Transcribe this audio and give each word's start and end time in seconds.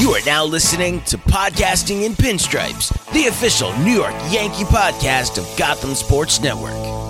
You 0.00 0.12
are 0.12 0.24
now 0.24 0.46
listening 0.46 1.02
to 1.02 1.18
Podcasting 1.18 2.04
in 2.04 2.12
Pinstripes, 2.12 2.88
the 3.12 3.26
official 3.26 3.76
New 3.80 3.92
York 3.92 4.14
Yankee 4.30 4.64
podcast 4.64 5.36
of 5.36 5.58
Gotham 5.58 5.94
Sports 5.94 6.40
Network. 6.40 7.09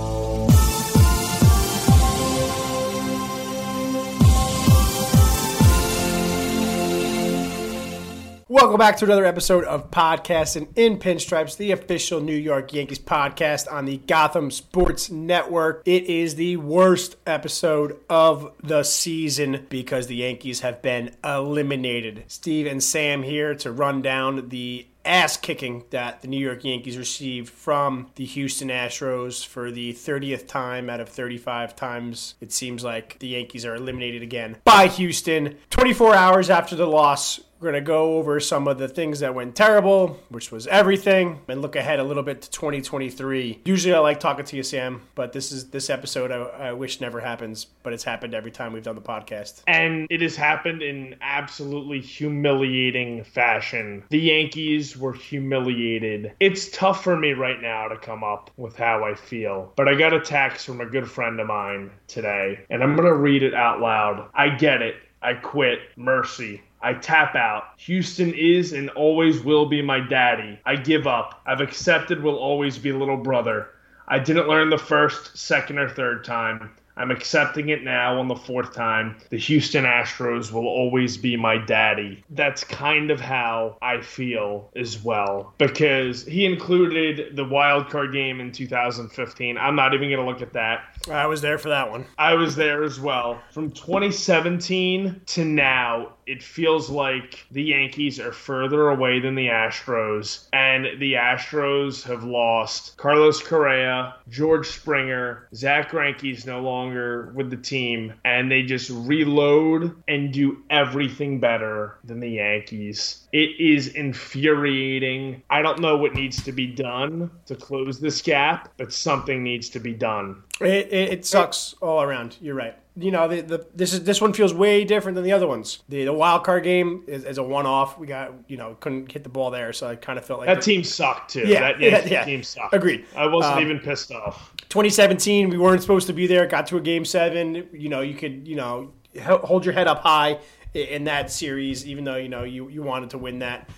Welcome 8.50 8.78
back 8.78 8.96
to 8.96 9.04
another 9.04 9.26
episode 9.26 9.62
of 9.62 9.92
Podcasting 9.92 10.76
in 10.76 10.98
Pinstripes, 10.98 11.56
the 11.56 11.70
official 11.70 12.20
New 12.20 12.34
York 12.34 12.72
Yankees 12.72 12.98
podcast 12.98 13.70
on 13.70 13.84
the 13.84 13.98
Gotham 13.98 14.50
Sports 14.50 15.08
Network. 15.08 15.82
It 15.84 16.06
is 16.06 16.34
the 16.34 16.56
worst 16.56 17.14
episode 17.28 18.00
of 18.10 18.52
the 18.60 18.82
season 18.82 19.66
because 19.68 20.08
the 20.08 20.16
Yankees 20.16 20.62
have 20.62 20.82
been 20.82 21.14
eliminated. 21.22 22.24
Steve 22.26 22.66
and 22.66 22.82
Sam 22.82 23.22
here 23.22 23.54
to 23.54 23.70
run 23.70 24.02
down 24.02 24.48
the 24.48 24.84
ass 25.04 25.36
kicking 25.36 25.84
that 25.90 26.20
the 26.20 26.26
New 26.26 26.44
York 26.44 26.64
Yankees 26.64 26.98
received 26.98 27.48
from 27.48 28.10
the 28.16 28.24
Houston 28.24 28.68
Astros 28.68 29.46
for 29.46 29.70
the 29.70 29.92
30th 29.92 30.48
time 30.48 30.90
out 30.90 30.98
of 30.98 31.08
35 31.08 31.76
times. 31.76 32.34
It 32.40 32.52
seems 32.52 32.82
like 32.82 33.20
the 33.20 33.28
Yankees 33.28 33.64
are 33.64 33.76
eliminated 33.76 34.22
again 34.22 34.56
by 34.64 34.88
Houston. 34.88 35.56
24 35.70 36.16
hours 36.16 36.50
after 36.50 36.74
the 36.74 36.86
loss, 36.86 37.40
we're 37.60 37.72
going 37.72 37.84
to 37.84 37.86
go 37.86 38.16
over 38.16 38.40
some 38.40 38.66
of 38.66 38.78
the 38.78 38.88
things 38.88 39.20
that 39.20 39.34
went 39.34 39.54
terrible, 39.54 40.18
which 40.30 40.50
was 40.50 40.66
everything, 40.68 41.40
and 41.46 41.60
look 41.60 41.76
ahead 41.76 42.00
a 42.00 42.04
little 42.04 42.22
bit 42.22 42.40
to 42.40 42.50
2023. 42.50 43.60
Usually 43.66 43.94
I 43.94 43.98
like 43.98 44.18
talking 44.18 44.46
to 44.46 44.56
you, 44.56 44.62
Sam, 44.62 45.02
but 45.14 45.34
this 45.34 45.52
is 45.52 45.68
this 45.68 45.90
episode 45.90 46.30
I, 46.30 46.68
I 46.68 46.72
wish 46.72 47.02
never 47.02 47.20
happens, 47.20 47.66
but 47.82 47.92
it's 47.92 48.02
happened 48.04 48.32
every 48.32 48.50
time 48.50 48.72
we've 48.72 48.82
done 48.82 48.94
the 48.94 49.02
podcast. 49.02 49.62
And 49.66 50.06
it 50.08 50.22
has 50.22 50.36
happened 50.36 50.80
in 50.80 51.16
absolutely 51.20 52.00
humiliating 52.00 53.24
fashion. 53.24 54.04
The 54.08 54.18
Yankees 54.18 54.96
were 54.96 55.12
humiliated. 55.12 56.32
It's 56.40 56.70
tough 56.70 57.04
for 57.04 57.16
me 57.16 57.32
right 57.32 57.60
now 57.60 57.88
to 57.88 57.96
come 57.98 58.24
up 58.24 58.50
with 58.56 58.74
how 58.74 59.04
I 59.04 59.14
feel, 59.14 59.72
but 59.76 59.86
I 59.86 59.94
got 59.94 60.14
a 60.14 60.20
text 60.20 60.64
from 60.64 60.80
a 60.80 60.86
good 60.86 61.10
friend 61.10 61.38
of 61.38 61.46
mine 61.46 61.90
today, 62.08 62.60
and 62.70 62.82
I'm 62.82 62.96
going 62.96 63.06
to 63.06 63.14
read 63.14 63.42
it 63.42 63.52
out 63.52 63.80
loud. 63.80 64.30
I 64.34 64.48
get 64.48 64.80
it. 64.80 64.96
I 65.22 65.34
quit. 65.34 65.80
Mercy. 65.96 66.62
I 66.82 66.94
tap 66.94 67.34
out. 67.34 67.64
Houston 67.78 68.32
is 68.34 68.72
and 68.72 68.90
always 68.90 69.40
will 69.40 69.66
be 69.66 69.82
my 69.82 70.00
daddy. 70.00 70.58
I 70.64 70.76
give 70.76 71.06
up. 71.06 71.40
I've 71.46 71.60
accepted 71.60 72.22
will 72.22 72.38
always 72.38 72.78
be 72.78 72.92
little 72.92 73.16
brother. 73.16 73.68
I 74.08 74.18
didn't 74.18 74.48
learn 74.48 74.70
the 74.70 74.78
first, 74.78 75.36
second, 75.36 75.78
or 75.78 75.88
third 75.88 76.24
time. 76.24 76.70
I'm 77.00 77.10
accepting 77.10 77.70
it 77.70 77.82
now 77.82 78.18
on 78.18 78.28
the 78.28 78.36
fourth 78.36 78.74
time. 78.74 79.16
The 79.30 79.38
Houston 79.38 79.84
Astros 79.84 80.52
will 80.52 80.66
always 80.66 81.16
be 81.16 81.34
my 81.34 81.56
daddy. 81.56 82.22
That's 82.28 82.62
kind 82.62 83.10
of 83.10 83.20
how 83.20 83.78
I 83.80 84.02
feel 84.02 84.70
as 84.76 85.02
well 85.02 85.54
because 85.56 86.26
he 86.26 86.44
included 86.44 87.36
the 87.36 87.44
wild 87.44 87.88
card 87.88 88.12
game 88.12 88.38
in 88.40 88.52
2015. 88.52 89.56
I'm 89.56 89.76
not 89.76 89.94
even 89.94 90.10
going 90.10 90.20
to 90.20 90.30
look 90.30 90.42
at 90.42 90.52
that. 90.52 90.82
I 91.10 91.26
was 91.26 91.40
there 91.40 91.56
for 91.56 91.70
that 91.70 91.90
one. 91.90 92.04
I 92.18 92.34
was 92.34 92.54
there 92.54 92.82
as 92.82 93.00
well. 93.00 93.40
From 93.50 93.70
2017 93.70 95.22
to 95.24 95.44
now, 95.44 96.12
it 96.30 96.44
feels 96.44 96.88
like 96.88 97.44
the 97.50 97.62
Yankees 97.62 98.20
are 98.20 98.30
further 98.30 98.90
away 98.90 99.18
than 99.18 99.34
the 99.34 99.48
Astros, 99.48 100.46
and 100.52 100.86
the 101.00 101.14
Astros 101.14 102.04
have 102.04 102.22
lost 102.22 102.96
Carlos 102.96 103.42
Correa, 103.42 104.14
George 104.28 104.68
Springer, 104.68 105.48
Zack 105.56 105.90
Greinke's 105.90 106.46
no 106.46 106.60
longer 106.60 107.32
with 107.34 107.50
the 107.50 107.56
team, 107.56 108.12
and 108.24 108.48
they 108.48 108.62
just 108.62 108.90
reload 108.90 109.92
and 110.06 110.32
do 110.32 110.62
everything 110.70 111.40
better 111.40 111.98
than 112.04 112.20
the 112.20 112.30
Yankees. 112.30 113.26
It 113.32 113.58
is 113.58 113.88
infuriating. 113.88 115.42
I 115.50 115.62
don't 115.62 115.80
know 115.80 115.96
what 115.96 116.14
needs 116.14 116.44
to 116.44 116.52
be 116.52 116.68
done 116.68 117.28
to 117.46 117.56
close 117.56 117.98
this 117.98 118.22
gap, 118.22 118.72
but 118.76 118.92
something 118.92 119.42
needs 119.42 119.68
to 119.70 119.80
be 119.80 119.94
done. 119.94 120.44
It, 120.60 120.92
it, 120.92 121.12
it 121.12 121.26
sucks 121.26 121.74
all 121.80 122.02
around. 122.02 122.36
You're 122.40 122.54
right. 122.54 122.76
You 123.00 123.10
know, 123.10 123.26
the, 123.28 123.40
the 123.40 123.66
this 123.74 123.92
is 123.92 124.04
this 124.04 124.20
one 124.20 124.32
feels 124.32 124.52
way 124.52 124.84
different 124.84 125.14
than 125.16 125.24
the 125.24 125.32
other 125.32 125.46
ones. 125.46 125.80
The, 125.88 126.04
the 126.04 126.12
wild 126.12 126.44
card 126.44 126.64
game 126.64 127.02
is, 127.06 127.24
is 127.24 127.38
a 127.38 127.42
one 127.42 127.64
off. 127.66 127.98
We 127.98 128.06
got 128.06 128.32
you 128.48 128.56
know 128.56 128.76
couldn't 128.80 129.10
hit 129.10 129.22
the 129.22 129.28
ball 129.30 129.50
there, 129.50 129.72
so 129.72 129.86
I 129.88 129.96
kind 129.96 130.18
of 130.18 130.24
felt 130.24 130.40
like 130.40 130.48
that 130.48 130.62
team 130.62 130.84
sucked 130.84 131.32
too. 131.32 131.46
Yeah, 131.46 131.60
that 131.60 131.80
yeah, 131.80 132.04
yeah. 132.04 132.24
team 132.24 132.42
sucked. 132.42 132.74
Agreed. 132.74 133.06
I 133.16 133.26
wasn't 133.26 133.56
Um, 133.56 133.62
even 133.62 133.78
pissed 133.80 134.12
off. 134.12 134.52
2017, 134.68 135.48
we 135.50 135.58
weren't 135.58 135.80
supposed 135.82 136.06
to 136.08 136.12
be 136.12 136.26
there. 136.26 136.46
Got 136.46 136.66
to 136.68 136.76
a 136.76 136.80
game 136.80 137.04
seven. 137.04 137.68
You 137.72 137.88
know, 137.88 138.02
you 138.02 138.14
could 138.14 138.46
you 138.46 138.56
know 138.56 138.92
hold 139.22 139.64
your 139.64 139.74
head 139.74 139.86
up 139.88 140.02
high 140.02 140.38
in 140.74 141.04
that 141.04 141.30
series, 141.30 141.86
even 141.86 142.04
though 142.04 142.16
you 142.16 142.28
know 142.28 142.44
you 142.44 142.68
you 142.68 142.82
wanted 142.82 143.10
to 143.10 143.18
win 143.18 143.38
that. 143.40 143.68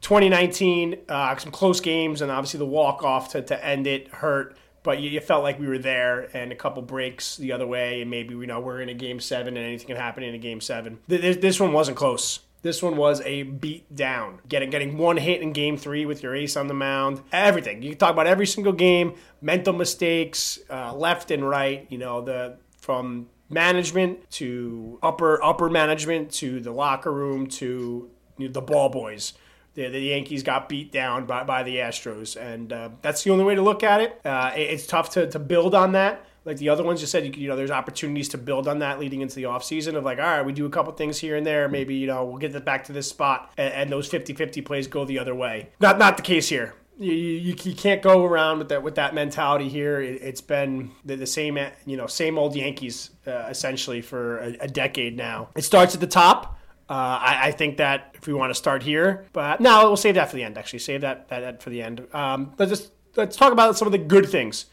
2019, 0.00 0.96
uh, 1.08 1.36
some 1.36 1.50
close 1.50 1.80
games, 1.80 2.22
and 2.22 2.30
obviously 2.30 2.58
the 2.58 2.64
walk 2.66 3.02
off 3.02 3.32
to, 3.32 3.42
to 3.42 3.64
end 3.64 3.86
it 3.86 4.08
hurt. 4.08 4.56
But 4.82 5.00
you, 5.00 5.10
you 5.10 5.20
felt 5.20 5.42
like 5.42 5.58
we 5.58 5.66
were 5.66 5.78
there, 5.78 6.28
and 6.34 6.52
a 6.52 6.54
couple 6.54 6.82
breaks 6.82 7.36
the 7.36 7.52
other 7.52 7.66
way, 7.66 8.00
and 8.00 8.10
maybe 8.10 8.34
you 8.34 8.46
know 8.46 8.60
we're 8.60 8.80
in 8.80 8.88
a 8.88 8.94
game 8.94 9.20
seven, 9.20 9.56
and 9.56 9.66
anything 9.66 9.88
can 9.88 9.96
happen 9.96 10.22
in 10.22 10.34
a 10.34 10.38
game 10.38 10.60
seven. 10.60 10.98
This, 11.08 11.36
this 11.36 11.60
one 11.60 11.72
wasn't 11.72 11.96
close. 11.96 12.40
This 12.62 12.82
one 12.82 12.96
was 12.96 13.20
a 13.20 13.44
beat 13.44 13.94
down. 13.94 14.40
Getting 14.48 14.70
getting 14.70 14.98
one 14.98 15.16
hit 15.16 15.42
in 15.42 15.52
game 15.52 15.76
three 15.76 16.06
with 16.06 16.22
your 16.22 16.34
ace 16.34 16.56
on 16.56 16.66
the 16.66 16.74
mound. 16.74 17.22
Everything. 17.30 17.82
You 17.82 17.90
can 17.90 17.98
talk 17.98 18.12
about 18.12 18.26
every 18.26 18.46
single 18.46 18.72
game, 18.72 19.14
mental 19.40 19.72
mistakes, 19.72 20.58
uh, 20.68 20.92
left 20.94 21.30
and 21.30 21.48
right, 21.48 21.86
you 21.88 21.98
know, 21.98 22.20
the 22.20 22.56
from 22.80 23.28
management 23.48 24.28
to 24.30 24.98
upper 25.02 25.42
upper 25.42 25.70
management 25.70 26.32
to 26.32 26.60
the 26.60 26.72
locker 26.72 27.12
room 27.12 27.46
to 27.46 28.10
you 28.38 28.48
know, 28.48 28.52
the 28.52 28.60
ball 28.60 28.88
boys. 28.88 29.34
The, 29.78 29.88
the 29.90 30.00
Yankees 30.00 30.42
got 30.42 30.68
beat 30.68 30.90
down 30.90 31.24
by, 31.24 31.44
by 31.44 31.62
the 31.62 31.76
Astros, 31.76 32.34
and 32.36 32.72
uh, 32.72 32.88
that's 33.00 33.22
the 33.22 33.30
only 33.30 33.44
way 33.44 33.54
to 33.54 33.62
look 33.62 33.84
at 33.84 34.00
it. 34.00 34.20
Uh, 34.24 34.50
it- 34.56 34.70
It's 34.70 34.86
tough 34.88 35.10
to, 35.10 35.30
to 35.30 35.38
build 35.38 35.72
on 35.72 35.92
that. 35.92 36.24
Like 36.44 36.56
the 36.56 36.68
other 36.70 36.82
ones, 36.82 37.00
you 37.00 37.06
said, 37.06 37.36
you, 37.36 37.46
know, 37.48 37.54
there's 37.54 37.70
opportunities 37.70 38.28
to 38.30 38.38
build 38.38 38.66
on 38.66 38.80
that 38.80 38.98
leading 38.98 39.20
into 39.20 39.36
the 39.36 39.44
offseason 39.44 39.94
of 39.94 40.02
like, 40.02 40.18
all 40.18 40.24
right, 40.24 40.42
we 40.42 40.52
do 40.52 40.66
a 40.66 40.70
couple 40.70 40.92
things 40.94 41.18
here 41.18 41.36
and 41.36 41.46
there. 41.46 41.68
Maybe, 41.68 41.94
you 41.94 42.08
know, 42.08 42.24
we'll 42.24 42.38
get 42.38 42.52
it 42.56 42.64
back 42.64 42.84
to 42.86 42.92
this 42.92 43.08
spot, 43.08 43.52
and, 43.56 43.72
and 43.72 43.92
those 43.92 44.08
50 44.08 44.32
50 44.32 44.62
plays 44.62 44.88
go 44.88 45.04
the 45.04 45.18
other 45.20 45.34
way. 45.34 45.68
Not, 45.78 45.96
not 45.98 46.16
the 46.16 46.24
case 46.24 46.48
here. 46.48 46.74
You, 46.98 47.12
you, 47.12 47.54
you 47.62 47.74
can't 47.76 48.02
go 48.02 48.24
around 48.24 48.58
with 48.58 48.70
that 48.70 48.82
with 48.82 48.96
that 48.96 49.14
mentality 49.14 49.68
here. 49.68 50.00
It, 50.00 50.20
it's 50.22 50.40
been 50.40 50.90
the, 51.04 51.14
the 51.14 51.26
same 51.28 51.56
you 51.86 51.96
know 51.96 52.08
same 52.08 52.36
old 52.36 52.56
Yankees 52.56 53.10
uh, 53.28 53.46
essentially 53.48 54.00
for 54.00 54.38
a, 54.38 54.56
a 54.62 54.66
decade 54.66 55.16
now. 55.16 55.50
It 55.54 55.62
starts 55.62 55.94
at 55.94 56.00
the 56.00 56.08
top. 56.08 56.57
Uh, 56.88 57.18
I, 57.20 57.48
I 57.48 57.50
think 57.52 57.76
that 57.76 58.14
if 58.14 58.26
we 58.26 58.32
want 58.32 58.50
to 58.50 58.54
start 58.54 58.82
here, 58.82 59.26
but 59.32 59.60
no, 59.60 59.84
we'll 59.84 59.96
save 59.96 60.14
that 60.14 60.30
for 60.30 60.36
the 60.36 60.42
end. 60.42 60.56
Actually, 60.56 60.78
save 60.78 61.02
that 61.02 61.28
that, 61.28 61.40
that 61.40 61.62
for 61.62 61.70
the 61.70 61.82
end. 61.82 62.06
Um, 62.12 62.54
let's 62.58 62.70
just 62.70 62.92
let's 63.16 63.36
talk 63.36 63.52
about 63.52 63.76
some 63.76 63.86
of 63.86 63.92
the 63.92 63.98
good 63.98 64.28
things 64.28 64.66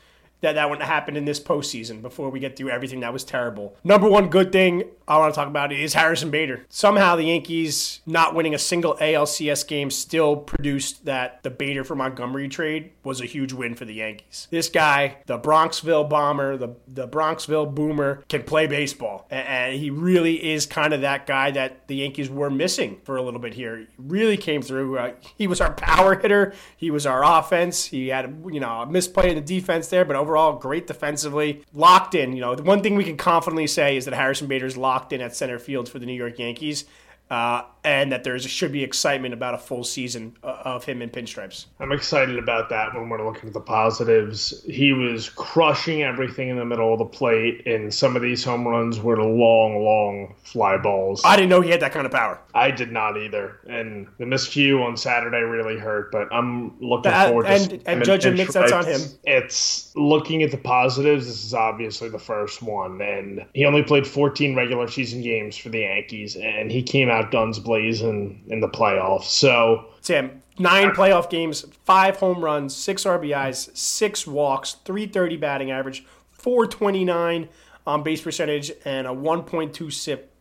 that 0.46 0.54
that 0.54 0.70
would 0.70 0.82
happen 0.82 1.18
in 1.18 1.26
this 1.26 1.40
postseason 1.40 2.02
before 2.02 2.30
we 2.30 2.40
get 2.40 2.56
through 2.56 2.70
everything 2.70 3.00
that 3.00 3.12
was 3.12 3.24
terrible. 3.24 3.76
Number 3.84 4.08
one 4.08 4.30
good 4.30 4.52
thing 4.52 4.84
I 5.08 5.18
want 5.18 5.34
to 5.34 5.40
talk 5.40 5.48
about 5.48 5.72
is 5.74 5.94
Harrison 5.94 6.30
Bader. 6.32 6.66
Somehow 6.70 7.16
the 7.16 7.24
Yankees 7.26 8.02
not 8.06 8.36
winning 8.36 8.54
a 8.54 8.60
single 8.60 8.96
ALCS 8.96 9.68
game 9.68 9.90
still 9.90 10.36
produced 10.38 11.06
that 11.06 11.42
the 11.44 11.50
Bader 11.50 11.84
for 11.84 11.96
Montgomery 11.96 12.48
trade 12.48 12.92
was 13.04 13.22
a 13.22 13.26
huge 13.26 13.54
win 13.54 13.74
for 13.76 13.86
the 13.86 13.96
Yankees. 13.96 14.48
This 14.52 14.70
guy, 14.70 15.18
the 15.26 15.40
Bronxville 15.40 16.08
bomber, 16.10 16.58
the 16.58 16.76
the 16.88 17.08
Bronxville 17.08 17.74
boomer, 17.74 18.24
can 18.30 18.44
play 18.44 18.68
baseball, 18.68 19.26
A- 19.32 19.36
and 19.36 19.80
he 19.80 19.90
really 19.90 20.52
is 20.54 20.66
kind 20.68 20.94
of 20.94 21.02
that 21.02 21.26
guy 21.26 21.52
that 21.52 21.88
the 21.88 21.96
Yankees 21.98 22.30
were 22.30 22.50
missing 22.50 23.00
for 23.04 23.18
a 23.18 23.22
little 23.24 23.40
bit 23.40 23.54
here. 23.56 23.78
He 23.78 23.88
really 23.98 24.38
came 24.38 24.62
through. 24.62 24.98
Uh, 25.00 25.12
he 25.38 25.48
was 25.48 25.60
our 25.60 25.74
power 25.74 26.16
hitter. 26.20 26.54
He 26.78 26.92
was 26.92 27.06
our 27.06 27.24
offense. 27.24 27.86
He 27.86 28.10
had 28.10 28.44
you 28.52 28.60
know 28.60 28.82
a 28.82 28.86
misplay 28.86 29.30
in 29.30 29.36
the 29.36 29.42
defense 29.42 29.88
there, 29.88 30.06
but 30.06 30.16
overall 30.16 30.34
great 30.59 30.88
defensively, 30.88 31.63
locked 31.73 32.16
in. 32.16 32.34
You 32.34 32.41
know 32.41 32.56
the 32.56 32.63
one 32.63 32.81
thing 32.81 32.96
we 32.96 33.03
can 33.03 33.18
confidently 33.18 33.68
say 33.68 33.97
is 33.97 34.06
that 34.06 34.13
Harrison 34.13 34.47
Bader's 34.47 34.78
locked 34.78 35.13
in 35.13 35.22
at 35.22 35.35
center 35.35 35.59
field 35.59 35.90
for 35.90 36.00
the 36.00 36.06
New 36.06 36.13
York 36.13 36.40
Yankees. 36.40 36.85
Uh, 37.28 37.64
and 37.84 38.11
that 38.11 38.23
there 38.23 38.37
should 38.37 38.72
be 38.72 38.84
excitement 38.84 39.34
about 39.34 39.55
a 39.55 39.58
full 39.58 39.84
season 39.84 40.37
uh, 40.43 40.61
of 40.64 40.85
him 40.85 41.02
in 41.02 41.09
pinstripes. 41.09 41.66
I'm 41.79 41.91
excited 41.91 42.37
about 42.37 42.70
that 42.70 42.93
when 42.93 43.09
we're 43.09 43.26
looking 43.26 43.47
at 43.47 43.53
the 43.53 43.61
positives. 43.61 44.64
He 44.66 44.93
was 44.93 45.29
crushing 45.29 46.03
everything 46.03 46.49
in 46.49 46.58
the 46.58 46.66
middle 46.66 46.93
of 46.93 46.99
the 46.99 47.05
plate, 47.05 47.66
and 47.66 47.91
some 47.91 48.16
of 48.16 48.22
these 48.22 48.43
home 48.43 48.67
runs 48.67 48.99
were 48.99 49.17
long, 49.23 49.84
long 49.84 50.35
fly 50.43 50.78
balls. 50.78 51.23
I 51.26 51.35
didn't 51.35 51.49
know 51.49 51.61
he 51.61 51.72
had 51.72 51.79
that 51.79 51.93
kind 51.93 52.05
of 52.05 52.11
power. 52.11 52.40
I 52.55 52.72
did 52.72 52.90
not 52.90 53.17
either, 53.17 53.59
and 53.67 54.07
the 54.17 54.23
miscue 54.23 54.81
on 54.81 54.96
Saturday 54.96 55.41
really 55.41 55.78
hurt. 55.78 56.09
But 56.09 56.29
I'm 56.31 56.79
looking 56.79 57.11
That- 57.11 57.28
forward 57.28 57.47
to 57.47 57.52
and- 57.52 57.84
and 57.85 58.07
him 58.07 58.19
in 58.31 58.37
Mix, 58.37 58.53
that's 58.53 58.72
on 58.72 58.85
him. 58.85 59.02
It's 59.25 59.91
looking 59.96 60.41
at 60.41 60.52
the 60.52 60.57
positives. 60.57 61.28
This 61.28 61.43
is 61.43 61.53
obviously 61.53 62.07
the 62.07 62.17
first 62.17 62.63
one, 62.63 63.02
and 63.02 63.46
he 63.53 63.66
only 63.66 63.84
played 63.84 64.07
14 64.07 64.55
regular 64.55 64.87
season 64.87 65.22
games 65.22 65.57
for 65.57 65.67
the 65.67 65.79
Yankees, 65.79 66.37
and 66.37 66.72
he 66.72 66.81
came 66.81 67.09
out 67.09 67.29
guns 67.29 67.59
blazing 67.59 68.41
in 68.47 68.61
the 68.61 68.69
playoffs. 68.69 69.23
So 69.25 69.84
Sam, 69.99 70.41
nine 70.57 70.91
playoff 70.91 71.29
games, 71.29 71.66
five 71.84 72.16
home 72.16 72.41
runs, 72.41 72.73
six 72.73 73.05
RBIs, 73.05 73.69
six 73.73 74.25
walks, 74.25 74.78
330 74.85 75.35
batting 75.35 75.72
average, 75.72 76.05
429 76.31 77.49
on 77.85 78.02
base 78.02 78.22
percentage, 78.22 78.72
and 78.85 79.07
a 79.07 79.13
1.2 79.13 79.91
SIP 79.91 80.19
6 80.22 80.34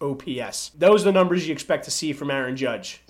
OPS. 0.00 0.70
Those 0.70 1.02
are 1.02 1.06
the 1.06 1.12
numbers 1.12 1.46
you 1.46 1.52
expect 1.52 1.84
to 1.84 1.90
see 1.90 2.12
from 2.12 2.30
Aaron 2.30 2.56
Judge. 2.56 3.02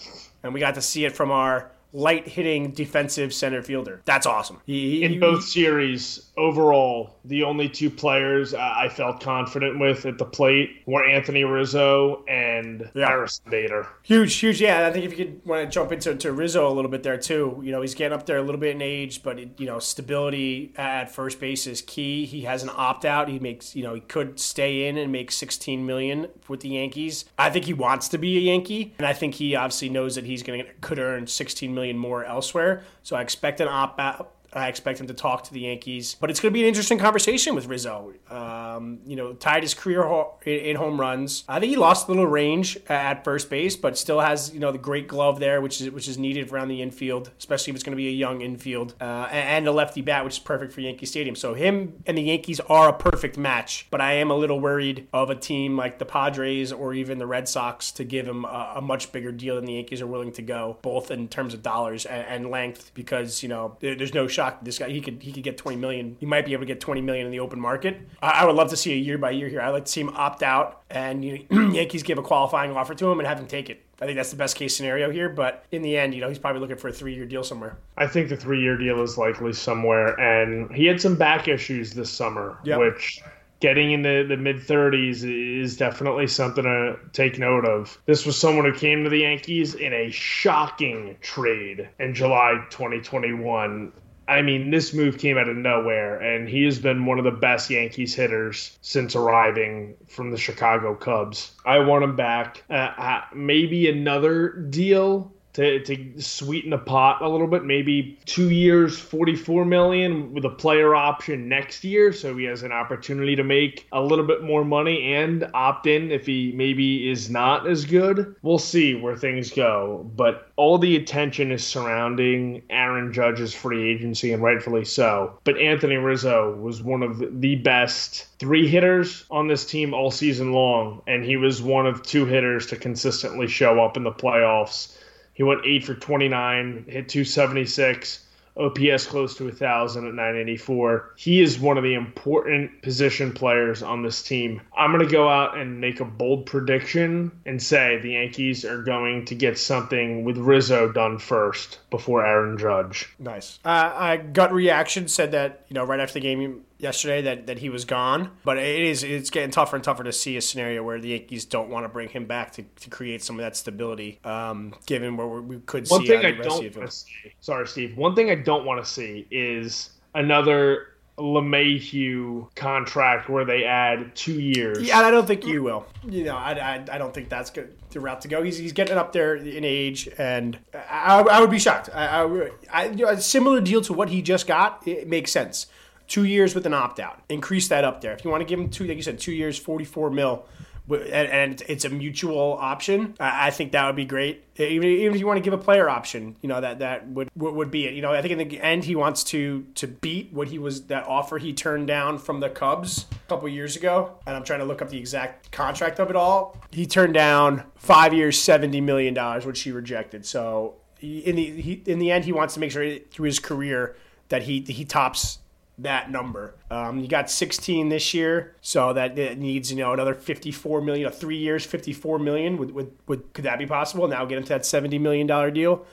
And 0.43 0.55
we 0.55 0.61
got 0.61 0.75
to 0.75 0.83
see 0.83 1.05
it 1.05 1.17
from 1.17 1.31
our 1.31 1.73
light 1.93 2.29
hitting 2.29 2.71
defensive 2.73 3.33
center 3.33 3.63
fielder. 3.63 4.03
That's 4.05 4.27
awesome. 4.27 4.61
He, 4.67 4.99
he, 4.99 5.05
in 5.05 5.21
both 5.21 5.45
series, 5.45 6.31
overall, 6.37 7.17
the 7.25 7.43
only 7.43 7.69
two 7.69 7.91
players 7.91 8.55
I 8.55 8.89
felt 8.89 9.21
confident 9.21 9.79
with 9.79 10.05
at 10.07 10.19
the 10.19 10.25
plate 10.25 10.83
were 10.87 11.05
Anthony 11.05 11.45
Rizzo 11.45 12.25
and 12.29 12.91
yeah. 12.95 13.07
Harrison 13.07 13.45
Bader. 13.51 13.87
Huge, 14.03 14.35
huge. 14.35 14.61
Yeah, 14.61 14.87
I 14.87 14.93
think 14.93 15.05
if 15.05 15.19
you 15.19 15.25
could 15.25 15.47
want 15.47 15.65
to 15.65 15.71
jump 15.71 15.93
into 15.93 16.15
to 16.15 16.33
Rizzo 16.33 16.71
a 16.71 16.73
little 16.73 16.91
bit 16.91 17.03
there 17.03 17.19
too. 17.19 17.61
You 17.63 17.73
know, 17.73 17.81
he's 17.81 17.95
getting 17.95 18.17
up 18.17 18.27
there 18.27 18.39
a 18.39 18.43
little 18.43 18.61
bit 18.61 18.75
in 18.75 18.83
age, 18.83 19.23
but 19.23 19.39
it, 19.39 19.51
you 19.59 19.67
know, 19.67 19.79
stability 19.79 20.73
at 20.77 21.11
first 21.11 21.41
base 21.41 21.67
is 21.67 21.83
key. 21.83 22.27
He 22.27 22.43
has 22.43 22.63
an 22.63 22.71
opt 22.75 23.05
out. 23.05 23.29
He 23.29 23.39
makes, 23.39 23.75
you 23.75 23.83
know, 23.83 23.95
he 23.95 24.01
could 24.01 24.39
stay 24.39 24.89
in 24.89 24.99
and 24.99 25.11
make 25.11 25.31
16 25.31 25.85
million 25.85 26.29
with 26.49 26.61
the 26.61 26.71
Yankees. 26.71 27.25
I 27.39 27.51
think 27.51 27.65
he 27.65 27.73
wants 27.73 28.09
to 28.09 28.19
be 28.19 28.37
a 28.37 28.41
Yankee, 28.41 28.95
and 28.99 29.07
I 29.07 29.13
think 29.13 29.35
he 29.35 29.55
obviously 29.55 29.89
knows 29.89 30.15
that 30.17 30.25
he's 30.25 30.43
going 30.43 30.65
to 30.65 30.69
could 30.81 30.99
earn 30.99 31.27
16 31.27 31.75
million 31.75 31.78
more 31.99 32.25
elsewhere. 32.25 32.83
So 33.03 33.17
I 33.17 33.23
expect 33.23 33.61
an 33.61 33.69
opt 33.69 34.01
out 34.01 34.33
I 34.53 34.69
expect 34.69 35.01
him 35.01 35.07
to 35.09 35.15
talk 35.15 35.45
to 35.45 35.53
the 35.53 35.61
Yankees, 35.61 36.17
but 36.21 36.31
it's 36.31 36.41
going 36.41 36.53
to 36.53 36.55
be 36.55 36.63
an 36.63 36.69
interesting 36.69 36.99
conversation 36.99 37.55
with 37.55 37.67
Rizzo. 37.67 38.15
Um, 38.31 39.01
you 39.07 39.17
know, 39.17 39.35
tied 39.35 39.63
his 39.63 39.75
career 39.75 40.03
in 40.45 40.77
home 40.77 40.99
runs. 40.99 41.45
I 41.49 41.61
think 41.61 41.71
he 41.71 41.77
lost 41.77 42.09
a 42.09 42.11
little 42.11 42.27
range 42.27 42.79
at 42.89 43.25
first 43.25 43.51
base, 43.51 43.77
but 43.77 43.99
still 43.99 44.21
has 44.21 44.53
you 44.53 44.61
know 44.61 44.73
the 44.73 44.79
great 44.79 45.09
glove 45.09 45.39
there, 45.41 45.61
which 45.61 45.81
is 45.81 45.91
which 45.91 46.09
is 46.09 46.19
needed 46.19 46.51
around 46.51 46.69
the 46.69 46.83
infield, 46.83 47.31
especially 47.39 47.73
if 47.73 47.77
it's 47.77 47.85
going 47.85 47.93
to 47.93 47.97
be 47.97 48.09
a 48.09 48.13
young 48.13 48.41
infield 48.41 48.95
uh, 49.01 49.29
and 49.31 49.67
a 49.67 49.73
lefty 49.73 50.01
bat, 50.01 50.25
which 50.25 50.35
is 50.35 50.39
perfect 50.39 50.73
for 50.73 50.81
Yankee 50.81 51.07
Stadium. 51.07 51.37
So 51.37 51.55
him 51.55 52.03
and 52.07 52.17
the 52.17 52.23
Yankees 52.23 52.61
are 52.61 52.89
a 52.89 52.93
perfect 52.93 53.37
match. 53.37 53.87
But 53.91 54.01
I 54.01 54.15
am 54.15 54.31
a 54.31 54.37
little 54.37 54.61
worried 54.61 55.09
of 55.13 55.31
a 55.31 55.35
team 55.35 55.77
like 55.77 55.99
the 55.99 56.05
Padres 56.05 56.73
or 56.73 56.95
even 56.95 57.19
the 57.19 57.27
Red 57.27 57.49
Sox 57.49 57.93
to 57.93 58.05
give 58.05 58.27
him 58.27 58.45
a, 58.45 58.75
a 58.77 58.81
much 58.81 59.13
bigger 59.13 59.33
deal 59.33 59.57
than 59.57 59.65
the 59.65 59.75
Yankees 59.75 60.01
are 60.01 60.07
willing 60.07 60.33
to 60.33 60.43
go, 60.43 60.79
both 60.83 61.11
in 61.11 61.29
terms 61.29 61.55
of 61.55 61.63
dollars 61.63 62.07
and, 62.07 62.27
and 62.27 62.51
length, 62.51 62.93
because 62.95 63.43
you 63.43 63.49
know 63.49 63.77
there's 63.81 64.15
no 64.15 64.27
shocked. 64.39 64.65
This 64.65 64.79
guy, 64.79 64.89
he 64.89 65.01
could 65.01 65.21
he 65.21 65.33
could 65.33 65.43
get 65.43 65.59
20 65.59 65.77
million. 65.77 66.17
He 66.21 66.27
might 66.27 66.47
be 66.47 66.53
able 66.53 66.63
to 66.63 66.67
get 66.67 66.81
20 66.81 67.01
million 67.01 67.27
in 67.27 67.33
the 67.33 67.41
open 67.41 67.61
market. 67.61 68.01
I, 68.23 68.43
I 68.43 68.45
would 68.45 68.55
love 68.55 68.71
to 68.71 68.77
see 68.77 68.93
a 68.93 68.97
year 68.97 69.19
by 69.19 69.31
year 69.33 69.49
here. 69.49 69.61
I'd 69.61 69.71
like 69.71 69.87
to 69.87 69.91
see 69.91 70.01
him 70.01 70.11
opt 70.11 70.43
out 70.43 70.83
and 70.91 71.25
you 71.25 71.45
know, 71.51 71.69
Yankees 71.73 72.05
give 72.05 72.19
a 72.19 72.23
qualifying 72.23 72.71
offer 72.73 72.95
to 72.95 73.11
him 73.11 73.19
and 73.19 73.27
have 73.27 73.39
him 73.39 73.47
take 73.47 73.69
it. 73.69 73.85
I 74.01 74.05
think 74.07 74.17
that's 74.17 74.31
the 74.31 74.37
best 74.37 74.55
case 74.55 74.77
scenario 74.77 75.11
here. 75.11 75.29
But 75.29 75.65
in 75.73 75.83
the 75.83 75.97
end, 75.97 76.15
you 76.15 76.21
know, 76.21 76.29
he's 76.29 76.39
probably 76.39 76.61
looking 76.61 76.77
for 76.77 76.89
a 76.89 76.93
three 76.93 77.15
year 77.15 77.27
deal 77.27 77.43
somewhere. 77.43 77.79
I 77.97 78.07
think 78.07 78.29
the 78.29 78.37
three 78.37 78.63
year 78.63 78.77
deal 78.77 79.03
is 79.03 79.19
likely 79.19 79.53
somewhere. 79.53 80.19
And 80.21 80.73
he 80.73 80.87
had 80.87 81.01
some 81.01 81.17
back 81.17 81.49
issues 81.49 81.93
this 81.93 82.11
summer, 82.11 82.59
yep. 82.63 82.79
which 82.79 83.21
getting 83.61 83.91
into 83.91 84.27
the 84.27 84.37
mid 84.37 84.57
30s 84.57 85.25
is 85.25 85.77
definitely 85.77 86.27
something 86.27 86.65
to 86.65 86.97
take 87.13 87.39
note 87.39 87.65
of. 87.65 87.99
This 88.07 88.25
was 88.25 88.39
someone 88.39 88.65
who 88.65 88.73
came 88.73 89.05
to 89.05 89.11
the 89.11 89.19
Yankees 89.19 89.75
in 89.75 89.93
a 89.93 90.11
shocking 90.11 91.17
trade 91.21 91.89
in 91.99 92.15
July 92.15 92.65
2021. 92.71 93.93
I 94.29 94.43
mean, 94.43 94.71
this 94.71 94.93
move 94.93 95.17
came 95.17 95.39
out 95.39 95.49
of 95.49 95.57
nowhere, 95.57 96.21
and 96.21 96.47
he 96.47 96.65
has 96.65 96.79
been 96.79 97.07
one 97.07 97.19
of 97.19 97.25
the 97.25 97.31
best 97.31 97.71
Yankees 97.71 98.15
hitters 98.15 98.77
since 98.83 99.17
arriving 99.17 99.95
from 100.07 100.31
the 100.31 100.37
Chicago 100.37 100.95
Cubs. 100.95 101.53
I 101.65 101.79
want 101.79 102.05
him 102.05 102.15
back. 102.15 102.63
Uh, 102.69 102.75
uh, 102.75 103.21
maybe 103.35 103.89
another 103.89 104.51
deal 104.51 105.33
to, 105.59 105.81
to 105.81 106.23
sweeten 106.23 106.71
the 106.71 106.79
pot 106.79 107.21
a 107.21 107.29
little 107.29 107.49
bit. 107.49 107.65
Maybe 107.65 108.17
two 108.27 108.51
years, 108.51 108.97
44 108.97 109.65
million 109.65 110.33
with 110.33 110.45
a 110.45 110.51
player 110.51 110.95
option 110.95 111.49
next 111.49 111.83
year. 111.83 112.13
So 112.13 112.37
he 112.37 112.45
has 112.45 112.63
an 112.63 112.71
opportunity 112.71 113.35
to 113.35 113.43
make 113.43 113.89
a 113.91 114.01
little 114.01 114.25
bit 114.25 114.45
more 114.45 114.65
money 114.65 115.15
and 115.15 115.51
opt 115.55 115.89
in 115.89 116.13
if 116.13 116.27
he 116.27 116.53
maybe 116.55 117.11
is 117.11 117.29
not 117.29 117.67
as 117.67 117.85
good. 117.85 118.37
We'll 118.43 118.61
see 118.61 118.95
where 118.95 119.17
things 119.17 119.51
go. 119.51 120.09
But 120.15 120.49
all 120.55 120.79
the 120.79 120.95
attention 120.95 121.51
is 121.51 121.67
surrounding 121.67 122.63
Aaron 122.71 123.13
Judge's 123.13 123.53
free 123.53 123.91
agency, 123.91 124.33
and 124.33 124.41
rightfully 124.41 124.85
so. 124.85 125.41
But 125.43 125.59
Anthony 125.59 125.97
Rizzo 125.97 126.55
was 126.55 126.85
one 126.85 127.03
of 127.03 127.41
the 127.41 127.57
best 127.57 128.27
three 128.39 128.69
hitters 128.69 129.25
on 129.29 129.49
this 129.49 129.67
team 129.67 129.93
all 129.93 130.13
season 130.13 130.53
long, 130.53 131.03
and 131.09 131.25
he 131.25 131.37
was 131.37 131.61
one 131.61 131.87
of 131.89 132.05
two 132.05 132.27
hitters 132.27 132.67
to 132.67 132.77
consistently 132.77 133.49
show 133.49 133.85
up 133.85 133.97
in 133.97 134.05
the 134.05 134.13
playoffs 134.13 134.95
he 135.39 135.45
went 135.45 135.65
eight 135.65 135.85
for 135.85 135.95
29, 135.95 136.87
hit 136.89 137.09
276. 137.09 138.25
OPS 138.57 139.07
close 139.07 139.37
to 139.37 139.45
1,000 139.45 140.05
at 140.05 140.15
984. 140.15 141.15
He 141.17 141.41
is 141.41 141.61
one 141.61 141.79
of 141.79 141.85
the 141.85 141.95
important 141.95 142.83
position 142.83 143.33
players 143.33 143.85
on 143.85 144.03
this 144.03 144.21
team. 144.21 144.61
I'm 144.77 144.91
going 144.91 145.07
to 145.07 145.13
go 145.13 145.29
out 145.29 145.57
and 145.57 145.81
make 145.81 146.01
a 146.01 146.05
bold 146.05 146.47
prediction 146.47 147.31
and 147.47 147.63
say 147.63 148.01
the 148.03 148.15
Yankees 148.15 148.65
are 148.65 148.83
going 148.83 149.27
to 149.27 149.37
get 149.37 149.59
something 149.59 150.25
with 150.25 150.39
Rizzo 150.39 150.91
done 150.91 151.19
first 151.19 151.79
before 151.89 152.27
Aaron 152.27 152.59
Judge. 152.59 153.09
Nice. 153.21 153.61
Uh, 153.65 153.93
I 153.95 154.17
gut 154.17 154.53
reaction 154.53 155.07
said 155.07 155.31
that, 155.31 155.67
you 155.69 155.75
know, 155.75 155.85
right 155.85 156.01
after 156.01 156.15
the 156.15 156.21
game, 156.21 156.65
yesterday 156.79 157.23
that, 157.23 157.47
that 157.47 157.59
he 157.59 157.69
was 157.69 157.85
gone. 157.85 158.31
But 158.45 158.59
it 158.59 158.81
is 158.81 159.03
it's 159.03 159.31
getting 159.31 159.51
tougher 159.51 159.77
and 159.77 159.85
tougher 159.85 160.05
to 160.05 160.13
see 160.13 160.37
a 160.37 160.41
scenario 160.41 160.83
where 160.83 161.01
the 161.01 161.09
Yankees 161.09 161.45
don't 161.45 161.69
want 161.69 161.85
to 161.85 161.89
bring 161.89 162.09
him 162.09 162.27
back 162.27 162.53
to, 162.53 162.63
to 162.63 162.91
create 162.91 163.23
some 163.23 163.39
of 163.39 163.45
that 163.45 163.57
stability. 163.57 164.21
Um, 164.25 164.75
given 164.87 165.17
where 165.17 165.27
we 165.27 165.59
could 165.61 165.89
one 165.89 166.03
see 166.03 166.09
thing 166.09 166.25
I 166.25 166.33
don't 166.33 166.77
want 166.77 166.91
to 166.91 166.91
see. 166.91 167.35
Sorry, 167.41 167.67
Steve. 167.67 167.97
One 167.97 168.15
thing 168.15 168.31
I 168.31 168.37
don't 168.37 168.65
want 168.65 168.85
to 168.85 168.91
see 168.91 169.27
is 169.31 169.91
another 170.15 170.95
LeMahieu 171.19 172.55
contract 172.55 173.29
where 173.29 173.45
they 173.45 173.65
add 173.65 174.15
two 174.15 174.41
years. 174.41 174.81
Yeah, 174.81 175.01
I 175.01 175.11
don't 175.11 175.27
think 175.27 175.45
you 175.45 175.65
will. 175.65 175.85
You 176.09 176.25
know, 176.25 176.37
I, 176.37 176.53
I, 176.53 176.75
I 176.93 176.99
don't 176.99 177.13
think 177.13 177.29
that's 177.29 177.51
good 177.51 177.75
the 177.91 178.01
route 178.01 178.21
to 178.21 178.29
go. 178.29 178.43
He's, 178.43 178.59
he's 178.59 178.73
getting 178.73 178.97
up 178.97 179.13
there 179.13 179.35
in 179.35 179.65
age, 179.65 180.09
and 180.19 180.59
I, 180.75 181.21
I 181.21 181.41
would 181.41 181.51
be 181.51 181.59
shocked. 181.59 181.91
I, 181.93 182.23
I, 182.23 182.51
I 182.71 182.85
you 182.87 183.05
know, 183.05 183.09
a 183.09 183.21
similar 183.21 183.61
deal 183.61 183.81
to 183.83 183.93
what 183.93 184.11
he 184.11 184.23
just 184.23 184.47
got. 184.47 184.87
It 184.87 185.09
makes 185.09 185.33
sense 185.33 185.67
two 186.09 186.25
years 186.25 186.55
with 186.55 186.67
an 186.67 186.75
opt 186.75 186.99
out. 186.99 187.23
Increase 187.29 187.69
that 187.69 187.85
up 187.85 188.01
there. 188.01 188.13
If 188.13 188.25
you 188.25 188.31
want 188.31 188.41
to 188.41 188.47
give 188.47 188.59
him 188.59 188.71
two, 188.71 188.85
like 188.85 188.97
you 188.97 189.03
said, 189.03 189.21
two 189.21 189.33
years, 189.33 189.59
44 189.59 190.11
mil, 190.11 190.47
and 190.91 191.63
it's 191.69 191.85
a 191.85 191.91
mutual 191.91 192.57
option, 192.59 193.15
I 193.21 193.51
think 193.51 193.73
that 193.73 193.85
would 193.87 193.97
be 193.97 194.07
great. 194.07 194.45
Even, 194.57 194.89
if 194.89 195.21
you 195.21 195.27
want 195.27 195.37
to 195.37 195.43
give 195.43 195.53
a 195.53 195.63
player 195.63 195.89
option, 195.89 196.37
you 196.41 196.49
know 196.49 196.61
that 196.61 196.79
that 196.79 197.07
would 197.09 197.29
would 197.37 197.71
be 197.71 197.87
it. 197.87 197.93
You 197.93 198.01
know, 198.01 198.13
I 198.13 198.23
think 198.23 198.33
in 198.33 198.49
the 198.49 198.61
end 198.61 198.85
he 198.85 198.97
wants 198.97 199.23
to 199.25 199.67
to 199.75 199.87
beat 199.87 200.33
what 200.33 200.49
he 200.49 200.59
was 200.59 200.87
that 200.87 201.05
offer 201.07 201.37
he 201.37 201.53
turned 201.53 201.89
down 201.89 202.19
from 202.19 202.41
the 202.41 202.49
Cubs 202.49 203.05
a 203.13 203.29
couple 203.29 203.49
years 203.51 203.77
ago. 203.77 204.15
And 204.27 204.35
I'm 204.35 204.45
trying 204.45 204.61
to 204.61 204.65
look 204.65 204.81
up 204.81 204.89
the 204.89 204.99
exact 204.99 205.53
contract 205.53 206.01
of 206.01 206.09
it 206.09 206.17
all. 206.17 206.57
He 206.71 206.87
turned 206.87 207.15
down 207.15 207.65
five 207.77 208.15
years, 208.15 208.41
seventy 208.41 208.81
million 208.81 209.13
dollars, 209.13 209.45
which 209.45 209.61
he 209.61 209.73
rejected. 209.73 210.25
So 210.25 210.77
in 211.01 211.37
the 211.37 211.61
he, 211.61 211.83
in 211.85 211.99
the 211.99 212.11
end, 212.11 212.25
he 212.25 212.33
wants 212.33 212.55
to 212.55 212.61
make 212.61 212.71
sure 212.71 212.99
through 213.11 213.27
his 213.27 213.39
career 213.39 213.95
that 214.31 214.45
he 214.45 214.63
he 214.63 214.87
tops 214.87 215.39
that 215.79 216.11
number. 216.11 216.55
Um, 216.71 216.99
you 217.01 217.09
got 217.09 217.31
16 217.31 217.89
this 217.89 218.13
year, 218.13 218.57
so 218.61 218.93
that 218.93 219.17
needs 219.39 219.71
you 219.71 219.79
know 219.79 219.93
another 219.93 220.15
54 220.15 220.81
million. 220.81 221.05
Know, 221.05 221.15
three 221.15 221.37
years, 221.37 221.65
54 221.65 222.19
million. 222.19 222.57
Would, 222.59 222.73
would, 222.73 222.93
would 223.07 223.33
could 223.33 223.45
that 223.45 223.59
be 223.59 223.67
possible? 223.67 224.09
Now 224.09 224.25
get 224.25 224.39
into 224.39 224.51
that 224.51 224.67
70 224.67 224.99
million 224.99 225.27
dollar 225.27 225.51
deal. 225.51 225.87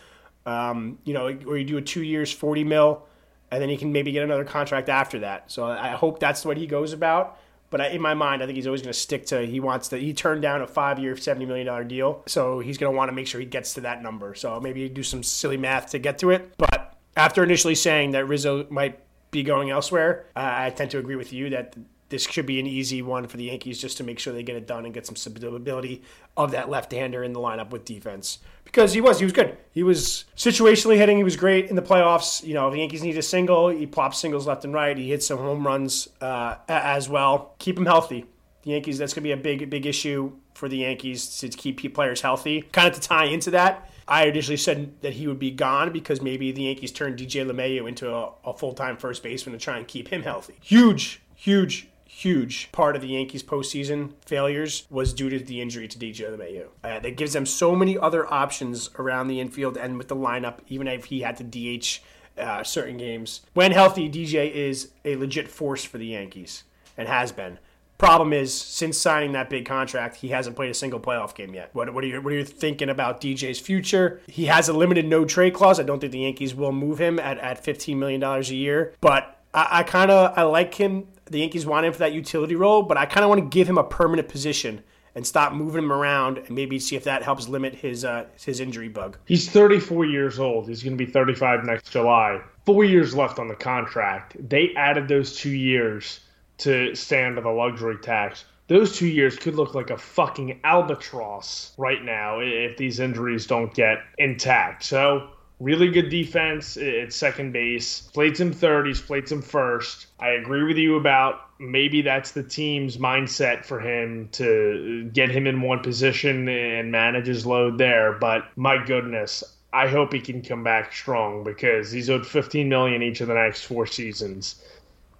Um, 0.45 0.99
you 1.03 1.13
know, 1.13 1.27
or 1.47 1.57
you 1.57 1.65
do 1.65 1.77
a 1.77 1.81
two 1.81 2.03
years, 2.03 2.31
40 2.31 2.63
mil, 2.63 3.05
and 3.49 3.61
then 3.61 3.69
he 3.69 3.77
can 3.77 3.91
maybe 3.91 4.11
get 4.11 4.23
another 4.23 4.43
contract 4.43 4.89
after 4.89 5.19
that. 5.19 5.51
So 5.51 5.65
I 5.65 5.89
hope 5.89 6.19
that's 6.19 6.45
what 6.45 6.57
he 6.57 6.67
goes 6.67 6.93
about. 6.93 7.39
But 7.71 7.91
in 7.91 7.99
my 7.99 8.13
mind, 8.13 8.43
I 8.43 8.45
think 8.45 8.55
he's 8.55 8.67
always 8.67 8.81
going 8.81 8.93
to 8.93 8.99
stick 8.99 9.25
to. 9.27 9.45
He 9.45 9.59
wants 9.59 9.89
to. 9.89 9.97
He 9.97 10.13
turned 10.13 10.41
down 10.41 10.61
a 10.61 10.67
five-year, 10.67 11.17
seventy 11.17 11.45
million 11.45 11.65
dollar 11.67 11.83
deal, 11.83 12.23
so 12.27 12.59
he's 12.59 12.77
going 12.77 12.91
to 12.91 12.95
want 12.95 13.09
to 13.09 13.13
make 13.13 13.27
sure 13.27 13.39
he 13.39 13.45
gets 13.45 13.73
to 13.73 13.81
that 13.81 14.01
number. 14.01 14.35
So 14.35 14.59
maybe 14.59 14.87
do 14.87 15.03
some 15.03 15.23
silly 15.23 15.57
math 15.57 15.89
to 15.91 15.99
get 15.99 16.19
to 16.19 16.29
it. 16.29 16.53
But 16.57 16.95
after 17.17 17.43
initially 17.43 17.75
saying 17.75 18.11
that 18.11 18.27
Rizzo 18.27 18.67
might 18.69 18.99
be 19.31 19.43
going 19.43 19.69
elsewhere. 19.69 20.25
Uh, 20.35 20.41
I 20.43 20.69
tend 20.69 20.91
to 20.91 20.97
agree 20.97 21.15
with 21.15 21.33
you 21.33 21.49
that 21.51 21.75
this 22.09 22.23
should 22.23 22.45
be 22.45 22.59
an 22.59 22.67
easy 22.67 23.01
one 23.01 23.27
for 23.27 23.37
the 23.37 23.45
Yankees 23.45 23.81
just 23.81 23.97
to 23.97 24.03
make 24.03 24.19
sure 24.19 24.31
they 24.31 24.43
get 24.43 24.55
it 24.55 24.67
done 24.67 24.85
and 24.85 24.93
get 24.93 25.07
some 25.07 25.15
stability 25.15 26.03
of 26.37 26.51
that 26.51 26.69
left-hander 26.69 27.23
in 27.23 27.33
the 27.33 27.39
lineup 27.39 27.71
with 27.71 27.83
defense. 27.83 28.39
Because 28.63 28.93
he 28.93 29.01
was, 29.01 29.19
he 29.19 29.25
was 29.25 29.33
good. 29.33 29.57
He 29.71 29.83
was 29.83 30.25
situationally 30.37 30.97
hitting. 30.97 31.17
He 31.17 31.23
was 31.23 31.35
great 31.35 31.69
in 31.69 31.75
the 31.75 31.81
playoffs. 31.81 32.43
You 32.43 32.53
know, 32.53 32.69
the 32.69 32.77
Yankees 32.77 33.01
need 33.01 33.17
a 33.17 33.23
single, 33.23 33.69
he 33.69 33.87
pops 33.87 34.19
singles 34.19 34.45
left 34.45 34.65
and 34.65 34.73
right. 34.73 34.95
He 34.95 35.09
hits 35.09 35.27
some 35.27 35.39
home 35.39 35.65
runs 35.65 36.07
uh, 36.21 36.55
as 36.67 37.09
well. 37.09 37.55
Keep 37.57 37.79
him 37.79 37.85
healthy. 37.85 38.25
The 38.63 38.71
Yankees, 38.71 38.97
that's 38.97 39.13
going 39.13 39.23
to 39.23 39.27
be 39.27 39.31
a 39.31 39.37
big, 39.37 39.69
big 39.69 39.85
issue 39.85 40.31
for 40.53 40.69
the 40.69 40.77
Yankees 40.77 41.37
to 41.39 41.49
keep 41.49 41.93
players 41.93 42.21
healthy. 42.21 42.61
Kind 42.61 42.87
of 42.87 42.93
to 42.95 43.01
tie 43.01 43.25
into 43.25 43.51
that, 43.51 43.89
I 44.07 44.25
initially 44.25 44.57
said 44.57 45.01
that 45.01 45.13
he 45.13 45.27
would 45.27 45.39
be 45.39 45.51
gone 45.51 45.91
because 45.91 46.21
maybe 46.21 46.51
the 46.51 46.63
Yankees 46.63 46.91
turned 46.91 47.17
DJ 47.17 47.45
LeMahieu 47.49 47.87
into 47.87 48.13
a, 48.13 48.31
a 48.43 48.53
full 48.53 48.73
time 48.73 48.97
first 48.97 49.23
baseman 49.23 49.57
to 49.57 49.63
try 49.63 49.77
and 49.77 49.87
keep 49.87 50.09
him 50.09 50.23
healthy. 50.23 50.55
Huge, 50.61 51.21
huge, 51.33 51.87
huge 52.05 52.71
part 52.71 52.95
of 52.95 53.01
the 53.01 53.09
Yankees' 53.09 53.43
postseason 53.43 54.13
failures 54.25 54.85
was 54.89 55.13
due 55.13 55.29
to 55.29 55.39
the 55.39 55.59
injury 55.59 55.87
to 55.87 55.97
DJ 55.97 56.37
LeMahieu. 56.37 56.67
Uh, 56.83 56.99
that 56.99 57.17
gives 57.17 57.33
them 57.33 57.45
so 57.45 57.75
many 57.75 57.97
other 57.97 58.31
options 58.31 58.89
around 58.99 59.27
the 59.27 59.39
infield 59.39 59.75
and 59.77 59.97
with 59.97 60.07
the 60.07 60.15
lineup, 60.15 60.59
even 60.67 60.87
if 60.87 61.05
he 61.05 61.21
had 61.21 61.37
to 61.37 61.43
DH 61.43 61.99
uh, 62.37 62.63
certain 62.63 62.97
games. 62.97 63.41
When 63.53 63.71
healthy, 63.71 64.09
DJ 64.09 64.51
is 64.51 64.91
a 65.03 65.15
legit 65.15 65.47
force 65.47 65.83
for 65.83 65.97
the 65.97 66.07
Yankees 66.07 66.63
and 66.97 67.07
has 67.07 67.31
been. 67.31 67.59
Problem 67.97 68.33
is, 68.33 68.53
since 68.53 68.97
signing 68.97 69.31
that 69.33 69.49
big 69.49 69.65
contract, 69.65 70.17
he 70.17 70.27
hasn't 70.29 70.55
played 70.55 70.69
a 70.69 70.73
single 70.73 70.99
playoff 70.99 71.33
game 71.33 71.53
yet. 71.53 71.69
What, 71.73 71.93
what, 71.93 72.03
are 72.03 72.07
you 72.07 72.21
what 72.21 72.33
are 72.33 72.37
you 72.37 72.43
thinking 72.43 72.89
about 72.89 73.21
DJ's 73.21 73.59
future? 73.59 74.21
He 74.27 74.45
has 74.45 74.67
a 74.67 74.73
limited 74.73 75.07
no 75.07 75.23
trade 75.23 75.53
clause. 75.53 75.79
I 75.79 75.83
don't 75.83 75.99
think 75.99 76.11
the 76.11 76.19
Yankees 76.19 76.53
will 76.53 76.73
move 76.73 76.99
him 76.99 77.19
at, 77.19 77.37
at 77.39 77.63
$15 77.63 77.95
million 77.95 78.21
a 78.21 78.41
year. 78.41 78.93
But 78.99 79.39
I, 79.53 79.67
I 79.71 79.83
kind 79.83 80.11
of 80.11 80.37
I 80.37 80.43
like 80.43 80.73
him. 80.73 81.07
The 81.25 81.39
Yankees 81.39 81.65
want 81.65 81.85
him 81.85 81.93
for 81.93 81.99
that 81.99 82.13
utility 82.13 82.55
role, 82.55 82.83
but 82.83 82.97
I 82.97 83.05
kind 83.05 83.23
of 83.23 83.29
want 83.29 83.41
to 83.41 83.49
give 83.49 83.67
him 83.67 83.77
a 83.77 83.83
permanent 83.83 84.27
position 84.27 84.83
and 85.15 85.25
stop 85.25 85.53
moving 85.53 85.85
him 85.85 85.91
around 85.91 86.37
and 86.39 86.51
maybe 86.51 86.77
see 86.77 86.97
if 86.97 87.05
that 87.05 87.23
helps 87.23 87.47
limit 87.47 87.73
his 87.73 88.03
uh, 88.03 88.25
his 88.45 88.59
injury 88.59 88.89
bug. 88.89 89.17
He's 89.25 89.49
34 89.49 90.05
years 90.05 90.37
old. 90.37 90.67
He's 90.67 90.83
going 90.83 90.97
to 90.97 91.03
be 91.03 91.09
35 91.09 91.63
next 91.63 91.89
July. 91.89 92.41
Four 92.65 92.83
years 92.83 93.15
left 93.15 93.39
on 93.39 93.47
the 93.47 93.55
contract. 93.55 94.35
They 94.49 94.73
added 94.75 95.07
those 95.07 95.37
two 95.37 95.51
years 95.51 96.19
to 96.59 96.95
stay 96.95 97.23
under 97.23 97.41
the 97.41 97.49
luxury 97.49 97.97
tax. 97.97 98.45
Those 98.67 98.97
two 98.97 99.07
years 99.07 99.37
could 99.37 99.55
look 99.55 99.75
like 99.75 99.91
a 99.91 99.97
fucking 99.97 100.59
albatross 100.63 101.73
right 101.77 102.03
now 102.03 102.39
if 102.39 102.77
these 102.77 102.99
injuries 102.99 103.45
don't 103.45 103.73
get 103.73 103.99
intact. 104.17 104.83
So, 104.83 105.29
really 105.59 105.89
good 105.89 106.09
defense 106.09 106.75
at 106.75 107.13
second 107.13 107.53
base. 107.53 108.01
Played 108.13 108.37
some 108.37 108.51
third, 108.51 108.87
he's 108.87 109.01
played 109.01 109.27
some 109.27 109.41
first. 109.41 110.07
I 110.19 110.29
agree 110.29 110.63
with 110.63 110.77
you 110.77 110.95
about 110.95 111.41
maybe 111.59 112.01
that's 112.01 112.31
the 112.31 112.43
team's 112.43 112.97
mindset 112.97 113.65
for 113.65 113.79
him 113.79 114.29
to 114.33 115.09
get 115.13 115.29
him 115.29 115.47
in 115.47 115.61
one 115.61 115.79
position 115.81 116.49
and 116.49 116.91
manage 116.91 117.27
his 117.27 117.45
load 117.45 117.77
there. 117.77 118.13
But 118.13 118.45
my 118.55 118.83
goodness, 118.83 119.43
I 119.71 119.87
hope 119.87 120.13
he 120.13 120.21
can 120.21 120.41
come 120.41 120.63
back 120.63 120.93
strong 120.93 121.43
because 121.43 121.91
he's 121.91 122.09
owed 122.09 122.25
15 122.25 122.67
million 122.67 123.01
each 123.01 123.21
of 123.21 123.27
the 123.27 123.33
next 123.35 123.63
four 123.63 123.85
seasons 123.85 124.63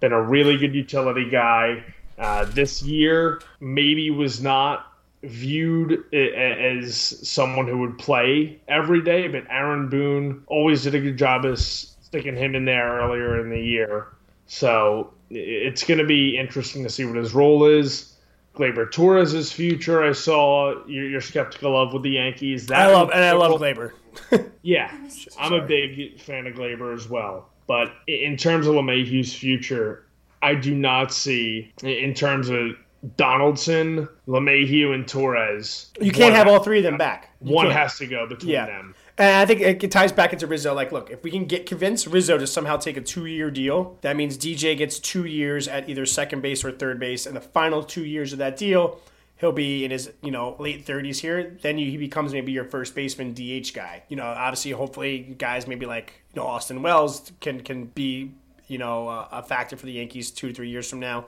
been 0.00 0.12
a 0.12 0.22
really 0.22 0.56
good 0.56 0.74
utility 0.74 1.28
guy. 1.28 1.84
Uh, 2.18 2.44
this 2.46 2.82
year, 2.82 3.40
maybe 3.60 4.10
was 4.10 4.42
not 4.42 4.92
viewed 5.22 6.12
as 6.14 6.96
someone 6.96 7.66
who 7.66 7.78
would 7.78 7.98
play 7.98 8.60
every 8.68 9.02
day, 9.02 9.28
but 9.28 9.44
Aaron 9.50 9.88
Boone 9.88 10.42
always 10.46 10.84
did 10.84 10.94
a 10.94 11.00
good 11.00 11.16
job 11.16 11.44
of 11.44 11.58
sticking 11.58 12.36
him 12.36 12.54
in 12.54 12.64
there 12.64 13.00
earlier 13.00 13.40
in 13.40 13.50
the 13.50 13.60
year. 13.60 14.08
So 14.46 15.12
it's 15.30 15.84
going 15.84 15.98
to 15.98 16.06
be 16.06 16.38
interesting 16.38 16.82
to 16.84 16.88
see 16.88 17.04
what 17.04 17.16
his 17.16 17.34
role 17.34 17.64
is. 17.64 18.12
Gleyber 18.54 18.90
Torres' 18.90 19.52
future, 19.52 20.02
I 20.02 20.12
saw 20.12 20.86
you're, 20.86 21.10
you're 21.10 21.20
skeptical 21.20 21.78
of 21.80 21.92
with 21.92 22.02
the 22.02 22.10
Yankees. 22.10 22.66
That 22.66 22.88
I 22.88 22.92
love 22.92 23.10
and 23.12 23.22
I 23.22 23.32
love 23.32 23.60
Gleyber. 23.60 23.92
yeah, 24.62 24.96
I'm 25.38 25.52
a 25.52 25.60
big 25.60 26.18
fan 26.20 26.46
of 26.46 26.54
Gleyber 26.54 26.94
as 26.94 27.08
well. 27.08 27.50
But 27.66 27.92
in 28.06 28.36
terms 28.36 28.66
of 28.66 28.74
LeMahieu's 28.74 29.34
future, 29.34 30.04
I 30.42 30.54
do 30.54 30.74
not 30.74 31.12
see 31.12 31.72
in 31.82 32.14
terms 32.14 32.48
of 32.48 32.76
Donaldson, 33.16 34.08
LeMahieu, 34.26 34.94
and 34.94 35.06
Torres. 35.06 35.90
You 36.00 36.12
can't 36.12 36.34
have 36.34 36.48
all 36.48 36.60
three 36.60 36.78
of 36.78 36.84
them 36.84 36.96
back. 36.96 37.30
You 37.42 37.54
one 37.54 37.66
can't. 37.66 37.78
has 37.78 37.98
to 37.98 38.06
go 38.06 38.26
between 38.26 38.52
yeah. 38.52 38.66
them. 38.66 38.94
And 39.18 39.36
I 39.36 39.46
think 39.46 39.60
it 39.60 39.90
ties 39.90 40.12
back 40.12 40.32
into 40.32 40.46
Rizzo. 40.46 40.74
Like, 40.74 40.92
look, 40.92 41.10
if 41.10 41.22
we 41.22 41.30
can 41.30 41.46
get 41.46 41.66
convince 41.66 42.06
Rizzo 42.06 42.36
to 42.36 42.46
somehow 42.46 42.76
take 42.76 42.96
a 42.96 43.00
two-year 43.00 43.50
deal, 43.50 43.98
that 44.02 44.16
means 44.16 44.36
DJ 44.36 44.76
gets 44.76 44.98
two 44.98 45.24
years 45.24 45.68
at 45.68 45.88
either 45.88 46.04
second 46.04 46.42
base 46.42 46.64
or 46.64 46.72
third 46.72 47.00
base, 47.00 47.26
and 47.26 47.34
the 47.34 47.40
final 47.40 47.82
two 47.82 48.04
years 48.04 48.32
of 48.32 48.38
that 48.38 48.56
deal 48.56 49.00
he'll 49.38 49.52
be 49.52 49.84
in 49.84 49.90
his 49.90 50.10
you 50.22 50.30
know 50.30 50.56
late 50.58 50.86
30s 50.86 51.18
here. 51.18 51.56
Then 51.62 51.78
he 51.78 51.96
becomes 51.96 52.32
maybe 52.32 52.52
your 52.52 52.64
first 52.64 52.94
baseman 52.94 53.34
dh 53.34 53.72
guy. 53.72 54.02
You 54.08 54.16
know 54.16 54.24
obviously 54.24 54.72
hopefully 54.72 55.34
guys 55.38 55.66
maybe 55.66 55.86
like 55.86 56.12
you 56.34 56.40
know 56.40 56.46
austin 56.46 56.82
wells 56.82 57.32
can 57.40 57.60
can 57.62 57.86
be 57.86 58.32
you 58.66 58.78
know 58.78 59.08
a, 59.08 59.42
factor 59.42 59.76
for 59.76 59.86
the 59.86 59.92
yankees 59.92 60.30
two 60.30 60.48
to 60.48 60.54
three 60.54 60.70
years 60.70 60.88
from 60.88 61.00
now. 61.00 61.26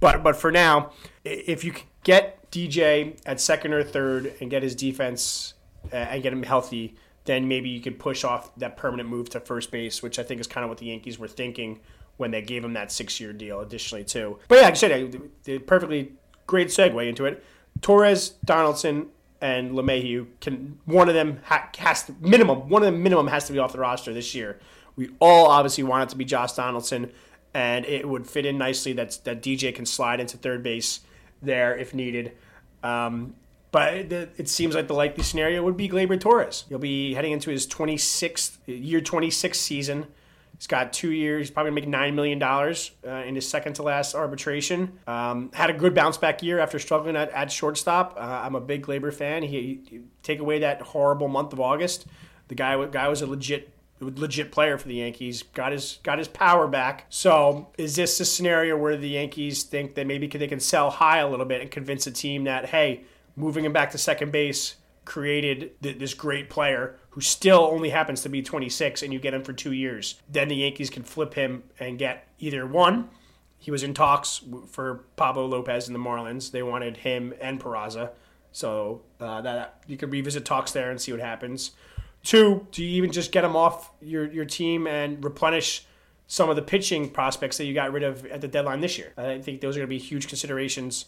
But 0.00 0.22
but 0.22 0.36
for 0.36 0.52
now 0.52 0.92
if 1.24 1.64
you 1.64 1.74
get 2.04 2.50
dj 2.50 3.18
at 3.26 3.40
second 3.40 3.72
or 3.72 3.82
third 3.82 4.34
and 4.40 4.50
get 4.50 4.62
his 4.62 4.74
defense 4.74 5.54
uh, 5.92 5.96
and 5.96 6.22
get 6.22 6.32
him 6.32 6.42
healthy 6.42 6.94
then 7.24 7.48
maybe 7.48 7.68
you 7.68 7.80
could 7.80 7.98
push 7.98 8.22
off 8.22 8.54
that 8.56 8.76
permanent 8.76 9.08
move 9.08 9.28
to 9.30 9.40
first 9.40 9.72
base 9.72 10.02
which 10.02 10.18
i 10.20 10.22
think 10.22 10.40
is 10.40 10.46
kind 10.46 10.62
of 10.62 10.68
what 10.68 10.78
the 10.78 10.86
yankees 10.86 11.18
were 11.18 11.26
thinking 11.26 11.80
when 12.18 12.30
they 12.30 12.42
gave 12.42 12.64
him 12.64 12.74
that 12.74 12.92
six 12.92 13.18
year 13.20 13.32
deal 13.32 13.60
additionally 13.60 14.04
too. 14.04 14.38
But 14.48 14.58
yeah 14.60 14.68
i 14.68 14.72
said 14.72 15.66
perfectly 15.66 16.12
great 16.46 16.68
segue 16.68 17.08
into 17.08 17.24
it. 17.24 17.44
Torres, 17.80 18.30
Donaldson, 18.44 19.08
and 19.40 19.72
LeMahieu 19.72 20.26
can 20.40 20.78
one 20.86 21.08
of 21.08 21.14
them 21.14 21.40
ha- 21.44 21.68
has 21.78 22.04
to, 22.04 22.14
minimum 22.20 22.68
one 22.68 22.82
of 22.82 22.86
them 22.92 23.02
minimum 23.02 23.26
has 23.28 23.46
to 23.46 23.52
be 23.52 23.58
off 23.58 23.72
the 23.72 23.78
roster 23.78 24.12
this 24.12 24.34
year. 24.34 24.58
We 24.96 25.10
all 25.20 25.46
obviously 25.46 25.84
want 25.84 26.04
it 26.04 26.08
to 26.10 26.16
be 26.16 26.24
Josh 26.24 26.52
Donaldson, 26.52 27.12
and 27.52 27.84
it 27.84 28.08
would 28.08 28.26
fit 28.26 28.46
in 28.46 28.56
nicely 28.56 28.92
that 28.94 29.18
that 29.24 29.42
DJ 29.42 29.74
can 29.74 29.84
slide 29.84 30.20
into 30.20 30.36
third 30.36 30.62
base 30.62 31.00
there 31.42 31.76
if 31.76 31.92
needed. 31.92 32.32
Um, 32.82 33.34
but 33.72 33.94
it, 33.94 34.32
it, 34.38 34.48
seems 34.48 34.74
like 34.74 34.86
the 34.86 34.94
likely 34.94 35.22
scenario 35.22 35.62
would 35.62 35.76
be 35.76 35.88
Gleyber 35.88 36.18
Torres. 36.18 36.64
He'll 36.68 36.78
be 36.78 37.14
heading 37.14 37.32
into 37.32 37.50
his 37.50 37.66
26th 37.66 38.58
year 38.66 39.00
26th 39.00 39.56
season. 39.56 40.06
He's 40.58 40.66
got 40.66 40.92
two 40.92 41.12
years. 41.12 41.46
He's 41.46 41.50
probably 41.50 41.70
going 41.72 41.82
to 41.82 41.88
make 41.90 42.12
$9 42.12 42.14
million 42.14 42.42
uh, 42.42 43.26
in 43.26 43.34
his 43.34 43.48
second 43.48 43.74
to 43.74 43.82
last 43.82 44.14
arbitration. 44.14 44.98
Um, 45.06 45.50
had 45.52 45.68
a 45.70 45.74
good 45.74 45.94
bounce 45.94 46.16
back 46.16 46.42
year 46.42 46.58
after 46.58 46.78
struggling 46.78 47.16
at, 47.16 47.30
at 47.30 47.52
shortstop. 47.52 48.16
Uh, 48.16 48.20
I'm 48.20 48.54
a 48.54 48.60
big 48.60 48.86
Gleyber 48.86 49.12
fan. 49.12 49.42
He, 49.42 49.80
he, 49.88 50.00
take 50.22 50.38
away 50.38 50.60
that 50.60 50.80
horrible 50.80 51.28
month 51.28 51.52
of 51.52 51.60
August. 51.60 52.06
The 52.48 52.54
guy, 52.54 52.82
guy 52.86 53.08
was 53.08 53.22
a 53.22 53.26
legit 53.26 53.72
legit 53.98 54.52
player 54.52 54.76
for 54.76 54.88
the 54.88 54.96
Yankees. 54.96 55.42
Got 55.42 55.72
his 55.72 55.98
got 56.02 56.18
his 56.18 56.28
power 56.28 56.68
back. 56.68 57.06
So 57.08 57.68
is 57.78 57.96
this 57.96 58.20
a 58.20 58.24
scenario 58.24 58.76
where 58.76 58.96
the 58.96 59.08
Yankees 59.08 59.62
think 59.62 59.94
that 59.94 60.06
maybe 60.06 60.26
they 60.26 60.48
can 60.48 60.60
sell 60.60 60.90
high 60.90 61.18
a 61.18 61.28
little 61.28 61.46
bit 61.46 61.62
and 61.62 61.70
convince 61.70 62.06
a 62.06 62.10
team 62.10 62.44
that 62.44 62.66
hey, 62.66 63.04
moving 63.36 63.64
him 63.64 63.72
back 63.72 63.90
to 63.92 63.98
second 63.98 64.32
base 64.32 64.76
created 65.06 65.80
th- 65.82 65.98
this 65.98 66.14
great 66.14 66.50
player 66.50 66.98
who 67.16 67.22
still 67.22 67.60
only 67.72 67.88
happens 67.88 68.20
to 68.20 68.28
be 68.28 68.42
26 68.42 69.02
and 69.02 69.10
you 69.10 69.18
get 69.18 69.32
him 69.32 69.42
for 69.42 69.54
two 69.54 69.72
years. 69.72 70.20
Then 70.28 70.48
the 70.48 70.56
Yankees 70.56 70.90
can 70.90 71.02
flip 71.02 71.32
him 71.32 71.62
and 71.80 71.98
get 71.98 72.28
either 72.38 72.66
one. 72.66 73.08
He 73.56 73.70
was 73.70 73.82
in 73.82 73.94
talks 73.94 74.42
for 74.70 75.06
Pablo 75.16 75.46
Lopez 75.46 75.88
and 75.88 75.94
the 75.94 75.98
Marlins. 75.98 76.50
They 76.50 76.62
wanted 76.62 76.98
him 76.98 77.32
and 77.40 77.58
Peraza. 77.58 78.10
So 78.52 79.00
uh, 79.18 79.40
that 79.40 79.82
you 79.86 79.96
could 79.96 80.12
revisit 80.12 80.44
talks 80.44 80.72
there 80.72 80.90
and 80.90 81.00
see 81.00 81.10
what 81.10 81.22
happens. 81.22 81.70
Two, 82.22 82.66
do 82.70 82.84
you 82.84 82.90
even 82.98 83.10
just 83.10 83.32
get 83.32 83.44
him 83.44 83.56
off 83.56 83.92
your, 84.02 84.30
your 84.30 84.44
team 84.44 84.86
and 84.86 85.24
replenish 85.24 85.86
some 86.26 86.50
of 86.50 86.56
the 86.56 86.60
pitching 86.60 87.08
prospects 87.08 87.56
that 87.56 87.64
you 87.64 87.72
got 87.72 87.92
rid 87.94 88.02
of 88.02 88.26
at 88.26 88.42
the 88.42 88.48
deadline 88.48 88.82
this 88.82 88.98
year? 88.98 89.14
I 89.16 89.38
think 89.38 89.62
those 89.62 89.74
are 89.74 89.80
going 89.80 89.88
to 89.88 89.94
be 89.94 89.96
huge 89.96 90.28
considerations 90.28 91.06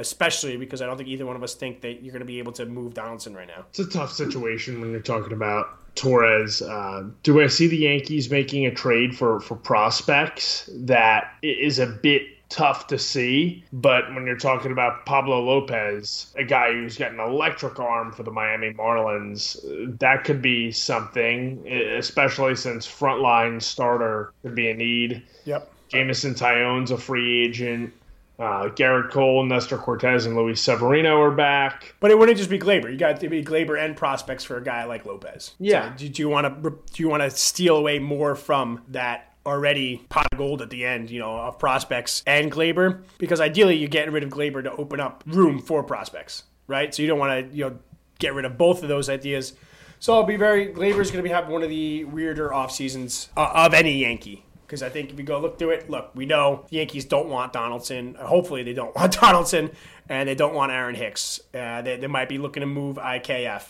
especially 0.00 0.56
because 0.56 0.82
I 0.82 0.86
don't 0.86 0.96
think 0.96 1.08
either 1.08 1.26
one 1.26 1.36
of 1.36 1.42
us 1.42 1.54
think 1.54 1.80
that 1.82 2.02
you're 2.02 2.12
going 2.12 2.20
to 2.20 2.26
be 2.26 2.38
able 2.38 2.52
to 2.52 2.66
move 2.66 2.94
Donaldson 2.94 3.34
right 3.34 3.48
now. 3.48 3.66
It's 3.68 3.78
a 3.78 3.86
tough 3.86 4.12
situation 4.12 4.80
when 4.80 4.90
you're 4.90 5.00
talking 5.00 5.32
about 5.32 5.94
Torres. 5.94 6.62
Uh, 6.62 7.08
do 7.22 7.40
I 7.40 7.46
see 7.48 7.66
the 7.66 7.78
Yankees 7.78 8.30
making 8.30 8.66
a 8.66 8.74
trade 8.74 9.16
for 9.16 9.40
for 9.40 9.56
prospects 9.56 10.68
that 10.72 11.34
is 11.42 11.78
a 11.78 11.86
bit 11.86 12.22
tough 12.50 12.88
to 12.88 12.98
see. 12.98 13.64
But 13.72 14.12
when 14.14 14.26
you're 14.26 14.36
talking 14.36 14.72
about 14.72 15.06
Pablo 15.06 15.40
Lopez, 15.40 16.34
a 16.36 16.44
guy 16.44 16.72
who's 16.72 16.98
got 16.98 17.12
an 17.12 17.20
electric 17.20 17.78
arm 17.78 18.12
for 18.12 18.24
the 18.24 18.30
Miami 18.30 18.72
Marlins, 18.74 19.56
that 19.98 20.24
could 20.24 20.42
be 20.42 20.70
something, 20.70 21.66
especially 21.66 22.56
since 22.56 22.86
frontline 22.86 23.62
starter 23.62 24.32
could 24.42 24.54
be 24.54 24.68
a 24.68 24.74
need. 24.74 25.22
Yep. 25.44 25.72
Jameson 25.88 26.34
Taillon's 26.34 26.90
a 26.90 26.98
free 26.98 27.44
agent. 27.44 27.92
Uh, 28.40 28.70
Gerrit 28.70 29.10
Cole, 29.10 29.44
Nestor 29.44 29.76
Cortes, 29.76 30.24
and 30.24 30.34
Luis 30.34 30.62
Severino 30.62 31.20
are 31.20 31.30
back. 31.30 31.94
But 32.00 32.10
it 32.10 32.18
wouldn't 32.18 32.38
just 32.38 32.48
be 32.48 32.58
Gleyber. 32.58 32.90
You 32.90 32.96
got 32.96 33.20
to 33.20 33.28
be 33.28 33.44
Gleyber 33.44 33.78
and 33.78 33.94
prospects 33.94 34.44
for 34.44 34.56
a 34.56 34.64
guy 34.64 34.84
like 34.84 35.04
Lopez. 35.04 35.54
Yeah. 35.58 35.94
So 35.96 36.08
do, 36.08 36.22
you 36.22 36.30
want 36.30 36.46
to 36.46 36.70
do 36.70 37.02
you 37.02 37.08
want 37.10 37.22
to 37.22 37.30
steal 37.30 37.76
away 37.76 37.98
more 37.98 38.34
from 38.34 38.80
that 38.88 39.34
already 39.44 39.98
pot 40.08 40.26
of 40.32 40.38
gold 40.38 40.62
at 40.62 40.70
the 40.70 40.86
end, 40.86 41.10
you 41.10 41.18
know, 41.18 41.36
of 41.36 41.58
prospects 41.58 42.22
and 42.26 42.50
Gleyber, 42.50 43.02
Because 43.18 43.42
ideally, 43.42 43.76
you're 43.76 43.88
getting 43.90 44.14
rid 44.14 44.22
of 44.22 44.30
Gleyber 44.30 44.62
to 44.64 44.72
open 44.72 45.00
up 45.00 45.22
room 45.26 45.60
for 45.60 45.82
prospects, 45.82 46.44
right? 46.66 46.94
So 46.94 47.02
you 47.02 47.08
don't 47.08 47.18
want 47.18 47.50
to 47.50 47.54
you 47.54 47.64
know 47.64 47.78
get 48.18 48.32
rid 48.32 48.46
of 48.46 48.56
both 48.56 48.82
of 48.82 48.88
those 48.88 49.10
ideas. 49.10 49.52
So 49.98 50.14
I'll 50.14 50.24
be 50.24 50.36
very 50.36 50.68
Gleyber's 50.68 51.10
going 51.10 51.22
to 51.22 51.28
be 51.28 51.28
having 51.28 51.50
one 51.50 51.62
of 51.62 51.68
the 51.68 52.04
weirder 52.04 52.54
off 52.54 52.72
seasons 52.72 53.28
uh, 53.36 53.50
of 53.54 53.74
any 53.74 53.98
Yankee 53.98 54.46
because 54.70 54.84
I 54.84 54.88
think 54.88 55.10
if 55.10 55.18
you 55.18 55.24
go 55.24 55.40
look 55.40 55.58
through 55.58 55.70
it, 55.70 55.90
look, 55.90 56.12
we 56.14 56.26
know 56.26 56.64
the 56.70 56.76
Yankees 56.76 57.04
don't 57.04 57.28
want 57.28 57.52
Donaldson. 57.52 58.14
Hopefully, 58.14 58.62
they 58.62 58.72
don't 58.72 58.94
want 58.96 59.20
Donaldson, 59.20 59.72
and 60.08 60.28
they 60.28 60.36
don't 60.36 60.54
want 60.54 60.70
Aaron 60.70 60.94
Hicks. 60.94 61.40
Uh, 61.52 61.82
they, 61.82 61.96
they 61.96 62.06
might 62.06 62.28
be 62.28 62.38
looking 62.38 62.60
to 62.60 62.68
move 62.68 62.96
IKF. 62.96 63.62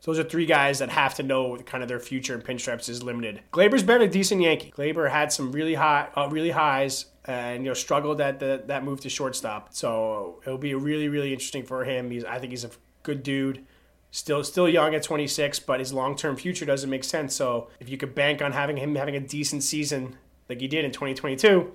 So 0.00 0.12
those 0.12 0.18
are 0.18 0.26
three 0.26 0.46
guys 0.46 0.78
that 0.78 0.88
have 0.88 1.14
to 1.16 1.22
know 1.22 1.58
kind 1.58 1.82
of 1.82 1.88
their 1.88 2.00
future 2.00 2.34
in 2.34 2.40
pinstripes 2.40 2.88
is 2.88 3.02
limited. 3.02 3.42
Gleyber's 3.52 3.82
been 3.82 4.00
a 4.00 4.08
decent 4.08 4.40
Yankee. 4.40 4.70
Gleyber 4.70 5.10
had 5.10 5.30
some 5.30 5.52
really 5.52 5.74
high, 5.74 6.08
uh, 6.16 6.28
really 6.30 6.50
highs, 6.50 7.04
and 7.26 7.62
you 7.62 7.70
know 7.70 7.74
struggled 7.74 8.22
at 8.22 8.40
the, 8.40 8.62
that 8.66 8.82
move 8.82 9.00
to 9.00 9.10
shortstop. 9.10 9.74
So 9.74 10.40
it'll 10.46 10.56
be 10.56 10.74
really, 10.74 11.08
really 11.08 11.32
interesting 11.32 11.64
for 11.64 11.84
him. 11.84 12.10
He's, 12.10 12.24
I 12.24 12.38
think 12.38 12.52
he's 12.52 12.64
a 12.64 12.70
good 13.02 13.22
dude 13.22 13.62
still 14.10 14.42
still 14.42 14.68
young 14.68 14.94
at 14.94 15.02
26, 15.02 15.60
but 15.60 15.80
his 15.80 15.92
long 15.92 16.16
term 16.16 16.36
future 16.36 16.64
doesn't 16.64 16.88
make 16.88 17.04
sense. 17.04 17.34
So 17.34 17.68
if 17.78 17.90
you 17.90 17.98
could 17.98 18.14
bank 18.14 18.40
on 18.40 18.52
having 18.52 18.78
him 18.78 18.94
having 18.94 19.16
a 19.16 19.20
decent 19.20 19.62
season 19.62 20.16
like 20.48 20.60
he 20.60 20.68
did 20.68 20.84
in 20.84 20.92
2022, 20.92 21.72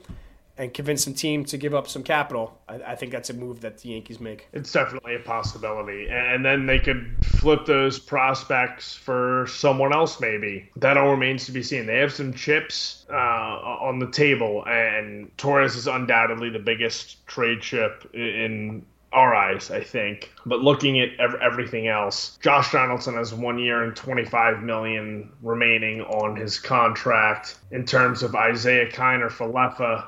and 0.58 0.74
convince 0.74 1.04
some 1.04 1.14
team 1.14 1.46
to 1.46 1.58
give 1.58 1.74
up 1.74 1.88
some 1.88 2.04
capital, 2.04 2.60
I, 2.68 2.76
I, 2.76 2.96
think 2.96 3.12
that's 3.12 3.30
a 3.30 3.34
move 3.34 3.62
that 3.62 3.80
the 3.80 3.90
Yankees 3.90 4.20
make. 4.20 4.48
It's 4.54 4.72
definitely 4.72 5.16
a 5.16 5.20
possibility, 5.20 6.08
and 6.10 6.46
then 6.46 6.66
they 6.66 6.78
could 6.78 7.16
flip 7.24 7.66
those 7.66 7.98
prospects 7.98 8.94
for 8.94 9.48
someone 9.48 9.94
else. 9.94 10.20
Maybe 10.20 10.70
that 10.76 10.98
all 10.98 11.10
remains 11.10 11.46
to 11.46 11.52
be 11.52 11.64
seen. 11.64 11.86
They 11.86 11.98
have 11.98 12.14
some 12.14 12.34
chips 12.34 13.06
uh, 13.10 13.16
on 13.16 14.00
the 14.00 14.12
table, 14.12 14.64
and 14.68 15.36
Torres 15.38 15.76
is 15.76 15.88
undoubtedly 15.88 16.50
the 16.50 16.60
biggest 16.60 17.26
trade 17.28 17.62
chip 17.62 18.10
in 18.14 18.86
our 19.12 19.36
eyes, 19.36 19.72
I 19.72 19.84
think. 19.84 20.32
But 20.46 20.60
looking 20.60 21.00
at 21.00 21.10
ev- 21.20 21.40
everything 21.42 21.88
else, 21.88 22.38
Josh 22.42 22.72
Donaldson 22.72 23.16
has 23.16 23.34
one 23.34 23.60
year 23.60 23.84
and 23.84 23.96
25 23.96 24.64
million 24.64 25.32
remaining 25.42 26.02
on 26.02 26.36
his 26.36 26.60
contract. 26.60 27.58
In 27.72 27.86
terms 27.86 28.24
of 28.24 28.36
Isiah 28.36 28.90
Kiner 28.90 29.30
Falefa, 29.30 30.06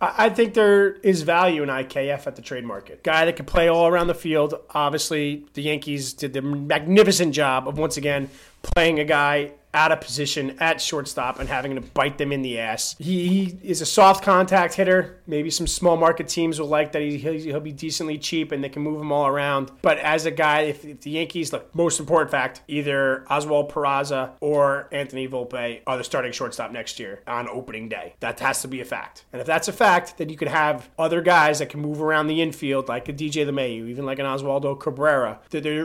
I 0.00 0.28
think 0.28 0.54
there 0.54 0.92
is 0.92 1.22
value 1.22 1.64
in 1.64 1.68
IKF 1.68 2.28
at 2.28 2.36
the 2.36 2.42
trade 2.42 2.64
market. 2.64 3.02
Guy 3.02 3.24
that 3.24 3.34
can 3.34 3.46
play 3.46 3.66
all 3.66 3.88
around 3.88 4.06
the 4.06 4.14
field. 4.14 4.54
Obviously, 4.70 5.44
the 5.54 5.62
Yankees 5.62 6.12
did 6.12 6.32
the 6.32 6.42
magnificent 6.42 7.34
job 7.34 7.66
of 7.66 7.78
once 7.78 7.96
again 7.96 8.30
playing 8.62 9.00
a 9.00 9.04
guy 9.04 9.52
out 9.78 9.92
of 9.92 10.00
position 10.00 10.56
at 10.58 10.80
shortstop 10.80 11.38
and 11.38 11.48
having 11.48 11.76
to 11.76 11.80
bite 11.80 12.18
them 12.18 12.32
in 12.32 12.42
the 12.42 12.58
ass. 12.58 12.96
He, 12.98 13.28
he 13.28 13.58
is 13.62 13.80
a 13.80 13.86
soft 13.86 14.24
contact 14.24 14.74
hitter. 14.74 15.20
Maybe 15.28 15.50
some 15.50 15.68
small 15.68 15.96
market 15.96 16.26
teams 16.26 16.58
will 16.58 16.66
like 16.66 16.90
that. 16.92 17.02
He, 17.02 17.16
he'll, 17.16 17.32
he'll, 17.34 17.60
be 17.60 17.70
decently 17.70 18.18
cheap 18.18 18.50
and 18.50 18.62
they 18.62 18.68
can 18.68 18.82
move 18.82 19.00
him 19.00 19.12
all 19.12 19.26
around. 19.26 19.70
But 19.82 19.98
as 19.98 20.26
a 20.26 20.32
guy, 20.32 20.62
if, 20.62 20.84
if 20.84 21.02
the 21.02 21.10
Yankees, 21.10 21.52
look, 21.52 21.72
most 21.74 22.00
important 22.00 22.30
fact, 22.30 22.62
either 22.66 23.24
Oswald 23.30 23.70
Peraza 23.70 24.32
or 24.40 24.88
Anthony 24.90 25.28
Volpe 25.28 25.80
are 25.86 25.96
the 25.96 26.04
starting 26.04 26.32
shortstop 26.32 26.72
next 26.72 26.98
year 26.98 27.20
on 27.28 27.48
opening 27.48 27.88
day. 27.88 28.14
That 28.18 28.40
has 28.40 28.62
to 28.62 28.68
be 28.68 28.80
a 28.80 28.84
fact. 28.84 29.26
And 29.32 29.40
if 29.40 29.46
that's 29.46 29.68
a 29.68 29.72
fact, 29.72 30.18
then 30.18 30.28
you 30.28 30.36
could 30.36 30.48
have 30.48 30.90
other 30.98 31.20
guys 31.20 31.60
that 31.60 31.68
can 31.68 31.80
move 31.80 32.02
around 32.02 32.26
the 32.26 32.42
infield, 32.42 32.88
like 32.88 33.08
a 33.08 33.12
DJ 33.12 33.46
LeMahieu, 33.46 33.88
even 33.88 34.06
like 34.06 34.18
an 34.18 34.26
Oswaldo 34.26 34.78
Cabrera. 34.78 35.38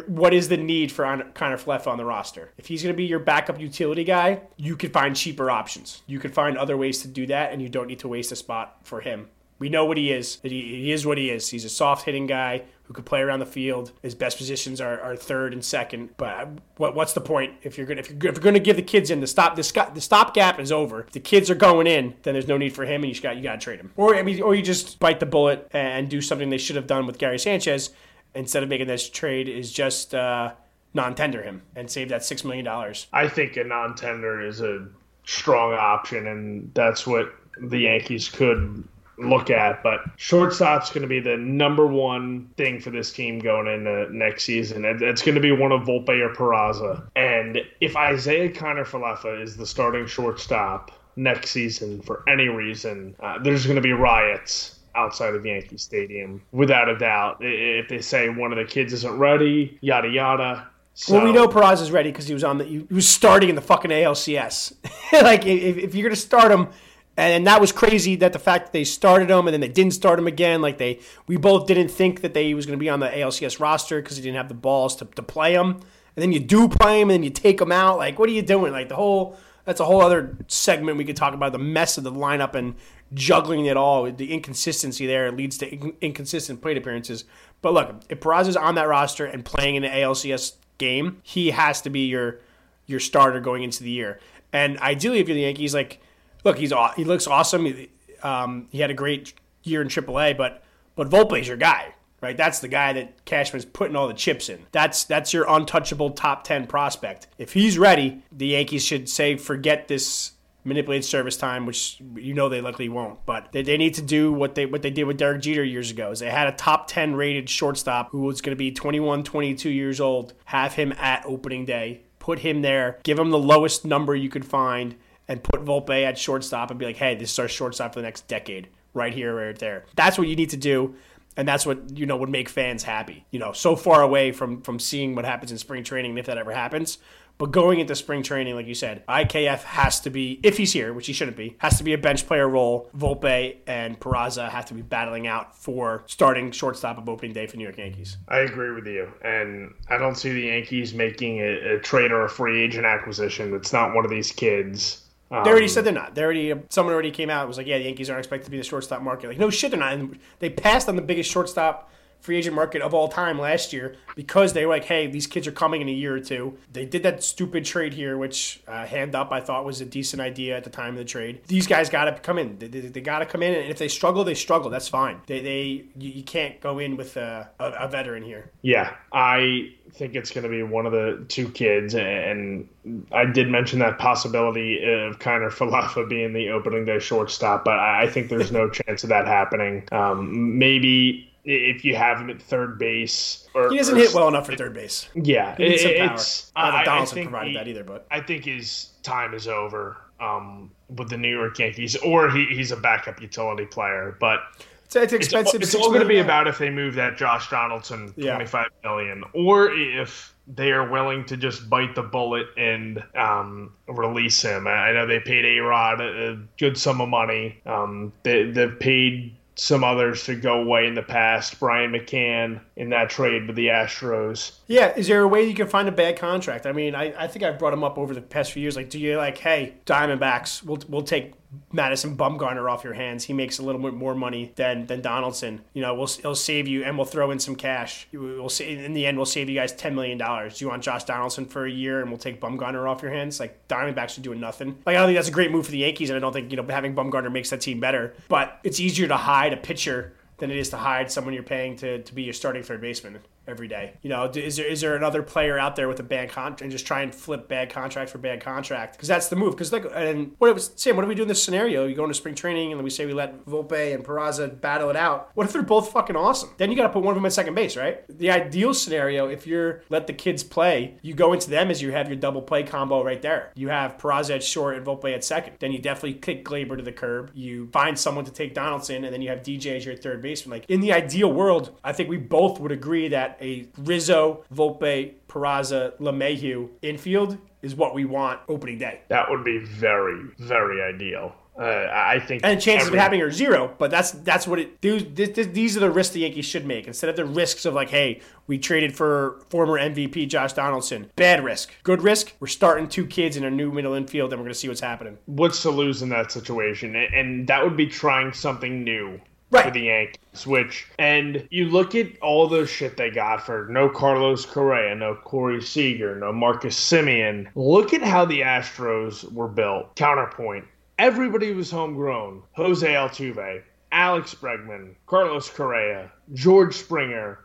What 0.07 0.33
is 0.33 0.49
the 0.49 0.57
need 0.57 0.91
for 0.91 1.03
Kiner 1.03 1.61
Falefa 1.61 1.87
on 1.87 1.97
the 1.97 2.05
roster? 2.05 2.51
If 2.57 2.67
he's 2.67 2.81
going 2.81 2.93
to 2.93 2.97
be 2.97 3.05
your 3.05 3.19
backup 3.19 3.59
utility 3.59 3.82
guy, 4.05 4.41
you 4.57 4.75
could 4.75 4.93
find 4.93 5.15
cheaper 5.15 5.49
options. 5.49 6.01
You 6.07 6.19
could 6.19 6.33
find 6.33 6.57
other 6.57 6.77
ways 6.77 7.01
to 7.01 7.07
do 7.07 7.27
that, 7.27 7.51
and 7.51 7.61
you 7.61 7.69
don't 7.69 7.87
need 7.87 7.99
to 7.99 8.07
waste 8.07 8.31
a 8.31 8.35
spot 8.35 8.77
for 8.83 9.01
him. 9.01 9.27
We 9.59 9.69
know 9.69 9.85
what 9.85 9.97
he 9.97 10.11
is. 10.11 10.39
He, 10.43 10.49
he 10.49 10.91
is 10.91 11.05
what 11.05 11.17
he 11.17 11.29
is. 11.29 11.49
He's 11.49 11.63
a 11.63 11.69
soft 11.69 12.05
hitting 12.05 12.27
guy 12.27 12.63
who 12.83 12.93
could 12.93 13.05
play 13.05 13.21
around 13.21 13.39
the 13.39 13.45
field. 13.45 13.93
His 14.01 14.13
best 14.13 14.37
positions 14.37 14.81
are, 14.81 14.99
are 14.99 15.15
third 15.15 15.53
and 15.53 15.63
second. 15.63 16.09
But 16.17 16.49
what, 16.77 16.95
what's 16.95 17.13
the 17.13 17.21
point 17.21 17.53
if 17.61 17.77
you're 17.77 17.87
gonna 17.87 18.01
if 18.01 18.09
you're, 18.09 18.17
if 18.31 18.35
you're 18.35 18.43
gonna 18.43 18.59
give 18.59 18.75
the 18.75 18.81
kids 18.81 19.09
in 19.09 19.21
the 19.21 19.27
stop 19.27 19.55
the, 19.55 19.91
the 19.93 20.01
stop 20.01 20.33
gap 20.33 20.59
is 20.59 20.71
over. 20.71 21.01
If 21.01 21.11
the 21.11 21.19
kids 21.19 21.49
are 21.49 21.55
going 21.55 21.87
in, 21.87 22.15
then 22.23 22.33
there's 22.33 22.47
no 22.47 22.57
need 22.57 22.73
for 22.73 22.83
him, 22.83 23.03
and 23.03 23.15
you 23.15 23.21
got 23.21 23.37
you 23.37 23.43
got 23.43 23.53
to 23.53 23.59
trade 23.59 23.79
him. 23.79 23.91
Or 23.95 24.15
I 24.15 24.23
mean, 24.23 24.41
or 24.41 24.53
you 24.53 24.61
just 24.61 24.99
bite 24.99 25.19
the 25.19 25.25
bullet 25.25 25.69
and 25.71 26.09
do 26.09 26.19
something 26.19 26.49
they 26.49 26.57
should 26.57 26.75
have 26.75 26.87
done 26.87 27.05
with 27.05 27.17
Gary 27.17 27.39
Sanchez 27.39 27.91
instead 28.35 28.63
of 28.63 28.69
making 28.69 28.87
this 28.87 29.09
trade. 29.09 29.47
Is 29.47 29.71
just 29.71 30.13
uh, 30.13 30.53
non-tender 30.93 31.41
him 31.41 31.61
and 31.75 31.89
save 31.89 32.09
that 32.09 32.23
six 32.23 32.43
million 32.43 32.65
dollars. 32.65 33.07
I 33.13 33.27
think 33.27 33.57
a 33.57 33.63
non-tender 33.63 34.45
is 34.45 34.61
a 34.61 34.85
strong 35.25 35.73
option, 35.73 36.27
and 36.27 36.71
that's 36.73 37.07
what 37.07 37.33
the 37.61 37.79
Yankees 37.79 38.29
could 38.29 38.83
look 39.17 39.49
at. 39.49 39.83
But 39.83 40.01
shortstop's 40.17 40.89
going 40.89 41.03
to 41.03 41.07
be 41.07 41.19
the 41.19 41.37
number 41.37 41.85
one 41.85 42.49
thing 42.57 42.79
for 42.79 42.89
this 42.89 43.11
team 43.11 43.39
going 43.39 43.67
into 43.67 44.13
next 44.15 44.43
season. 44.43 44.85
It's 44.85 45.21
going 45.21 45.35
to 45.35 45.41
be 45.41 45.51
one 45.51 45.71
of 45.71 45.81
Volpe 45.81 46.19
or 46.19 46.33
Peraza. 46.33 47.07
And 47.15 47.59
if 47.79 47.95
Isaiah 47.95 48.49
Kiner 48.49 48.85
Falefa 48.85 49.41
is 49.41 49.55
the 49.55 49.65
starting 49.65 50.07
shortstop 50.07 50.91
next 51.15 51.51
season 51.51 52.01
for 52.01 52.23
any 52.27 52.47
reason, 52.47 53.15
uh, 53.19 53.37
there's 53.39 53.65
going 53.65 53.75
to 53.75 53.81
be 53.81 53.93
riots 53.93 54.79
outside 54.95 55.33
of 55.33 55.45
Yankee 55.45 55.77
Stadium, 55.77 56.41
without 56.51 56.87
a 56.87 56.97
doubt. 56.97 57.37
If 57.39 57.89
they 57.89 58.01
say 58.01 58.29
one 58.29 58.51
of 58.51 58.57
the 58.59 58.65
kids 58.65 58.93
isn't 58.93 59.17
ready, 59.17 59.77
yada 59.81 60.07
yada, 60.07 60.67
so, 60.95 61.15
well, 61.15 61.25
we 61.25 61.31
know 61.31 61.47
Peraza's 61.47 61.91
ready 61.91 62.11
because 62.11 62.27
he 62.27 62.33
was 62.33 62.43
on 62.43 62.59
the 62.59 62.65
he 62.65 62.79
was 62.91 63.09
starting 63.09 63.49
in 63.49 63.55
the 63.55 63.61
fucking 63.61 63.89
ALCS. 63.89 64.73
like 65.23 65.45
if, 65.45 65.77
if 65.77 65.95
you're 65.95 66.07
gonna 66.07 66.15
start 66.15 66.51
him, 66.51 66.69
and 67.17 67.47
that 67.47 67.59
was 67.59 67.71
crazy 67.71 68.15
that 68.17 68.31
the 68.31 68.39
fact 68.39 68.67
that 68.67 68.73
they 68.73 68.83
started 68.83 69.31
him 69.31 69.47
and 69.47 69.53
then 69.53 69.61
they 69.61 69.67
didn't 69.67 69.93
start 69.93 70.19
him 70.19 70.27
again. 70.27 70.61
Like 70.61 70.77
they, 70.77 70.99
we 71.25 71.37
both 71.37 71.65
didn't 71.65 71.89
think 71.89 72.21
that 72.21 72.35
they 72.35 72.53
was 72.53 72.67
gonna 72.67 72.77
be 72.77 72.89
on 72.89 72.99
the 72.99 73.09
ALCS 73.09 73.59
roster 73.59 74.01
because 74.01 74.17
he 74.17 74.23
didn't 74.23 74.37
have 74.37 74.49
the 74.49 74.55
balls 74.55 74.95
to, 74.97 75.05
to 75.05 75.23
play 75.23 75.53
him. 75.53 75.79
And 76.15 76.21
then 76.21 76.31
you 76.31 76.39
do 76.39 76.69
play 76.69 77.01
him 77.01 77.09
and 77.09 77.15
then 77.15 77.23
you 77.23 77.31
take 77.31 77.59
him 77.59 77.71
out. 77.71 77.97
Like 77.97 78.19
what 78.19 78.29
are 78.29 78.33
you 78.33 78.43
doing? 78.43 78.71
Like 78.71 78.89
the 78.89 78.95
whole 78.95 79.37
that's 79.65 79.79
a 79.79 79.85
whole 79.85 80.01
other 80.01 80.37
segment 80.47 80.97
we 80.97 81.05
could 81.05 81.15
talk 81.15 81.33
about 81.33 81.53
the 81.53 81.59
mess 81.59 81.97
of 81.97 82.03
the 82.03 82.11
lineup 82.11 82.53
and 82.53 82.75
juggling 83.13 83.65
it 83.65 83.77
all. 83.77 84.11
The 84.11 84.31
inconsistency 84.31 85.07
there 85.07 85.31
leads 85.31 85.57
to 85.59 85.93
inconsistent 86.01 86.61
plate 86.61 86.77
appearances. 86.77 87.25
But 87.61 87.73
look, 87.73 88.01
if 88.09 88.19
Peraza's 88.19 88.57
on 88.57 88.75
that 88.75 88.87
roster 88.87 89.25
and 89.25 89.45
playing 89.45 89.75
in 89.75 89.83
the 89.83 89.89
ALCS 89.89 90.53
game, 90.77 91.21
he 91.23 91.51
has 91.51 91.81
to 91.81 91.89
be 91.89 92.07
your 92.07 92.39
your 92.85 92.99
starter 92.99 93.39
going 93.39 93.63
into 93.63 93.83
the 93.83 93.89
year. 93.89 94.19
And 94.51 94.77
ideally, 94.79 95.19
if 95.19 95.27
you're 95.27 95.35
the 95.35 95.41
Yankees, 95.41 95.73
like, 95.73 95.99
look, 96.43 96.57
he's 96.57 96.73
he 96.95 97.03
looks 97.03 97.27
awesome. 97.27 97.65
He, 97.65 97.89
um, 98.21 98.67
he 98.71 98.79
had 98.79 98.91
a 98.91 98.93
great 98.93 99.33
year 99.63 99.81
in 99.81 99.87
AAA, 99.87 100.37
but 100.37 100.63
but 100.95 101.09
Volpe's 101.09 101.47
your 101.47 101.57
guy, 101.57 101.93
right? 102.21 102.37
That's 102.37 102.59
the 102.59 102.67
guy 102.67 102.93
that 102.93 103.25
Cashman's 103.25 103.65
putting 103.65 103.95
all 103.95 104.07
the 104.07 104.13
chips 104.13 104.49
in. 104.49 104.65
That's 104.71 105.05
that's 105.05 105.33
your 105.33 105.45
untouchable 105.47 106.11
top 106.11 106.43
ten 106.43 106.67
prospect. 106.67 107.27
If 107.37 107.53
he's 107.53 107.77
ready, 107.77 108.23
the 108.31 108.47
Yankees 108.47 108.85
should 108.85 109.09
say 109.09 109.37
forget 109.37 109.87
this 109.87 110.33
manipulate 110.63 111.03
service 111.03 111.37
time, 111.37 111.65
which 111.65 112.01
you 112.15 112.33
know 112.33 112.49
they 112.49 112.61
likely 112.61 112.89
won't. 112.89 113.25
But 113.25 113.51
they, 113.51 113.61
they 113.61 113.77
need 113.77 113.95
to 113.95 114.01
do 114.01 114.31
what 114.31 114.55
they 114.55 114.65
what 114.65 114.81
they 114.81 114.91
did 114.91 115.05
with 115.05 115.17
Derek 115.17 115.41
Jeter 115.41 115.63
years 115.63 115.91
ago. 115.91 116.11
Is 116.11 116.19
they 116.19 116.29
had 116.29 116.47
a 116.47 116.53
top 116.53 116.87
10 116.87 117.15
rated 117.15 117.49
shortstop 117.49 118.11
who 118.11 118.21
was 118.21 118.41
going 118.41 118.55
to 118.55 118.59
be 118.59 118.71
21, 118.71 119.23
22 119.23 119.69
years 119.69 119.99
old, 119.99 120.33
have 120.45 120.73
him 120.73 120.93
at 120.93 121.25
opening 121.25 121.65
day, 121.65 122.01
put 122.19 122.39
him 122.39 122.61
there, 122.61 122.99
give 123.03 123.19
him 123.19 123.31
the 123.31 123.39
lowest 123.39 123.85
number 123.85 124.15
you 124.15 124.29
could 124.29 124.45
find, 124.45 124.95
and 125.27 125.43
put 125.43 125.63
Volpe 125.63 126.03
at 126.03 126.17
shortstop 126.17 126.69
and 126.69 126.79
be 126.79 126.85
like, 126.85 126.97
hey, 126.97 127.15
this 127.15 127.31
is 127.31 127.39
our 127.39 127.47
shortstop 127.47 127.93
for 127.93 127.99
the 127.99 128.05
next 128.05 128.27
decade, 128.27 128.69
right 128.93 129.13
here, 129.13 129.35
right 129.35 129.57
there. 129.57 129.85
That's 129.95 130.17
what 130.17 130.27
you 130.27 130.35
need 130.35 130.49
to 130.51 130.57
do. 130.57 130.95
And 131.35 131.47
that's 131.47 131.65
what 131.65 131.97
you 131.97 132.05
know 132.05 132.17
would 132.17 132.29
make 132.29 132.47
fans 132.47 132.83
happy. 132.83 133.25
You 133.31 133.39
know, 133.39 133.53
so 133.53 133.75
far 133.75 134.03
away 134.03 134.31
from 134.31 134.61
from 134.61 134.77
seeing 134.77 135.15
what 135.15 135.25
happens 135.25 135.51
in 135.51 135.57
spring 135.57 135.83
training, 135.83 136.15
if 136.19 136.27
that 136.27 136.37
ever 136.37 136.51
happens. 136.51 136.99
But 137.37 137.51
going 137.51 137.79
into 137.79 137.95
spring 137.95 138.23
training, 138.23 138.55
like 138.55 138.67
you 138.67 138.75
said, 138.75 139.05
IKF 139.07 139.63
has 139.63 139.99
to 140.01 140.09
be, 140.09 140.39
if 140.43 140.57
he's 140.57 140.71
here, 140.71 140.93
which 140.93 141.07
he 141.07 141.13
shouldn't 141.13 141.35
be, 141.35 141.55
has 141.57 141.77
to 141.77 141.83
be 141.83 141.93
a 141.93 141.97
bench 141.97 142.27
player 142.27 142.47
role. 142.47 142.89
Volpe 142.95 143.57
and 143.67 143.99
Peraza 143.99 144.49
have 144.49 144.65
to 144.67 144.73
be 144.73 144.81
battling 144.81 145.27
out 145.27 145.55
for 145.57 146.03
starting 146.05 146.51
shortstop 146.51 146.97
of 146.97 147.09
opening 147.09 147.33
day 147.33 147.47
for 147.47 147.57
New 147.57 147.63
York 147.63 147.77
Yankees. 147.77 148.17
I 148.27 148.39
agree 148.39 148.71
with 148.71 148.85
you. 148.85 149.11
And 149.23 149.73
I 149.89 149.97
don't 149.97 150.15
see 150.15 150.31
the 150.31 150.47
Yankees 150.47 150.93
making 150.93 151.39
a, 151.39 151.75
a 151.75 151.79
trade 151.79 152.11
or 152.11 152.23
a 152.23 152.29
free 152.29 152.61
agent 152.61 152.85
acquisition 152.85 153.51
that's 153.51 153.73
not 153.73 153.95
one 153.95 154.05
of 154.05 154.11
these 154.11 154.31
kids. 154.31 155.03
Um, 155.31 155.43
they 155.43 155.49
already 155.49 155.65
um, 155.65 155.69
said 155.69 155.85
they're 155.85 155.93
not. 155.93 156.13
They 156.13 156.23
already 156.23 156.53
someone 156.69 156.93
already 156.93 157.09
came 157.09 157.31
out 157.31 157.41
and 157.41 157.47
was 157.47 157.57
like, 157.57 157.65
"Yeah, 157.65 157.79
the 157.79 157.85
Yankees 157.85 158.09
aren't 158.09 158.19
expected 158.19 158.45
to 158.45 158.51
be 158.51 158.57
the 158.57 158.63
shortstop 158.63 159.01
market." 159.01 159.29
Like, 159.29 159.39
no 159.39 159.49
shit, 159.49 159.71
they're 159.71 159.79
not. 159.79 159.93
And 159.93 160.19
they 160.37 160.51
passed 160.51 160.87
on 160.87 160.95
the 160.95 161.01
biggest 161.01 161.31
shortstop 161.31 161.89
free 162.23 162.37
agent 162.37 162.55
market 162.55 162.81
of 162.81 162.93
all 162.93 163.09
time 163.09 163.37
last 163.37 163.73
year 163.73 163.97
because 164.15 164.53
they 164.53 164.65
were 164.65 164.71
like, 164.71 164.85
hey, 164.85 165.07
these 165.07 165.27
kids 165.27 165.45
are 165.45 165.51
coming 165.51 165.81
in 165.81 165.89
a 165.89 165.91
year 165.91 166.15
or 166.15 166.21
two. 166.21 166.57
They 166.71 166.85
did 166.85 167.03
that 167.03 167.21
stupid 167.21 167.65
trade 167.65 167.93
here, 167.93 168.17
which 168.17 168.61
uh, 168.65 168.85
hand 168.85 169.13
up 169.13 169.33
I 169.33 169.41
thought 169.41 169.65
was 169.65 169.81
a 169.81 169.85
decent 169.85 170.21
idea 170.21 170.55
at 170.55 170.63
the 170.63 170.69
time 170.69 170.93
of 170.93 170.99
the 170.99 171.05
trade. 171.05 171.41
These 171.47 171.67
guys 171.67 171.89
got 171.89 172.05
to 172.05 172.13
come 172.13 172.39
in. 172.39 172.57
They, 172.59 172.67
they, 172.67 172.79
they 172.79 173.01
got 173.01 173.19
to 173.19 173.25
come 173.25 173.43
in, 173.43 173.53
and 173.53 173.69
if 173.69 173.77
they 173.77 173.89
struggle, 173.89 174.23
they 174.23 174.35
struggle. 174.35 174.69
That's 174.69 174.87
fine. 174.87 175.19
They, 175.27 175.41
they 175.41 175.61
you, 175.97 176.11
you 176.11 176.23
can't 176.23 176.61
go 176.61 176.79
in 176.79 176.95
with 176.95 177.17
a, 177.17 177.49
a, 177.59 177.71
a 177.71 177.87
veteran 177.89 178.23
here. 178.23 178.49
Yeah, 178.61 178.95
I 179.11 179.73
think 179.91 180.15
it's 180.15 180.31
going 180.31 180.43
to 180.43 180.49
be 180.49 180.63
one 180.63 180.85
of 180.85 180.93
the 180.93 181.25
two 181.27 181.49
kids, 181.49 181.93
and 181.93 182.69
I 183.11 183.25
did 183.25 183.49
mention 183.49 183.79
that 183.79 183.99
possibility 183.99 184.77
of 184.77 185.19
Kiner 185.19 185.51
Falefa 185.51 186.07
being 186.07 186.31
the 186.31 186.51
opening 186.51 186.85
day 186.85 186.99
shortstop, 186.99 187.65
but 187.65 187.79
I 187.79 188.07
think 188.07 188.29
there's 188.29 188.53
no 188.53 188.69
chance 188.87 189.03
of 189.03 189.09
that 189.09 189.27
happening. 189.27 189.89
Um, 189.91 190.57
maybe 190.57 191.32
if 191.45 191.83
you 191.83 191.95
have 191.95 192.19
him 192.19 192.29
at 192.29 192.41
third 192.41 192.79
base. 192.79 193.47
Or, 193.53 193.69
he 193.69 193.77
doesn't 193.77 193.95
or, 193.95 193.99
hit 193.99 194.13
well 194.13 194.27
enough 194.27 194.45
for 194.45 194.55
third 194.55 194.73
base. 194.73 195.09
Yeah, 195.13 195.55
he 195.55 195.69
needs 195.69 195.81
some 195.81 195.95
power. 195.95 196.13
It's, 196.13 196.51
Not 196.55 196.71
that 196.71 196.85
Donaldson 196.85 197.23
provided 197.23 197.49
he, 197.49 197.57
that 197.57 197.67
either, 197.67 197.83
but 197.83 198.07
I 198.11 198.21
think 198.21 198.45
his 198.45 198.89
time 199.03 199.33
is 199.33 199.47
over 199.47 199.97
um, 200.19 200.71
with 200.89 201.09
the 201.09 201.17
New 201.17 201.35
York 201.35 201.59
Yankees, 201.59 201.95
or 201.97 202.29
he, 202.29 202.45
he's 202.45 202.71
a 202.71 202.77
backup 202.77 203.21
utility 203.21 203.65
player. 203.65 204.15
But 204.19 204.39
it's, 204.85 204.95
it's 204.95 205.13
expensive. 205.13 205.61
It's, 205.61 205.73
it's 205.73 205.81
all 205.81 205.89
going 205.89 206.01
to 206.01 206.07
be 206.07 206.19
about 206.19 206.47
if 206.47 206.57
they 206.57 206.69
move 206.69 206.95
that 206.95 207.17
Josh 207.17 207.49
Donaldson 207.49 208.13
yeah. 208.15 208.31
twenty 208.31 208.47
five 208.47 208.67
million, 208.83 209.23
or 209.33 209.71
if 209.71 210.33
they 210.47 210.71
are 210.71 210.89
willing 210.89 211.25
to 211.25 211.37
just 211.37 211.69
bite 211.69 211.95
the 211.95 212.03
bullet 212.03 212.47
and 212.57 213.01
um, 213.15 213.71
release 213.87 214.41
him. 214.41 214.67
I 214.67 214.91
know 214.91 215.07
they 215.07 215.19
paid 215.19 215.45
A 215.45 215.59
Rod 215.59 216.01
a, 216.01 216.31
a, 216.31 216.35
good 216.59 216.77
sum 216.77 216.99
of 216.99 217.07
money. 217.07 217.61
Um, 217.65 218.11
they, 218.23 218.51
they've 218.51 218.77
paid 218.77 219.35
some 219.55 219.83
others 219.83 220.23
to 220.25 220.35
go 220.35 220.61
away 220.61 220.87
in 220.87 220.95
the 220.95 221.03
past. 221.03 221.59
Brian 221.59 221.91
McCann 221.91 222.59
in 222.75 222.89
that 222.89 223.09
trade 223.09 223.47
with 223.47 223.55
the 223.55 223.67
Astros. 223.67 224.57
Yeah, 224.67 224.93
is 224.95 225.07
there 225.07 225.21
a 225.21 225.27
way 225.27 225.43
you 225.43 225.53
can 225.53 225.67
find 225.67 225.87
a 225.87 225.91
bad 225.91 226.17
contract? 226.17 226.65
I 226.65 226.71
mean, 226.71 226.95
I, 226.95 227.13
I 227.23 227.27
think 227.27 227.43
I've 227.43 227.59
brought 227.59 227.73
him 227.73 227.83
up 227.83 227.97
over 227.97 228.13
the 228.13 228.21
past 228.21 228.51
few 228.51 228.61
years. 228.61 228.75
Like, 228.75 228.89
do 228.89 228.99
you 228.99 229.17
like, 229.17 229.37
hey, 229.37 229.75
Diamondbacks, 229.85 230.63
we'll 230.63 230.79
we'll 230.89 231.03
take 231.03 231.33
Madison 231.71 232.15
Bumgarner 232.15 232.71
off 232.71 232.83
your 232.83 232.93
hands. 232.93 233.25
He 233.25 233.33
makes 233.33 233.59
a 233.59 233.63
little 233.63 233.81
bit 233.81 233.93
more 233.93 234.15
money 234.15 234.51
than 234.55 234.85
than 234.85 235.01
Donaldson. 235.01 235.61
You 235.73 235.81
know, 235.81 235.93
we'll 235.93 236.07
he'll 236.07 236.35
save 236.35 236.67
you, 236.67 236.83
and 236.83 236.97
we'll 236.97 237.05
throw 237.05 237.31
in 237.31 237.39
some 237.39 237.55
cash. 237.55 238.07
We'll 238.11 238.49
say 238.49 238.83
in 238.83 238.93
the 238.93 239.05
end, 239.05 239.17
we'll 239.17 239.25
save 239.25 239.49
you 239.49 239.55
guys 239.55 239.71
ten 239.73 239.95
million 239.95 240.17
dollars. 240.17 240.57
Do 240.57 240.65
you 240.65 240.69
want 240.69 240.83
Josh 240.83 241.03
Donaldson 241.03 241.45
for 241.45 241.65
a 241.65 241.71
year, 241.71 242.01
and 242.01 242.09
we'll 242.09 242.19
take 242.19 242.39
Bumgarner 242.39 242.89
off 242.89 243.01
your 243.01 243.11
hands? 243.11 243.39
Like 243.39 243.67
Diamondbacks 243.67 244.17
are 244.17 244.21
doing 244.21 244.39
nothing. 244.39 244.77
Like 244.85 244.95
I 244.95 244.99
don't 244.99 245.07
think 245.07 245.17
that's 245.17 245.29
a 245.29 245.31
great 245.31 245.51
move 245.51 245.65
for 245.65 245.71
the 245.71 245.79
Yankees, 245.79 246.09
and 246.09 246.17
I 246.17 246.19
don't 246.19 246.33
think 246.33 246.51
you 246.51 246.57
know 246.57 246.65
having 246.67 246.95
Bumgarner 246.95 247.31
makes 247.31 247.49
that 247.49 247.61
team 247.61 247.79
better. 247.79 248.13
But 248.27 248.59
it's 248.63 248.79
easier 248.79 249.07
to 249.07 249.17
hide 249.17 249.53
a 249.53 249.57
pitcher 249.57 250.13
than 250.37 250.51
it 250.51 250.57
is 250.57 250.69
to 250.69 250.77
hide 250.77 251.11
someone 251.11 251.33
you're 251.33 251.43
paying 251.43 251.75
to, 251.77 252.01
to 252.03 252.13
be 252.13 252.23
your 252.23 252.33
starting 252.33 252.63
third 252.63 252.81
baseman 252.81 253.19
every 253.47 253.67
day. 253.67 253.93
You 254.01 254.09
know, 254.09 254.25
is 254.25 254.57
there 254.57 254.65
is 254.65 254.81
there 254.81 254.95
another 254.95 255.23
player 255.23 255.59
out 255.59 255.75
there 255.75 255.87
with 255.87 255.99
a 255.99 256.03
bad 256.03 256.29
contract 256.29 256.61
and 256.61 256.71
just 256.71 256.85
try 256.85 257.01
and 257.01 257.13
flip 257.13 257.47
bad 257.47 257.69
contract 257.69 258.09
for 258.09 258.17
bad 258.17 258.41
contract? 258.41 258.93
Because 258.93 259.07
that's 259.07 259.27
the 259.29 259.35
move. 259.35 259.51
Because 259.51 259.71
like, 259.71 259.85
and 259.93 260.33
what 260.37 260.49
it 260.49 260.53
was 260.53 260.71
Sam, 260.75 260.95
what 260.95 261.03
do 261.03 261.07
we 261.07 261.15
do 261.15 261.23
in 261.23 261.27
this 261.27 261.43
scenario? 261.43 261.85
You 261.85 261.95
go 261.95 262.03
into 262.03 262.13
spring 262.13 262.35
training 262.35 262.71
and 262.71 262.83
we 262.83 262.89
say 262.89 263.05
we 263.05 263.13
let 263.13 263.45
Volpe 263.45 263.93
and 263.93 264.03
Peraza 264.03 264.59
battle 264.59 264.89
it 264.89 264.95
out. 264.95 265.31
What 265.33 265.45
if 265.45 265.53
they're 265.53 265.61
both 265.61 265.91
fucking 265.91 266.15
awesome? 266.15 266.51
Then 266.57 266.69
you 266.71 266.77
got 266.77 266.83
to 266.83 266.93
put 266.93 267.03
one 267.03 267.11
of 267.11 267.15
them 267.15 267.25
at 267.25 267.33
second 267.33 267.55
base, 267.55 267.75
right? 267.75 268.05
The 268.07 268.31
ideal 268.31 268.73
scenario, 268.73 269.27
if 269.27 269.45
you're 269.45 269.83
let 269.89 270.07
the 270.07 270.13
kids 270.13 270.43
play, 270.43 270.97
you 271.01 271.13
go 271.13 271.33
into 271.33 271.49
them 271.49 271.69
as 271.69 271.81
you 271.81 271.91
have 271.91 272.07
your 272.07 272.17
double 272.17 272.41
play 272.41 272.63
combo 272.63 273.03
right 273.03 273.21
there. 273.21 273.51
You 273.55 273.69
have 273.69 273.97
Peraza 273.97 274.35
at 274.35 274.43
short 274.43 274.77
and 274.77 274.85
Volpe 274.85 275.13
at 275.13 275.23
second. 275.23 275.57
Then 275.59 275.71
you 275.71 275.79
definitely 275.79 276.15
kick 276.15 276.45
Gleyber 276.45 276.77
to 276.77 276.83
the 276.83 276.91
curb. 276.91 277.31
You 277.33 277.69
find 277.71 277.97
someone 277.97 278.25
to 278.25 278.31
take 278.31 278.53
Donaldson, 278.53 279.03
and 279.03 279.13
then 279.13 279.21
you 279.21 279.29
have 279.29 279.39
DJ 279.39 279.77
as 279.77 279.85
your 279.85 279.95
third 279.95 280.21
baseman. 280.21 280.57
Like 280.57 280.69
in 280.69 280.79
the 280.79 280.93
ideal 280.93 281.31
world, 281.31 281.77
I 281.83 281.93
think 281.93 282.09
we 282.09 282.17
both 282.17 282.59
would 282.59 282.71
agree 282.71 283.07
that 283.09 283.32
a 283.41 283.67
Rizzo, 283.77 284.43
Volpe, 284.53 285.13
Peraza, 285.27 285.97
LeMahieu 285.99 286.69
infield 286.81 287.37
is 287.61 287.75
what 287.75 287.93
we 287.93 288.05
want 288.05 288.39
opening 288.47 288.77
day. 288.77 289.01
That 289.07 289.29
would 289.29 289.43
be 289.43 289.59
very, 289.59 290.21
very 290.37 290.81
ideal. 290.81 291.33
Uh, 291.55 291.87
I 291.93 292.19
think, 292.19 292.43
and 292.43 292.57
the 292.57 292.61
chances 292.61 292.87
every... 292.87 292.97
of 292.97 292.99
it 292.99 293.03
happening 293.03 293.21
are 293.21 293.31
zero. 293.31 293.75
But 293.77 293.91
that's 293.91 294.09
that's 294.09 294.47
what 294.47 294.57
it. 294.57 294.81
These, 294.81 295.51
these 295.51 295.77
are 295.77 295.81
the 295.81 295.91
risks 295.91 296.13
the 296.13 296.21
Yankees 296.21 296.45
should 296.45 296.65
make 296.65 296.87
instead 296.87 297.11
of 297.11 297.15
the 297.15 297.25
risks 297.25 297.65
of 297.65 297.75
like, 297.75 297.91
hey, 297.91 298.21
we 298.47 298.57
traded 298.57 298.95
for 298.95 299.39
former 299.49 299.77
MVP 299.79 300.27
Josh 300.29 300.53
Donaldson. 300.53 301.11
Bad 301.15 301.43
risk. 301.43 301.71
Good 301.83 302.01
risk. 302.01 302.33
We're 302.39 302.47
starting 302.47 302.87
two 302.87 303.05
kids 303.05 303.37
in 303.37 303.43
a 303.43 303.51
new 303.51 303.71
middle 303.71 303.93
infield, 303.93 304.33
and 304.33 304.39
we're 304.39 304.45
going 304.45 304.53
to 304.53 304.59
see 304.59 304.67
what's 304.67 304.81
happening. 304.81 305.19
What's 305.27 305.61
to 305.61 305.69
lose 305.69 306.01
in 306.01 306.09
that 306.09 306.31
situation? 306.31 306.95
And 306.95 307.45
that 307.47 307.63
would 307.63 307.77
be 307.77 307.85
trying 307.85 308.33
something 308.33 308.83
new 308.83 309.21
right. 309.53 309.65
for 309.65 309.71
the 309.71 309.81
Yankees. 309.81 310.47
Which 310.47 310.87
and 310.97 311.47
you 311.51 311.69
look 311.69 311.95
at 311.95 312.19
all 312.21 312.47
the 312.47 312.65
shit 312.65 312.97
they 312.97 313.11
got 313.11 313.45
for 313.45 313.67
no 313.69 313.87
Carlos 313.87 314.45
Correa, 314.45 314.95
no 314.95 315.15
Corey 315.15 315.61
Seager, 315.61 316.15
no 316.15 316.33
Marcus 316.33 316.77
Semien. 316.77 317.47
Look 317.55 317.93
at 317.93 318.01
how 318.01 318.25
the 318.25 318.41
Astros 318.41 319.31
were 319.31 319.47
built. 319.47 319.95
Counterpoint. 319.95 320.65
Everybody 320.97 321.53
was 321.53 321.71
homegrown. 321.71 322.43
Jose 322.53 322.87
Altuve, 322.87 323.63
Alex 323.91 324.35
Bregman, 324.35 324.95
Carlos 325.05 325.49
Correa, 325.49 326.11
George 326.33 326.75
Springer. 326.75 327.39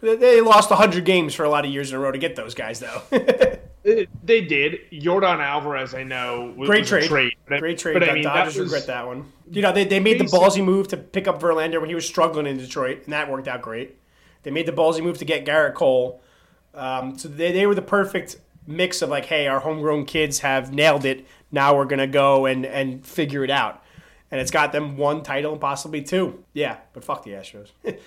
They 0.00 0.40
lost 0.40 0.70
100 0.70 1.04
games 1.04 1.34
for 1.34 1.44
a 1.44 1.48
lot 1.48 1.64
of 1.64 1.70
years 1.70 1.90
in 1.90 1.96
a 1.96 1.98
row 1.98 2.12
to 2.12 2.18
get 2.18 2.36
those 2.36 2.54
guys, 2.54 2.80
though. 2.80 3.02
they 3.84 4.40
did. 4.40 4.80
Yordan 4.90 5.40
Alvarez, 5.40 5.94
I 5.94 6.02
know. 6.02 6.54
Was, 6.56 6.68
Great 6.68 6.86
trade. 6.86 7.08
trade. 7.08 7.34
But, 7.48 7.60
Great 7.60 7.78
trade. 7.78 7.94
But, 7.94 8.08
I 8.08 8.14
mean, 8.14 8.24
Dodgers 8.24 8.56
was, 8.56 8.72
regret 8.72 8.86
that 8.86 9.06
one. 9.06 9.30
You 9.50 9.62
know, 9.62 9.72
they, 9.72 9.84
they 9.84 10.00
made 10.00 10.18
the 10.18 10.24
ballsy 10.24 10.64
move 10.64 10.88
to 10.88 10.96
pick 10.96 11.28
up 11.28 11.40
Verlander 11.40 11.80
when 11.80 11.88
he 11.88 11.94
was 11.94 12.06
struggling 12.06 12.46
in 12.46 12.56
Detroit, 12.56 13.02
and 13.04 13.12
that 13.12 13.30
worked 13.30 13.46
out 13.46 13.62
great. 13.62 13.98
They 14.42 14.50
made 14.50 14.66
the 14.66 14.72
ballsy 14.72 15.02
move 15.02 15.18
to 15.18 15.24
get 15.24 15.44
Gerrit 15.44 15.74
Cole. 15.74 16.22
Um, 16.74 17.18
so 17.18 17.28
they, 17.28 17.52
they 17.52 17.66
were 17.66 17.74
the 17.74 17.82
perfect 17.82 18.36
mix 18.66 19.02
of 19.02 19.10
like, 19.10 19.26
hey, 19.26 19.46
our 19.46 19.60
homegrown 19.60 20.06
kids 20.06 20.40
have 20.40 20.72
nailed 20.72 21.04
it. 21.04 21.26
Now 21.50 21.76
we're 21.76 21.84
gonna 21.84 22.06
go 22.06 22.46
and 22.46 22.66
and 22.66 23.06
figure 23.06 23.44
it 23.44 23.50
out. 23.50 23.82
And 24.30 24.40
it's 24.40 24.50
got 24.50 24.72
them 24.72 24.96
one 24.96 25.22
title 25.22 25.52
and 25.52 25.60
possibly 25.60 26.02
two. 26.02 26.42
Yeah, 26.52 26.78
but 26.92 27.04
fuck 27.04 27.22
the 27.22 27.32
Astros. 27.32 27.70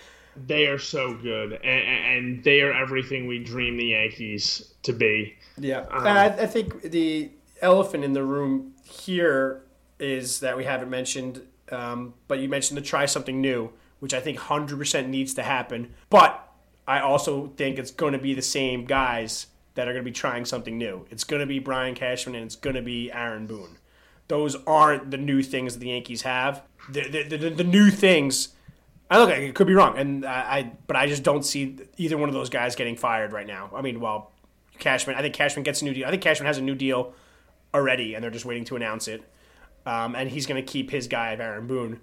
they 0.47 0.65
are 0.65 0.79
so 0.79 1.13
good, 1.15 1.53
and, 1.53 1.63
and, 1.63 2.43
they 2.43 2.61
are 2.61 2.73
everything 2.73 3.27
we 3.27 3.39
dream 3.39 3.77
the 3.77 3.85
Yankees 3.85 4.73
to 4.83 4.91
be. 4.91 5.36
Yeah, 5.59 5.79
um, 5.89 6.07
I, 6.07 6.25
I 6.25 6.45
think 6.45 6.81
the 6.81 7.31
elephant 7.61 8.03
in 8.03 8.13
the 8.13 8.23
room 8.23 8.73
here 8.83 9.63
is 9.99 10.39
that 10.41 10.55
we 10.55 10.63
haven't 10.63 10.89
mentioned, 10.89 11.41
um, 11.71 12.13
but 12.27 12.39
you 12.39 12.49
mentioned 12.49 12.77
to 12.77 12.85
try 12.85 13.05
something 13.05 13.41
new, 13.41 13.71
which 13.99 14.13
I 14.13 14.19
think 14.19 14.37
100% 14.37 15.07
needs 15.07 15.33
to 15.35 15.43
happen. 15.43 15.93
But 16.09 16.47
I 16.87 16.99
also 16.99 17.47
think 17.57 17.79
it's 17.79 17.91
going 17.91 18.13
to 18.13 18.19
be 18.19 18.33
the 18.33 18.41
same 18.41 18.85
guys 18.85 19.47
that 19.75 19.87
are 19.87 19.91
going 19.91 20.03
to 20.03 20.09
be 20.09 20.13
trying 20.13 20.45
something 20.45 20.77
new. 20.77 21.05
It's 21.09 21.23
going 21.23 21.39
to 21.39 21.45
be 21.45 21.59
Brian 21.59 21.95
Cashman 21.95 22.35
and 22.35 22.45
it's 22.45 22.55
going 22.55 22.75
to 22.75 22.81
be 22.81 23.11
Aaron 23.11 23.47
Boone. 23.47 23.77
Those 24.27 24.55
aren't 24.65 25.11
the 25.11 25.17
new 25.17 25.41
things 25.41 25.73
that 25.73 25.79
the 25.79 25.89
Yankees 25.89 26.23
have. 26.23 26.63
The, 26.89 27.07
the, 27.07 27.37
the, 27.37 27.49
the 27.49 27.63
new 27.63 27.91
things. 27.91 28.49
I 29.09 29.19
look, 29.19 29.29
it 29.29 29.55
could 29.55 29.67
be 29.67 29.73
wrong, 29.73 29.97
and 29.97 30.25
I, 30.25 30.57
I, 30.57 30.71
but 30.85 30.97
I 30.97 31.07
just 31.07 31.23
don't 31.23 31.45
see 31.45 31.77
either 31.95 32.17
one 32.17 32.27
of 32.27 32.35
those 32.35 32.49
guys 32.49 32.75
getting 32.75 32.97
fired 32.97 33.31
right 33.31 33.47
now. 33.47 33.69
I 33.73 33.81
mean, 33.81 34.01
well, 34.01 34.33
Cashman. 34.79 35.15
I 35.15 35.21
think 35.21 35.33
Cashman 35.33 35.63
gets 35.63 35.81
a 35.81 35.85
new 35.85 35.93
deal. 35.93 36.07
I 36.07 36.11
think 36.11 36.21
Cashman 36.21 36.47
has 36.47 36.57
a 36.57 36.61
new 36.61 36.75
deal 36.75 37.13
already, 37.73 38.13
and 38.13 38.23
they're 38.23 38.31
just 38.31 38.45
waiting 38.45 38.65
to 38.65 38.75
announce 38.75 39.07
it. 39.07 39.23
Um, 39.85 40.15
and 40.15 40.29
he's 40.29 40.45
going 40.45 40.63
to 40.63 40.71
keep 40.71 40.91
his 40.91 41.07
guy 41.07 41.35
Aaron 41.39 41.67
Boone. 41.67 41.99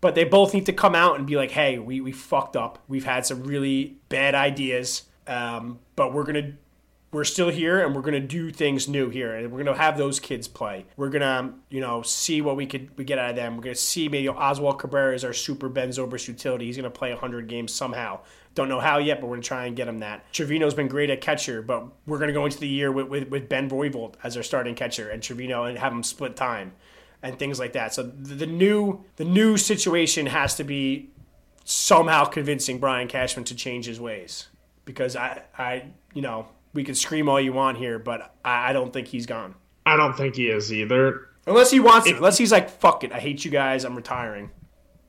But 0.00 0.14
they 0.14 0.24
both 0.24 0.54
need 0.54 0.66
to 0.66 0.72
come 0.72 0.94
out 0.94 1.18
and 1.18 1.26
be 1.26 1.36
like, 1.36 1.50
"Hey, 1.50 1.78
we 1.78 2.00
we 2.00 2.12
fucked 2.12 2.56
up. 2.56 2.78
We've 2.88 3.04
had 3.04 3.24
some 3.24 3.42
really 3.44 3.96
bad 4.08 4.34
ideas, 4.34 5.04
um, 5.26 5.78
but 5.96 6.12
we're 6.12 6.24
gonna 6.24 6.52
we're 7.14 7.24
still 7.24 7.48
here 7.48 7.82
and 7.82 7.94
we're 7.94 8.02
going 8.02 8.20
to 8.20 8.20
do 8.20 8.50
things 8.50 8.88
new 8.88 9.08
here 9.08 9.34
and 9.36 9.50
we're 9.50 9.62
going 9.62 9.72
to 9.72 9.80
have 9.80 9.96
those 9.96 10.18
kids 10.18 10.48
play 10.48 10.84
we're 10.96 11.08
going 11.08 11.22
to 11.22 11.54
you 11.70 11.80
know 11.80 12.02
see 12.02 12.42
what 12.42 12.56
we 12.56 12.66
could 12.66 12.90
we 12.98 13.04
get 13.04 13.18
out 13.18 13.30
of 13.30 13.36
them 13.36 13.56
we're 13.56 13.62
going 13.62 13.74
to 13.74 13.80
see 13.80 14.08
maybe 14.08 14.28
oswald 14.28 14.80
cabrera 14.80 15.14
is 15.14 15.24
our 15.24 15.32
super 15.32 15.68
ben 15.68 15.90
zobrist 15.90 16.26
utility 16.26 16.66
he's 16.66 16.76
going 16.76 16.82
to 16.82 16.90
play 16.90 17.10
100 17.10 17.46
games 17.46 17.72
somehow 17.72 18.18
don't 18.54 18.68
know 18.68 18.80
how 18.80 18.98
yet 18.98 19.20
but 19.20 19.26
we're 19.26 19.34
going 19.34 19.42
to 19.42 19.48
try 19.48 19.66
and 19.66 19.76
get 19.76 19.88
him 19.88 20.00
that 20.00 20.24
trevino's 20.32 20.74
been 20.74 20.88
great 20.88 21.10
at 21.10 21.20
catcher 21.20 21.62
but 21.62 21.86
we're 22.06 22.18
going 22.18 22.28
to 22.28 22.34
go 22.34 22.44
into 22.44 22.58
the 22.58 22.68
year 22.68 22.90
with, 22.90 23.08
with, 23.08 23.28
with 23.28 23.48
ben 23.48 23.68
rortvedt 23.68 24.14
as 24.22 24.36
our 24.36 24.42
starting 24.42 24.74
catcher 24.74 25.08
and 25.08 25.22
trevino 25.22 25.64
and 25.64 25.78
have 25.78 25.92
him 25.92 26.02
split 26.02 26.36
time 26.36 26.72
and 27.22 27.38
things 27.38 27.58
like 27.58 27.72
that 27.72 27.92
so 27.92 28.02
the, 28.02 28.34
the 28.34 28.46
new 28.46 29.04
the 29.16 29.24
new 29.24 29.56
situation 29.56 30.26
has 30.26 30.54
to 30.54 30.64
be 30.64 31.10
somehow 31.64 32.24
convincing 32.24 32.78
brian 32.78 33.08
cashman 33.08 33.44
to 33.44 33.54
change 33.54 33.86
his 33.86 34.00
ways 34.00 34.48
because 34.84 35.16
i 35.16 35.42
i 35.58 35.84
you 36.12 36.22
know 36.22 36.46
we 36.74 36.84
can 36.84 36.94
scream 36.94 37.28
all 37.28 37.40
you 37.40 37.52
want 37.52 37.78
here, 37.78 37.98
but 37.98 38.34
I, 38.44 38.70
I 38.70 38.72
don't 38.72 38.92
think 38.92 39.06
he's 39.06 39.26
gone. 39.26 39.54
I 39.86 39.96
don't 39.96 40.16
think 40.16 40.34
he 40.34 40.48
is 40.48 40.72
either. 40.72 41.28
Unless 41.46 41.70
he 41.70 41.80
wants 41.80 42.08
to. 42.08 42.16
Unless 42.16 42.36
he's 42.36 42.52
like, 42.52 42.68
fuck 42.68 43.04
it, 43.04 43.12
I 43.12 43.20
hate 43.20 43.44
you 43.44 43.50
guys, 43.50 43.84
I'm 43.84 43.94
retiring. 43.94 44.50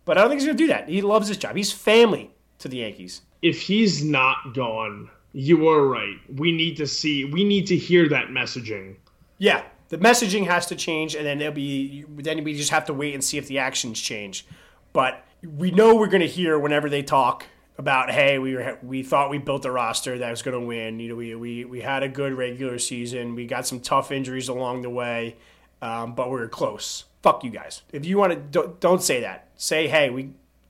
But 0.05 0.17
I 0.17 0.21
don't 0.21 0.29
think 0.29 0.41
he's 0.41 0.47
going 0.47 0.57
to 0.57 0.63
do 0.63 0.67
that. 0.67 0.87
He 0.87 1.01
loves 1.01 1.27
his 1.27 1.37
job. 1.37 1.55
He's 1.55 1.71
family 1.71 2.31
to 2.59 2.67
the 2.67 2.77
Yankees. 2.77 3.21
If 3.45 3.61
he's 3.61 4.03
not 4.03 4.55
gone, 4.55 5.09
you 5.33 5.67
are 5.69 5.85
right. 5.85 6.17
We 6.33 6.51
need 6.51 6.77
to 6.77 6.87
see, 6.87 7.25
we 7.25 7.43
need 7.43 7.67
to 7.67 7.75
hear 7.75 8.09
that 8.09 8.29
messaging. 8.29 8.95
Yeah. 9.37 9.63
The 9.89 9.99
messaging 9.99 10.47
has 10.47 10.65
to 10.67 10.75
change, 10.75 11.13
and 11.13 11.23
then 11.23 11.39
it'll 11.39 11.53
be, 11.53 12.05
then 12.09 12.43
we 12.43 12.55
just 12.55 12.71
have 12.71 12.85
to 12.85 12.93
wait 12.93 13.13
and 13.13 13.23
see 13.23 13.37
if 13.37 13.47
the 13.47 13.59
actions 13.59 14.01
change. 14.01 14.47
But 14.93 15.23
we 15.43 15.69
know 15.69 15.95
we're 15.95 16.07
going 16.07 16.21
to 16.21 16.27
hear 16.27 16.57
whenever 16.57 16.89
they 16.89 17.03
talk 17.03 17.45
about 17.77 18.09
hey 18.09 18.39
we 18.39 18.55
were, 18.55 18.79
we 18.81 19.03
thought 19.03 19.29
we 19.29 19.37
built 19.37 19.65
a 19.65 19.71
roster 19.71 20.17
that 20.17 20.31
was 20.31 20.41
going 20.41 20.57
to 20.57 20.65
win 20.65 20.97
you 20.97 21.09
know 21.09 21.15
we, 21.15 21.35
we 21.35 21.65
we 21.65 21.81
had 21.81 22.03
a 22.03 22.07
good 22.07 22.31
regular 22.31 22.79
season 22.79 23.35
we 23.35 23.45
got 23.45 23.67
some 23.67 23.81
tough 23.81 24.13
injuries 24.13 24.47
along 24.47 24.81
the 24.81 24.89
way 24.89 25.35
um, 25.81 26.15
but 26.15 26.29
we 26.29 26.39
were 26.39 26.47
close 26.47 27.03
fuck 27.21 27.43
you 27.43 27.49
guys 27.49 27.81
if 27.91 28.05
you 28.05 28.17
want 28.17 28.31
to 28.31 28.37
don't, 28.37 28.79
don't 28.79 29.03
say 29.03 29.19
that 29.19 29.49
say 29.57 29.89
hey 29.89 30.09
we 30.09 30.29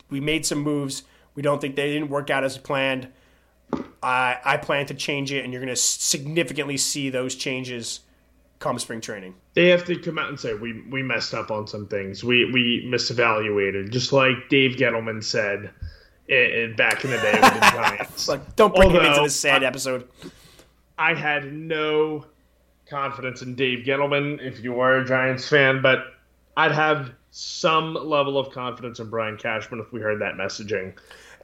we 0.09 0.19
made 0.19 0.47
some 0.47 0.57
moves 0.57 1.03
we 1.35 1.41
don't 1.41 1.61
think 1.61 1.75
they 1.75 1.91
didn't 1.91 2.09
work 2.09 2.29
out 2.29 2.43
as 2.43 2.57
planned 2.57 3.07
I 4.01 4.37
I 4.43 4.57
plan 4.57 4.85
to 4.87 4.93
change 4.93 5.31
it 5.31 5.43
and 5.43 5.53
you're 5.53 5.61
going 5.61 5.73
to 5.73 5.81
significantly 5.81 6.77
see 6.77 7.09
those 7.09 7.35
changes 7.35 8.01
come 8.59 8.79
spring 8.79 9.01
training 9.01 9.35
they 9.53 9.67
have 9.67 9.83
to 9.85 9.95
come 9.97 10.17
out 10.17 10.29
and 10.29 10.39
say 10.39 10.53
we 10.53 10.81
we 10.89 11.03
messed 11.03 11.33
up 11.33 11.51
on 11.51 11.67
some 11.67 11.87
things 11.87 12.23
we 12.23 12.45
we 12.51 12.85
misevaluated 12.87 13.91
just 13.91 14.13
like 14.13 14.49
Dave 14.49 14.77
Gettleman 14.77 15.23
said 15.23 15.71
in, 16.27 16.75
back 16.75 17.03
in 17.03 17.11
the 17.11 17.17
day 17.17 17.33
with 17.33 17.53
the 17.53 17.59
Giants. 17.73 18.27
like, 18.27 18.55
don't 18.55 18.73
bring 18.73 18.89
Although, 18.89 19.01
him 19.01 19.11
into 19.11 19.23
this 19.23 19.39
sad 19.39 19.63
episode. 19.63 20.07
I 20.97 21.13
had 21.13 21.51
no 21.51 22.25
confidence 22.89 23.41
in 23.41 23.55
Dave 23.55 23.85
Gettleman 23.85 24.41
if 24.41 24.63
you 24.63 24.73
were 24.73 24.97
a 24.97 25.05
Giants 25.05 25.47
fan, 25.47 25.81
but 25.81 25.99
I'd 26.57 26.71
have 26.71 27.11
some 27.31 27.93
level 27.93 28.37
of 28.37 28.51
confidence 28.51 28.99
in 28.99 29.09
Brian 29.09 29.37
Cashman 29.37 29.79
if 29.79 29.91
we 29.91 29.99
heard 29.99 30.21
that 30.21 30.35
messaging. 30.35 30.93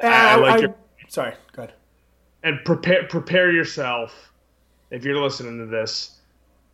Uh, 0.04 0.08
I 0.08 0.36
like 0.36 0.54
I, 0.54 0.58
your, 0.60 0.76
sorry, 1.08 1.34
go 1.54 1.64
ahead. 1.64 1.76
And 2.44 2.60
prepare 2.66 3.04
prepare 3.08 3.52
yourself 3.52 4.32
if 4.90 5.04
you're 5.04 5.22
listening 5.22 5.60
to 5.60 5.66
this. 5.66 6.18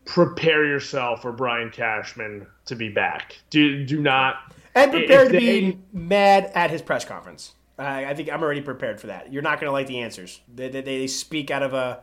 Prepare 0.06 0.66
yourself 0.66 1.22
for 1.22 1.34
Brian 1.34 1.70
Cashman 1.70 2.48
to 2.66 2.76
be 2.76 2.90
back. 2.90 3.38
Do 3.50 3.86
do 3.86 4.02
not 4.02 4.54
and 4.74 4.92
prepare 4.92 5.26
to 5.26 5.32
they, 5.32 5.40
be 5.40 5.80
mad 5.92 6.52
at 6.56 6.72
his 6.72 6.82
press 6.82 7.04
conference. 7.04 7.54
I 7.80 8.14
think 8.16 8.32
I'm 8.32 8.42
already 8.42 8.62
prepared 8.62 9.00
for 9.00 9.08
that. 9.08 9.32
You're 9.32 9.44
not 9.44 9.60
going 9.60 9.68
to 9.68 9.72
like 9.72 9.86
the 9.86 10.00
answers. 10.00 10.42
They, 10.54 10.70
they, 10.70 10.82
they, 10.82 11.06
speak 11.06 11.52
out 11.52 11.62
of 11.62 11.76
a, 11.76 12.00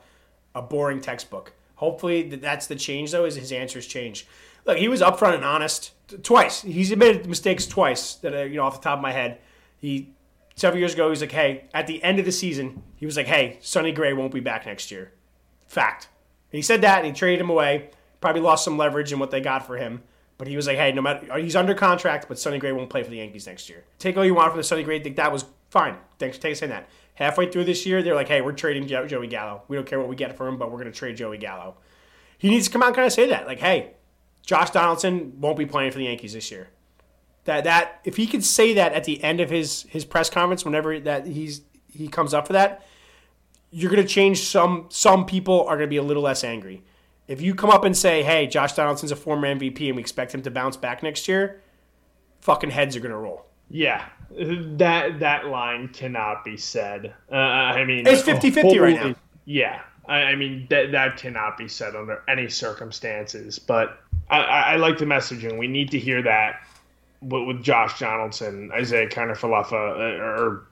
a 0.55 0.63
boring 0.63 1.01
textbook. 1.01 1.53
Hopefully 1.75 2.29
that's 2.37 2.69
the 2.69 2.77
change 2.77 3.11
though. 3.11 3.25
Is 3.25 3.35
his 3.35 3.51
answers 3.51 3.87
change? 3.87 4.27
Look, 4.67 4.79
he 4.79 4.89
was 4.89 5.01
upfront 5.01 5.35
and 5.35 5.45
honest 5.45 5.93
twice. 6.23 6.63
He's 6.63 6.93
admitted 6.93 7.27
mistakes 7.27 7.67
twice 7.67 8.15
that 8.17 8.35
are, 8.35 8.47
you 8.47 8.57
know 8.57 8.65
off 8.65 8.81
the 8.81 8.85
top 8.85 8.99
of 8.99 9.03
my 9.03 9.13
head. 9.13 9.39
He 9.81 10.14
several 10.55 10.81
years 10.81 10.95
ago, 10.95 11.05
he 11.05 11.11
was 11.11 11.21
like, 11.21 11.33
"Hey, 11.33 11.65
at 11.75 11.87
the 11.87 12.03
end 12.03 12.19
of 12.19 12.25
the 12.25 12.33
season, 12.33 12.83
he 12.97 13.07
was 13.07 13.17
like, 13.17 13.27
hey, 13.27 13.59
Sonny 13.61 13.93
Gray 13.93 14.13
won't 14.13 14.33
be 14.33 14.41
back 14.41 14.67
next 14.67 14.91
year." 14.91 15.13
Fact. 15.67 16.09
And 16.51 16.59
he 16.59 16.63
said 16.63 16.83
that, 16.83 16.99
and 16.99 17.07
he 17.07 17.13
traded 17.13 17.41
him 17.41 17.51
away. 17.51 17.91
Probably 18.21 18.41
lost 18.41 18.65
some 18.65 18.79
leverage 18.79 19.13
in 19.13 19.19
what 19.19 19.31
they 19.31 19.41
got 19.41 19.67
for 19.67 19.77
him. 19.77 20.03
But 20.39 20.49
he 20.49 20.57
was 20.57 20.67
like, 20.67 20.77
"Hey, 20.77 20.93
no 20.93 21.03
matter 21.03 21.33
uh, 21.33 21.39
he's 21.39 21.57
under 21.57 21.75
contract, 21.75 22.27
but 22.29 22.39
Sonny 22.39 22.59
Gray 22.59 22.73
won't 22.73 22.91
play 22.91 23.03
for 23.03 23.11
the 23.11 23.19
Yankees 23.19 23.47
next 23.47 23.69
year. 23.69 23.85
Take 23.99 24.17
all 24.17 24.25
you 24.25 24.35
want 24.35 24.51
from 24.51 24.59
the 24.59 24.65
Sonny 24.65 24.83
Gray. 24.83 25.01
Think 25.01 25.17
that 25.17 25.33
was 25.33 25.45
fine. 25.71 25.97
Thanks 26.19 26.39
for 26.39 26.55
saying 26.55 26.71
that." 26.71 26.89
Halfway 27.15 27.49
through 27.49 27.65
this 27.65 27.87
year, 27.87 28.03
they're 28.03 28.15
like, 28.15 28.29
"Hey, 28.29 28.41
we're 28.41 28.53
trading 28.53 28.89
Joey 28.89 29.29
Gallo. 29.29 29.63
We 29.69 29.77
don't 29.77 29.87
care 29.87 30.01
what 30.01 30.09
we 30.09 30.17
get 30.17 30.37
for 30.37 30.49
him, 30.49 30.59
but 30.59 30.71
we're 30.71 30.81
going 30.81 30.93
to 30.93 30.99
trade 30.99 31.17
Joey 31.17 31.39
Gallo." 31.39 31.77
He 32.39 32.51
needs 32.51 32.67
to 32.67 32.73
come 32.73 32.83
out 32.83 32.89
and 32.89 32.97
kind 32.97 33.07
of 33.07 33.13
say 33.13 33.29
that, 33.29 33.47
like, 33.47 33.61
"Hey, 33.61 33.93
Josh 34.45 34.71
Donaldson 34.71 35.41
won't 35.41 35.57
be 35.57 35.67
playing 35.67 35.93
for 35.93 35.99
the 35.99 36.05
Yankees 36.05 36.33
this 36.33 36.51
year." 36.51 36.69
That 37.45 37.65
that 37.65 38.01
if 38.05 38.17
he 38.17 38.27
could 38.27 38.45
say 38.45 38.75
that 38.75 38.93
at 38.93 39.05
the 39.05 39.23
end 39.23 39.41
of 39.41 39.51
his 39.51 39.83
his 39.89 40.05
press 40.05 40.31
conference, 40.31 40.65
whenever 40.65 40.99
that 41.01 41.27
he's 41.27 41.63
he 41.93 42.09
comes 42.09 42.35
up 42.35 42.47
for 42.47 42.55
that, 42.55 42.87
you're 43.71 43.91
going 43.91 44.03
to 44.03 44.09
change 44.09 44.43
some 44.43 44.87
some 44.89 45.27
people 45.27 45.63
are 45.63 45.77
going 45.77 45.89
to 45.89 45.91
be 45.91 45.97
a 45.97 46.03
little 46.03 46.23
less 46.23 46.45
angry. 46.45 46.83
If 47.27 47.41
you 47.41 47.55
come 47.55 47.71
up 47.71 47.85
and 47.85 47.97
say, 47.97 48.23
"Hey, 48.23 48.47
Josh 48.47 48.75
Donaldson's 48.75 49.13
a 49.13 49.17
former 49.17 49.47
MVP 49.49 49.89
and 49.89 49.97
we 49.97 50.01
expect 50.01 50.35
him 50.35 50.43
to 50.43 50.51
bounce 50.51 50.77
back 50.77 51.03
next 51.03 51.29
year," 51.29 51.61
fucking 52.41 52.71
heads 52.71 52.97
are 52.97 53.01
going 53.01 53.13
to 53.13 53.19
roll. 53.19 53.47
Yeah, 53.71 54.07
that 54.31 55.21
that 55.21 55.47
line 55.47 55.89
cannot 55.89 56.45
be 56.45 56.57
said. 56.57 57.15
Uh, 57.31 57.35
I 57.35 57.85
mean, 57.85 58.07
it's 58.07 58.23
50-50 58.23 58.81
right 58.81 58.95
now. 58.95 59.15
Yeah, 59.47 59.83
I, 60.07 60.17
I, 60.17 60.37
mean 60.37 60.67
that 60.71 60.93
that 60.93 61.17
cannot 61.17 61.57
be 61.57 61.69
said 61.69 61.97
under 61.97 62.23
any 62.29 62.49
circumstances. 62.49 63.59
But 63.59 63.99
I, 64.29 64.39
I, 64.39 64.77
like 64.77 64.99
the 64.99 65.05
messaging. 65.05 65.59
We 65.59 65.67
need 65.67 65.91
to 65.91 65.99
hear 65.99 66.23
that 66.23 66.61
with, 67.25 67.47
with 67.47 67.63
Josh 67.63 67.99
Donaldson, 67.99 68.71
Isaiah 68.73 69.09
Kiner-Falefa, 69.09 69.73
uh, 69.73 70.23
or 70.23 70.67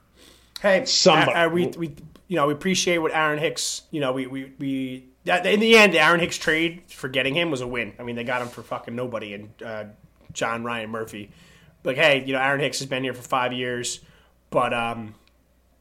hey, 0.60 0.84
somebody. 0.84 1.32
Uh, 1.32 1.48
we 1.48 1.66
we 1.68 1.94
you 2.28 2.36
know 2.36 2.46
we 2.46 2.52
appreciate 2.52 2.98
what 2.98 3.12
Aaron 3.12 3.38
Hicks. 3.38 3.82
You 3.90 4.00
know 4.00 4.12
we 4.12 4.26
we 4.26 4.52
we. 4.58 5.08
In 5.24 5.60
the 5.60 5.76
end, 5.76 5.94
the 5.94 6.00
Aaron 6.00 6.18
Hicks 6.18 6.36
trade 6.36 6.82
for 6.88 7.08
getting 7.08 7.32
him 7.36 7.52
was 7.52 7.60
a 7.60 7.66
win. 7.66 7.92
I 7.96 8.02
mean, 8.02 8.16
they 8.16 8.24
got 8.24 8.42
him 8.42 8.48
for 8.48 8.60
fucking 8.60 8.96
nobody 8.96 9.34
and 9.34 9.50
uh, 9.64 9.84
John 10.32 10.64
Ryan 10.64 10.90
Murphy 10.90 11.30
like, 11.84 11.96
hey, 11.96 12.24
you 12.24 12.32
know, 12.32 12.40
Aaron 12.40 12.60
Hicks 12.60 12.78
has 12.78 12.88
been 12.88 13.02
here 13.02 13.14
for 13.14 13.22
five 13.22 13.52
years, 13.52 14.00
but 14.50 14.72
um, 14.72 15.14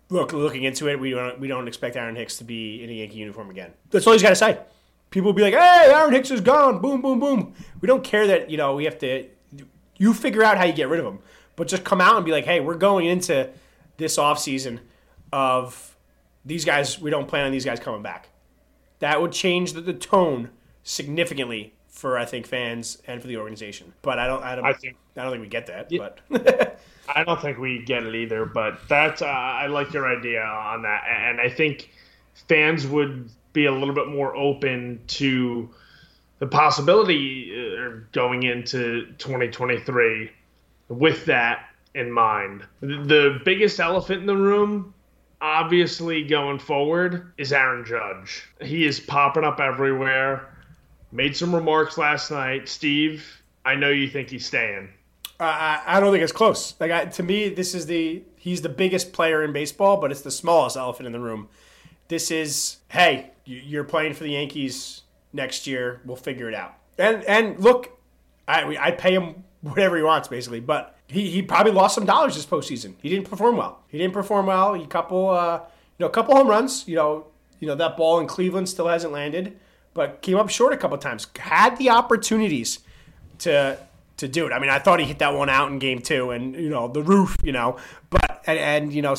look, 0.09 0.33
looking 0.33 0.63
into 0.63 0.89
it, 0.89 0.99
we 0.99 1.11
don't 1.11 1.39
we 1.39 1.47
don't 1.47 1.67
expect 1.67 1.95
Aaron 1.95 2.15
Hicks 2.15 2.37
to 2.37 2.43
be 2.43 2.83
in 2.83 2.89
a 2.89 2.93
Yankee 2.93 3.17
uniform 3.17 3.49
again. 3.49 3.71
That's 3.89 4.05
all 4.07 4.13
he's 4.13 4.21
got 4.21 4.29
to 4.29 4.35
say. 4.35 4.59
People 5.09 5.27
will 5.27 5.33
be 5.33 5.41
like, 5.41 5.53
hey, 5.53 5.91
Aaron 5.93 6.13
Hicks 6.13 6.31
is 6.31 6.41
gone. 6.41 6.79
Boom, 6.79 7.01
boom, 7.01 7.19
boom. 7.19 7.53
We 7.81 7.87
don't 7.87 8.03
care 8.03 8.27
that 8.27 8.49
you 8.49 8.57
know 8.57 8.75
we 8.75 8.85
have 8.85 8.97
to. 8.99 9.27
You 10.01 10.15
figure 10.15 10.41
out 10.41 10.57
how 10.57 10.63
you 10.63 10.73
get 10.73 10.89
rid 10.89 10.99
of 10.99 11.05
him, 11.05 11.19
but 11.55 11.67
just 11.67 11.83
come 11.83 12.01
out 12.01 12.15
and 12.15 12.25
be 12.25 12.31
like, 12.31 12.43
hey, 12.43 12.59
we're 12.59 12.73
going 12.73 13.05
into 13.05 13.51
this 13.97 14.17
off 14.17 14.39
season 14.39 14.79
of 15.31 15.95
these 16.43 16.65
guys. 16.65 16.99
We 16.99 17.11
don't 17.11 17.27
plan 17.27 17.45
on 17.45 17.51
these 17.51 17.65
guys 17.65 17.79
coming 17.79 18.01
back. 18.01 18.29
That 18.97 19.21
would 19.21 19.31
change 19.31 19.73
the, 19.73 19.81
the 19.81 19.93
tone 19.93 20.49
significantly 20.81 21.75
for 21.87 22.17
I 22.17 22.25
think 22.25 22.47
fans 22.47 22.99
and 23.05 23.21
for 23.21 23.27
the 23.27 23.37
organization. 23.37 23.93
But 24.01 24.17
I 24.17 24.25
don't. 24.25 24.41
I 24.43 24.55
don't. 24.55 24.65
I 24.65 24.73
think. 24.73 24.97
I 25.15 25.21
don't 25.21 25.33
think 25.33 25.43
we 25.43 25.49
get 25.49 25.67
that. 25.67 25.91
Yeah. 25.91 26.09
But 26.29 26.79
I 27.07 27.23
don't 27.23 27.39
think 27.39 27.59
we 27.59 27.83
get 27.85 28.01
it 28.01 28.15
either. 28.15 28.47
But 28.47 28.79
that's. 28.89 29.21
Uh, 29.21 29.27
I 29.27 29.67
like 29.67 29.93
your 29.93 30.07
idea 30.07 30.41
on 30.41 30.81
that, 30.81 31.03
and 31.07 31.39
I 31.39 31.47
think 31.47 31.91
fans 32.49 32.87
would 32.87 33.29
be 33.53 33.67
a 33.67 33.71
little 33.71 33.93
bit 33.93 34.07
more 34.07 34.35
open 34.35 34.99
to 35.09 35.69
the 36.41 36.47
possibility 36.47 37.53
uh, 37.53 37.99
going 38.11 38.43
into 38.43 39.05
2023 39.17 40.29
with 40.89 41.25
that 41.25 41.69
in 41.95 42.11
mind. 42.11 42.65
The 42.81 43.39
biggest 43.45 43.79
elephant 43.79 44.19
in 44.19 44.25
the 44.25 44.35
room 44.35 44.93
obviously 45.39 46.23
going 46.23 46.59
forward 46.59 47.31
is 47.37 47.53
Aaron 47.53 47.85
Judge. 47.85 48.43
He 48.59 48.85
is 48.85 48.99
popping 48.99 49.43
up 49.43 49.59
everywhere 49.61 50.51
made 51.11 51.35
some 51.35 51.53
remarks 51.53 51.97
last 51.97 52.31
night. 52.31 52.67
Steve, 52.67 53.41
I 53.65 53.75
know 53.75 53.89
you 53.89 54.07
think 54.07 54.29
he's 54.29 54.45
staying. 54.45 54.89
I, 55.39 55.81
I 55.85 55.99
don't 55.99 56.11
think 56.11 56.23
it's 56.23 56.31
close. 56.31 56.75
Like 56.79 56.91
I, 56.91 57.05
to 57.05 57.23
me, 57.23 57.49
this 57.49 57.73
is 57.73 57.87
the 57.87 58.23
he's 58.37 58.61
the 58.61 58.69
biggest 58.69 59.11
player 59.11 59.43
in 59.43 59.53
baseball, 59.53 59.97
but 59.97 60.11
it's 60.11 60.21
the 60.21 60.31
smallest 60.31 60.77
elephant 60.77 61.07
in 61.07 61.13
the 61.13 61.19
room. 61.19 61.49
This 62.07 62.31
is 62.31 62.77
hey, 62.89 63.31
you're 63.45 63.83
playing 63.83 64.13
for 64.13 64.23
the 64.23 64.31
Yankees 64.31 65.01
next 65.33 65.67
year. 65.67 66.01
We'll 66.05 66.15
figure 66.15 66.49
it 66.49 66.55
out. 66.55 66.75
And 66.97 67.23
and 67.23 67.59
look, 67.59 67.97
I 68.47 68.77
I 68.77 68.91
pay 68.91 69.13
him 69.13 69.43
whatever 69.61 69.97
he 69.97 70.03
wants 70.03 70.27
basically, 70.27 70.59
but 70.59 70.95
he, 71.07 71.29
he 71.29 71.41
probably 71.41 71.71
lost 71.71 71.95
some 71.95 72.05
dollars 72.05 72.35
this 72.35 72.45
postseason. 72.45 72.95
He 73.01 73.09
didn't 73.09 73.29
perform 73.29 73.57
well. 73.57 73.83
He 73.87 73.97
didn't 73.97 74.13
perform 74.13 74.47
well. 74.47 74.73
He 74.73 74.85
couple 74.85 75.29
uh, 75.29 75.59
you 75.97 76.03
know 76.03 76.07
a 76.07 76.11
couple 76.11 76.35
home 76.35 76.47
runs. 76.47 76.87
You 76.87 76.95
know 76.95 77.27
you 77.59 77.67
know 77.67 77.75
that 77.75 77.97
ball 77.97 78.19
in 78.19 78.27
Cleveland 78.27 78.69
still 78.69 78.87
hasn't 78.87 79.13
landed 79.13 79.57
but 79.93 80.21
came 80.21 80.37
up 80.37 80.49
short 80.49 80.73
a 80.73 80.77
couple 80.77 80.97
times. 80.97 81.27
Had 81.37 81.77
the 81.77 81.89
opportunities 81.89 82.79
to 83.39 83.77
to 84.17 84.27
do 84.27 84.45
it. 84.45 84.51
I 84.51 84.59
mean, 84.59 84.69
I 84.69 84.79
thought 84.79 84.99
he 84.99 85.05
hit 85.05 85.19
that 85.19 85.33
one 85.33 85.49
out 85.49 85.71
in 85.71 85.79
game 85.79 85.99
two, 85.99 86.31
and 86.31 86.55
you 86.55 86.69
know 86.69 86.87
the 86.87 87.01
roof, 87.01 87.37
you 87.43 87.51
know, 87.51 87.77
but 88.09 88.43
and, 88.45 88.59
and 88.59 88.93
you 88.93 89.01
know 89.01 89.15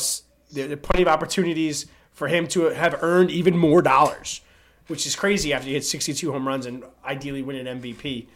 there 0.51 0.71
are 0.71 0.77
plenty 0.77 1.03
of 1.03 1.07
opportunities 1.07 1.87
for 2.11 2.27
him 2.27 2.47
to 2.47 2.65
have 2.65 3.01
earned 3.01 3.31
even 3.31 3.57
more 3.57 3.81
dollars, 3.81 4.41
which 4.87 5.05
is 5.05 5.15
crazy 5.15 5.53
after 5.53 5.67
he 5.67 5.73
hit 5.73 5.85
62 5.85 6.31
home 6.31 6.47
runs 6.47 6.65
and 6.65 6.83
ideally 7.05 7.41
win 7.41 7.67
an 7.67 7.81
MVP. 7.81 8.27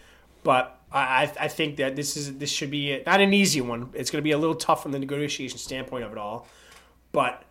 But 0.44 0.80
I, 0.92 1.32
I 1.40 1.48
think 1.48 1.78
that 1.78 1.96
this 1.96 2.16
is 2.16 2.38
this 2.38 2.50
should 2.50 2.72
be 2.72 3.02
not 3.06 3.20
an 3.20 3.34
easy 3.34 3.60
one. 3.60 3.90
It's 3.94 4.10
going 4.10 4.22
to 4.22 4.24
be 4.24 4.32
a 4.32 4.38
little 4.38 4.56
tough 4.56 4.82
from 4.82 4.94
the 4.94 5.00
negotiation 5.00 5.58
standpoint 5.58 6.06
of 6.06 6.12
it 6.12 6.18
all. 6.18 6.48
But 7.12 7.44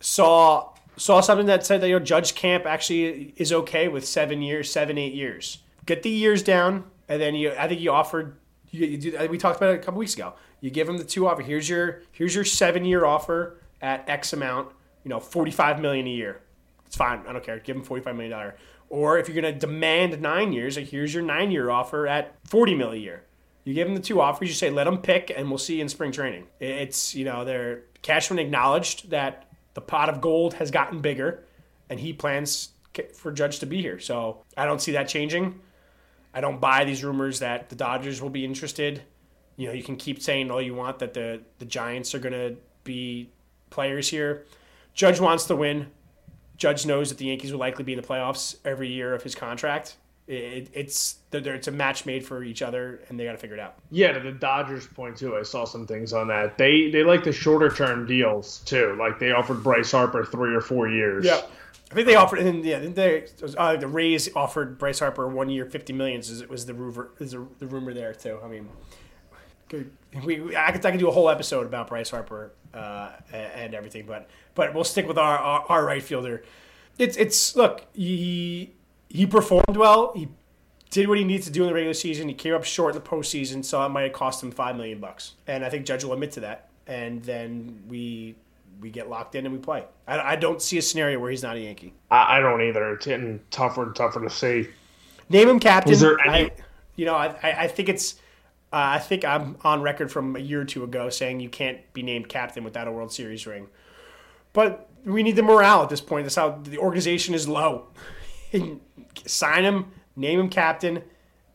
saw 0.00 0.70
saw 0.96 1.20
something 1.20 1.46
that 1.46 1.64
said 1.64 1.80
that 1.80 1.88
your 1.88 2.00
Judge 2.00 2.34
Camp 2.34 2.66
actually 2.66 3.32
is 3.36 3.52
okay 3.52 3.88
with 3.88 4.06
seven 4.06 4.42
years, 4.42 4.70
seven 4.70 4.98
eight 4.98 5.14
years. 5.14 5.58
Get 5.86 6.02
the 6.02 6.10
years 6.10 6.42
down, 6.42 6.84
and 7.08 7.20
then 7.20 7.34
you. 7.34 7.52
I 7.52 7.68
think 7.68 7.80
you 7.80 7.90
offered. 7.90 8.36
You, 8.70 8.86
you 8.86 8.98
do, 8.98 9.28
we 9.28 9.38
talked 9.38 9.56
about 9.56 9.74
it 9.74 9.80
a 9.80 9.82
couple 9.82 9.98
weeks 9.98 10.14
ago. 10.14 10.34
You 10.60 10.70
give 10.70 10.86
them 10.86 10.98
the 10.98 11.04
two 11.04 11.26
offer. 11.26 11.42
Here's 11.42 11.68
your 11.68 12.02
here's 12.12 12.34
your 12.34 12.44
seven 12.44 12.84
year 12.84 13.04
offer 13.04 13.56
at 13.80 14.08
X 14.08 14.32
amount. 14.34 14.70
You 15.04 15.08
know, 15.08 15.20
forty 15.20 15.50
five 15.50 15.80
million 15.80 16.06
a 16.06 16.10
year. 16.10 16.40
It's 16.92 16.98
fine. 16.98 17.22
I 17.26 17.32
don't 17.32 17.42
care. 17.42 17.58
Give 17.58 17.74
him 17.74 17.82
forty 17.82 18.04
five 18.04 18.14
million 18.16 18.32
dollar. 18.32 18.54
Or 18.90 19.18
if 19.18 19.26
you're 19.26 19.40
going 19.40 19.54
to 19.54 19.58
demand 19.58 20.20
nine 20.20 20.52
years, 20.52 20.76
like 20.76 20.88
here's 20.88 21.14
your 21.14 21.22
nine 21.22 21.50
year 21.50 21.70
offer 21.70 22.06
at 22.06 22.34
forty 22.44 22.74
mil 22.74 22.92
a 22.92 22.96
year. 22.96 23.24
You 23.64 23.72
give 23.72 23.88
them 23.88 23.96
the 23.96 24.02
two 24.02 24.20
offers. 24.20 24.48
You 24.48 24.54
say, 24.54 24.68
let 24.68 24.84
them 24.84 24.98
pick, 24.98 25.32
and 25.34 25.48
we'll 25.48 25.56
see 25.56 25.76
you 25.76 25.80
in 25.80 25.88
spring 25.88 26.12
training. 26.12 26.48
It's 26.60 27.14
you 27.14 27.24
know, 27.24 27.46
they're 27.46 27.84
Cashman 28.02 28.38
acknowledged 28.38 29.08
that 29.08 29.50
the 29.72 29.80
pot 29.80 30.10
of 30.10 30.20
gold 30.20 30.52
has 30.52 30.70
gotten 30.70 31.00
bigger, 31.00 31.44
and 31.88 31.98
he 31.98 32.12
plans 32.12 32.72
for 33.14 33.32
Judge 33.32 33.60
to 33.60 33.66
be 33.66 33.80
here. 33.80 33.98
So 33.98 34.44
I 34.54 34.66
don't 34.66 34.82
see 34.82 34.92
that 34.92 35.08
changing. 35.08 35.58
I 36.34 36.42
don't 36.42 36.60
buy 36.60 36.84
these 36.84 37.02
rumors 37.02 37.38
that 37.38 37.70
the 37.70 37.74
Dodgers 37.74 38.20
will 38.20 38.28
be 38.28 38.44
interested. 38.44 39.00
You 39.56 39.68
know, 39.68 39.72
you 39.72 39.82
can 39.82 39.96
keep 39.96 40.20
saying 40.20 40.50
all 40.50 40.60
you 40.60 40.74
want 40.74 40.98
that 40.98 41.14
the 41.14 41.40
the 41.58 41.64
Giants 41.64 42.14
are 42.14 42.18
going 42.18 42.34
to 42.34 42.56
be 42.84 43.30
players 43.70 44.10
here. 44.10 44.44
Judge 44.92 45.20
wants 45.20 45.46
to 45.46 45.56
win. 45.56 45.86
Judge 46.62 46.86
knows 46.86 47.08
that 47.08 47.18
the 47.18 47.24
Yankees 47.24 47.50
will 47.50 47.58
likely 47.58 47.82
be 47.82 47.92
in 47.92 48.00
the 48.00 48.06
playoffs 48.06 48.54
every 48.64 48.86
year 48.86 49.14
of 49.14 49.24
his 49.24 49.34
contract. 49.34 49.96
It, 50.28 50.70
it's 50.72 51.16
it's 51.32 51.66
a 51.66 51.72
match 51.72 52.06
made 52.06 52.24
for 52.24 52.44
each 52.44 52.62
other, 52.62 53.00
and 53.08 53.18
they 53.18 53.24
got 53.24 53.32
to 53.32 53.38
figure 53.38 53.56
it 53.56 53.60
out. 53.60 53.74
Yeah, 53.90 54.12
to 54.12 54.20
the 54.20 54.30
Dodgers' 54.30 54.86
point 54.86 55.16
too, 55.16 55.36
I 55.36 55.42
saw 55.42 55.64
some 55.64 55.88
things 55.88 56.12
on 56.12 56.28
that. 56.28 56.56
They 56.56 56.88
they 56.88 57.02
like 57.02 57.24
the 57.24 57.32
shorter 57.32 57.68
term 57.68 58.06
deals 58.06 58.60
too. 58.60 58.94
Like 58.96 59.18
they 59.18 59.32
offered 59.32 59.64
Bryce 59.64 59.90
Harper 59.90 60.24
three 60.24 60.54
or 60.54 60.60
four 60.60 60.88
years. 60.88 61.24
Yeah, 61.24 61.40
I 61.90 61.94
think 61.96 62.06
they 62.06 62.14
offered, 62.14 62.38
and 62.38 62.64
yeah, 62.64 62.78
they 62.78 63.26
uh, 63.58 63.74
the 63.74 63.88
Rays 63.88 64.32
offered 64.36 64.78
Bryce 64.78 65.00
Harper 65.00 65.26
one 65.26 65.50
year, 65.50 65.66
fifty 65.66 65.92
millions. 65.92 66.40
It 66.40 66.48
was 66.48 66.64
the 66.66 66.74
rumor, 66.74 67.10
is 67.18 67.32
the, 67.32 67.44
the 67.58 67.66
rumor 67.66 67.92
there 67.92 68.14
too. 68.14 68.38
I 68.40 68.46
mean, 68.46 68.68
we, 70.24 70.56
I 70.56 70.72
could 70.72 70.84
I 70.84 70.90
could 70.90 71.00
do 71.00 71.08
a 71.08 71.12
whole 71.12 71.28
episode 71.28 71.66
about 71.66 71.88
Bryce 71.88 72.10
Harper 72.10 72.52
uh, 72.74 73.12
and 73.32 73.74
everything, 73.74 74.06
but 74.06 74.28
but 74.54 74.74
we'll 74.74 74.84
stick 74.84 75.06
with 75.08 75.18
our, 75.18 75.38
our, 75.38 75.64
our 75.68 75.84
right 75.84 76.02
fielder. 76.02 76.42
It's 76.98 77.16
it's 77.16 77.56
look 77.56 77.86
he 77.94 78.72
he 79.08 79.26
performed 79.26 79.76
well. 79.76 80.12
He 80.14 80.28
did 80.90 81.08
what 81.08 81.18
he 81.18 81.24
needed 81.24 81.44
to 81.44 81.50
do 81.50 81.62
in 81.62 81.68
the 81.68 81.74
regular 81.74 81.94
season. 81.94 82.28
He 82.28 82.34
came 82.34 82.54
up 82.54 82.64
short 82.64 82.94
in 82.94 83.02
the 83.02 83.08
postseason, 83.08 83.64
so 83.64 83.84
it 83.84 83.88
might 83.88 84.02
have 84.02 84.12
cost 84.12 84.42
him 84.42 84.50
five 84.50 84.76
million 84.76 85.00
bucks. 85.00 85.32
And 85.46 85.64
I 85.64 85.70
think 85.70 85.86
Judge 85.86 86.04
will 86.04 86.12
admit 86.12 86.32
to 86.32 86.40
that. 86.40 86.68
And 86.86 87.22
then 87.22 87.82
we 87.88 88.36
we 88.80 88.90
get 88.90 89.08
locked 89.08 89.34
in 89.34 89.46
and 89.46 89.54
we 89.54 89.60
play. 89.60 89.84
I, 90.06 90.32
I 90.32 90.36
don't 90.36 90.60
see 90.60 90.76
a 90.76 90.82
scenario 90.82 91.18
where 91.18 91.30
he's 91.30 91.42
not 91.42 91.56
a 91.56 91.60
Yankee. 91.60 91.94
I, 92.10 92.38
I, 92.38 92.40
don't 92.40 92.60
either. 92.60 92.94
It's 92.94 93.06
getting 93.06 93.40
tougher 93.50 93.84
and 93.84 93.94
tougher 93.94 94.20
to 94.20 94.28
see. 94.28 94.68
Name 95.28 95.48
him 95.48 95.60
captain. 95.60 95.92
Is 95.92 96.00
there 96.00 96.18
any? 96.26 96.50
I, 96.50 96.52
you 96.96 97.06
know, 97.06 97.14
I, 97.14 97.36
I 97.42 97.68
think 97.68 97.88
it's. 97.88 98.16
Uh, 98.72 98.96
I 98.96 98.98
think 98.98 99.24
I'm 99.24 99.56
on 99.64 99.82
record 99.82 100.10
from 100.10 100.34
a 100.34 100.38
year 100.38 100.62
or 100.62 100.64
two 100.64 100.82
ago 100.82 101.10
saying 101.10 101.40
you 101.40 101.50
can't 101.50 101.78
be 101.92 102.02
named 102.02 102.28
captain 102.28 102.64
without 102.64 102.88
a 102.88 102.92
World 102.92 103.12
Series 103.12 103.46
ring. 103.46 103.68
But 104.54 104.88
we 105.04 105.22
need 105.22 105.36
the 105.36 105.42
morale 105.42 105.82
at 105.82 105.90
this 105.90 106.00
point. 106.00 106.24
That's 106.24 106.36
how 106.36 106.60
the 106.62 106.78
organization 106.78 107.34
is 107.34 107.46
low. 107.46 107.88
sign 109.26 109.64
him, 109.64 109.92
name 110.16 110.40
him 110.40 110.48
captain, 110.48 111.02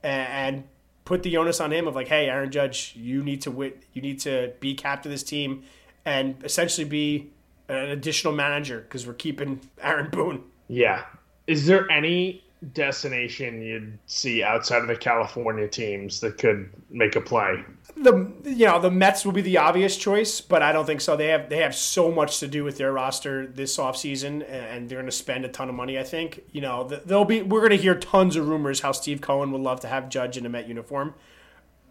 and 0.04 0.64
put 1.06 1.24
the 1.24 1.38
onus 1.38 1.60
on 1.60 1.72
him 1.72 1.88
of 1.88 1.96
like, 1.96 2.08
hey, 2.08 2.28
Aaron 2.30 2.52
Judge, 2.52 2.94
you 2.96 3.24
need 3.24 3.42
to 3.42 3.52
win, 3.52 3.74
you 3.94 4.02
need 4.02 4.20
to 4.22 4.54
be 4.60 4.74
captain 4.76 5.12
of 5.12 5.14
this 5.14 5.24
team, 5.24 5.64
and 6.06 6.36
essentially 6.44 6.86
be 6.86 7.32
an 7.70 7.90
additional 7.90 8.34
manager 8.34 8.82
because 8.82 9.08
we're 9.08 9.14
keeping 9.14 9.60
Aaron 9.82 10.10
Boone. 10.10 10.44
Yeah. 10.68 11.06
Is 11.48 11.66
there 11.66 11.90
any 11.90 12.44
destination 12.74 13.62
you'd 13.62 13.98
see 14.08 14.44
outside 14.44 14.82
of 14.82 14.88
the 14.88 14.96
California 14.96 15.68
teams 15.68 16.20
that 16.22 16.38
could 16.38 16.70
make 16.90 17.16
a 17.16 17.22
play? 17.22 17.64
The 17.96 18.32
you 18.44 18.66
know 18.66 18.80
the 18.80 18.92
Mets 18.92 19.26
will 19.26 19.32
be 19.32 19.42
the 19.42 19.58
obvious 19.58 19.98
choice, 19.98 20.42
but 20.42 20.62
I 20.62 20.72
don't 20.72 20.86
think 20.86 21.02
so. 21.02 21.16
They 21.16 21.28
have 21.28 21.50
they 21.50 21.58
have 21.58 21.76
so 21.76 22.12
much 22.12 22.40
to 22.40 22.48
do 22.48 22.64
with 22.64 22.78
their 22.78 22.92
roster 22.92 23.48
this 23.48 23.78
offseason, 23.78 24.48
and 24.50 24.90
they're 24.90 24.98
going 24.98 25.06
to 25.06 25.12
spend 25.12 25.46
a 25.46 25.50
ton 25.50 25.70
of 25.70 25.76
money. 25.76 25.98
I 25.98 26.04
think 26.04 26.44
you 26.52 26.62
know 26.62 26.84
they'll 26.84 27.26
be. 27.26 27.42
We're 27.42 27.62
going 27.62 27.72
to 27.72 27.78
hear 27.78 27.96
tons 27.96 28.36
of 28.36 28.48
rumors 28.48 28.82
how 28.82 28.92
Steve 28.92 29.22
Cohen 29.22 29.52
would 29.52 29.62
love 29.62 29.80
to 29.82 29.88
have 29.88 30.10
Judge 30.10 30.38
in 30.38 30.46
a 30.46 30.50
Met 30.50 30.68
uniform, 30.68 31.14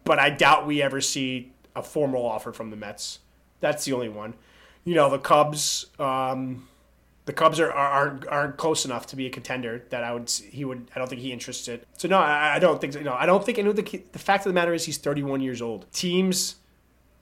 but 0.05 0.19
I 0.19 0.31
doubt 0.31 0.67
we 0.67 0.83
ever 0.83 1.01
see 1.01 1.53
a 1.75 1.83
formal 1.83 2.25
offer 2.25 2.53
from 2.53 2.71
the 2.71 2.77
Mets. 2.77 3.21
That's 3.61 3.85
the 3.85 3.93
only 3.93 4.09
one. 4.09 4.35
You 4.85 4.95
know 4.95 5.11
the 5.11 5.19
Cubs. 5.19 5.87
Um, 5.99 6.69
the 7.27 7.33
Cubs 7.33 7.61
are, 7.61 7.71
are 7.71 8.21
aren't 8.29 8.57
close 8.57 8.85
enough 8.85 9.07
to 9.09 9.17
be 9.17 9.27
a 9.27 9.31
contender 9.31 9.85
that 9.91 10.03
I 10.03 10.13
would 10.13 10.31
he 10.31 10.65
would 10.65 10.91
I 10.95 10.99
don't 10.99 11.09
think 11.09 11.21
he 11.21 11.33
interested. 11.33 11.85
So 11.99 12.09
no, 12.09 12.19
I, 12.19 12.55
I 12.55 12.59
don't 12.59 12.81
think 12.81 12.95
you 12.95 13.03
know 13.03 13.15
I 13.15 13.27
don't 13.27 13.45
think 13.45 13.59
of 13.59 13.77
the 13.77 14.03
the 14.13 14.19
fact 14.19 14.47
of 14.47 14.51
the 14.51 14.55
matter 14.55 14.73
is 14.73 14.85
he's 14.85 14.97
31 14.97 15.41
years 15.41 15.61
old. 15.61 15.91
Teams 15.93 16.57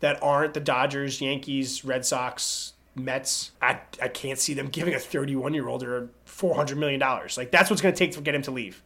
that 0.00 0.22
aren't 0.22 0.54
the 0.54 0.60
Dodgers, 0.60 1.20
Yankees, 1.20 1.84
Red 1.84 2.04
Sox, 2.04 2.74
Mets, 2.94 3.52
I 3.62 3.80
I 4.00 4.08
can't 4.08 4.38
see 4.38 4.52
them 4.52 4.68
giving 4.68 4.94
a 4.94 4.98
31 4.98 5.54
year 5.54 5.68
old 5.68 5.82
or 5.82 6.10
400 6.26 6.76
million 6.76 7.00
dollars. 7.00 7.38
Like 7.38 7.50
that's 7.50 7.70
what's 7.70 7.82
going 7.82 7.94
to 7.94 7.98
take 7.98 8.12
to 8.12 8.20
get 8.20 8.34
him 8.34 8.42
to 8.42 8.50
leave. 8.50 8.82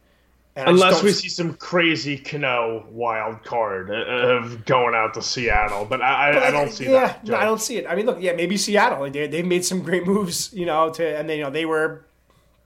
Unless 0.67 1.03
we 1.03 1.11
see 1.11 1.29
some 1.29 1.53
crazy 1.55 2.17
Cano 2.17 2.85
wild 2.89 3.43
card 3.43 3.89
uh, 3.89 3.93
of 3.93 4.65
going 4.65 4.95
out 4.95 5.13
to 5.13 5.21
Seattle, 5.21 5.85
but 5.85 6.01
I, 6.01 6.33
but 6.33 6.43
I, 6.43 6.47
I 6.47 6.51
don't 6.51 6.71
see 6.71 6.85
yeah, 6.85 6.91
that. 6.91 7.19
Yeah, 7.23 7.31
no, 7.31 7.37
I 7.37 7.45
don't 7.45 7.61
see 7.61 7.77
it. 7.77 7.85
I 7.87 7.95
mean, 7.95 8.05
look, 8.05 8.17
yeah, 8.19 8.33
maybe 8.33 8.57
Seattle. 8.57 9.09
They 9.09 9.27
they've 9.27 9.45
made 9.45 9.65
some 9.65 9.81
great 9.81 10.05
moves, 10.05 10.51
you 10.53 10.65
know, 10.65 10.89
to 10.91 11.17
and 11.17 11.29
they 11.29 11.37
you 11.37 11.43
know 11.43 11.49
they 11.49 11.65
were 11.65 12.05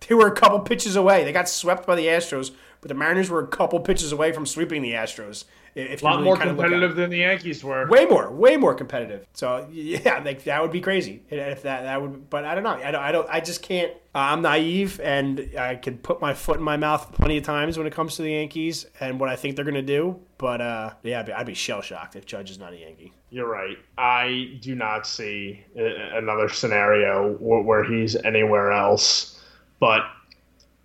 they 0.07 0.15
were 0.15 0.27
a 0.27 0.35
couple 0.35 0.59
pitches 0.59 0.95
away. 0.95 1.23
They 1.23 1.31
got 1.31 1.49
swept 1.49 1.85
by 1.85 1.95
the 1.95 2.07
Astros, 2.07 2.51
but 2.81 2.89
the 2.89 2.95
Mariners 2.95 3.29
were 3.29 3.41
a 3.41 3.47
couple 3.47 3.79
pitches 3.79 4.11
away 4.11 4.31
from 4.31 4.45
sweeping 4.45 4.81
the 4.81 4.93
Astros. 4.93 5.45
If 5.75 6.01
a 6.01 6.05
lot 6.05 6.11
really 6.11 6.25
more 6.25 6.37
competitive 6.37 6.95
than 6.95 7.09
the 7.09 7.17
Yankees 7.17 7.63
were. 7.63 7.87
Way 7.87 8.05
more, 8.05 8.31
way 8.31 8.57
more 8.57 8.75
competitive. 8.75 9.25
So 9.33 9.67
yeah, 9.71 10.21
like 10.23 10.43
that 10.43 10.61
would 10.61 10.71
be 10.71 10.81
crazy 10.81 11.23
if 11.29 11.63
that 11.63 11.83
that 11.83 12.01
would. 12.01 12.29
But 12.29 12.45
I 12.45 12.53
don't 12.53 12.63
know. 12.63 12.69
I 12.71 12.91
don't. 12.91 13.01
I 13.01 13.11
don't. 13.11 13.27
I 13.29 13.39
just 13.39 13.61
can't. 13.63 13.91
Uh, 14.15 14.19
I'm 14.19 14.43
naive, 14.43 14.99
and 14.99 15.49
I 15.57 15.75
can 15.75 15.97
put 15.97 16.21
my 16.21 16.35
foot 16.35 16.57
in 16.57 16.63
my 16.63 16.77
mouth 16.77 17.11
plenty 17.13 17.37
of 17.37 17.43
times 17.43 17.77
when 17.77 17.87
it 17.87 17.93
comes 17.93 18.15
to 18.17 18.21
the 18.21 18.31
Yankees 18.31 18.85
and 18.99 19.19
what 19.19 19.29
I 19.29 19.35
think 19.35 19.55
they're 19.55 19.65
going 19.65 19.73
to 19.73 19.81
do. 19.81 20.19
But 20.37 20.61
uh, 20.61 20.93
yeah, 21.01 21.21
I'd 21.21 21.25
be, 21.25 21.33
I'd 21.33 21.45
be 21.47 21.53
shell 21.55 21.81
shocked 21.81 22.15
if 22.15 22.25
Judge 22.25 22.51
is 22.51 22.59
not 22.59 22.73
a 22.73 22.77
Yankee. 22.77 23.13
You're 23.31 23.49
right. 23.49 23.77
I 23.97 24.59
do 24.61 24.75
not 24.75 25.07
see 25.07 25.65
another 25.75 26.49
scenario 26.49 27.33
where 27.39 27.83
he's 27.83 28.15
anywhere 28.17 28.71
else. 28.71 29.43
But 29.79 30.03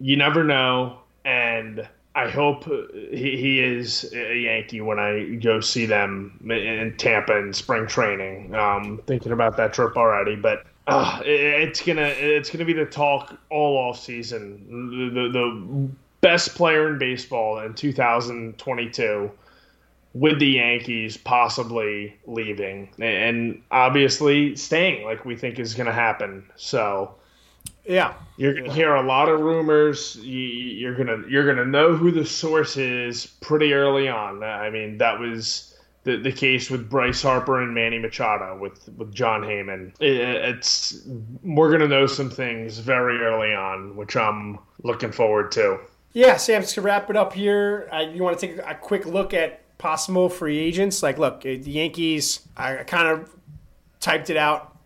you 0.01 0.16
never 0.16 0.42
know, 0.44 1.01
and 1.27 1.87
I 2.18 2.28
hope 2.28 2.64
he, 2.64 3.37
he 3.37 3.61
is 3.61 4.12
a 4.12 4.37
Yankee 4.37 4.81
when 4.81 4.98
I 4.98 5.37
go 5.37 5.61
see 5.61 5.87
them 5.87 6.37
in 6.50 6.94
Tampa 6.98 7.37
in 7.37 7.52
spring 7.52 7.87
training. 7.87 8.57
Um, 8.57 9.00
thinking 9.07 9.31
about 9.31 9.57
that 9.59 9.72
trip 9.72 9.96
already, 9.96 10.35
but 10.35 10.66
uh, 10.88 11.20
it's 11.24 11.81
gonna 11.81 12.12
it's 12.16 12.50
gonna 12.50 12.64
be 12.64 12.72
the 12.72 12.87
talk 12.87 13.38
all 13.50 13.76
off 13.76 14.00
season. 14.00 15.12
The, 15.14 15.28
the, 15.28 15.88
best 16.20 16.57
player 16.57 16.90
in 16.90 16.98
baseball 16.98 17.61
in 17.61 17.72
2022 17.74 19.31
with 20.14 20.40
the 20.40 20.48
Yankees 20.48 21.16
possibly 21.16 22.16
leaving 22.26 22.88
and 22.98 23.62
obviously 23.70 24.57
staying 24.57 25.04
like 25.04 25.24
we 25.24 25.37
think 25.37 25.61
is 25.61 25.76
to 25.87 25.92
happen. 25.92 26.44
So 26.57 27.14
yeah, 27.88 28.12
you're 28.37 28.55
gonna 28.55 28.72
hear 28.72 28.94
a 28.94 29.03
lot 29.03 29.31
of 29.31 29.40
rumors. 29.40 30.16
You, 30.16 30.90
are 30.90 30.94
gonna 30.94 31.24
you're 31.27 31.46
gonna 31.46 31.64
know 31.64 31.96
who 31.96 32.12
the 32.12 32.24
source 32.24 32.77
is 32.77 33.27
pretty 33.27 33.72
early 33.72 34.09
on. 34.09 34.44
I 34.44 34.68
mean, 34.68 34.98
that 34.98 35.18
was 35.18 35.74
the, 36.05 36.16
the 36.18 36.31
case 36.31 36.70
with 36.70 36.90
Bryce 36.90 37.22
Harper 37.22 37.62
and 37.62 37.74
Manny 37.74 37.98
Machado 37.98 38.59
with 38.59 38.88
with 38.98 39.14
Jon 39.14 39.40
Heyman. 39.40 39.94
It, 40.01 40.16
it's 40.20 41.03
we're 41.42 41.72
gonna 41.72 41.88
know 41.88 42.07
some 42.07 42.29
things 42.29 42.79
very 42.79 43.20
early 43.20 43.55
on, 43.55 43.96
which 43.96 44.16
I'm 44.16 44.59
looking 44.83 45.11
forward 45.11 45.51
to. 45.53 45.81
Yeah, 46.12 46.37
Sam. 46.37 46.62
To 46.62 46.83
wrap 46.83 47.09
it 47.09 47.16
up 47.16 47.33
here, 47.33 47.88
I, 47.90 48.03
you 48.03 48.22
want 48.22 48.38
to 48.38 48.46
take 48.46 48.59
a 48.59 48.74
quick 48.74 49.07
look 49.07 49.33
at 49.33 49.62
possible 49.79 50.29
free 50.29 50.59
agents? 50.59 51.03
Like, 51.03 51.16
look, 51.16 51.40
the 51.40 51.57
Yankees. 51.57 52.46
I 52.55 52.77
kind 52.85 53.09
of 53.09 53.35
typed 53.98 54.29
it 54.29 54.37
out 54.37 54.77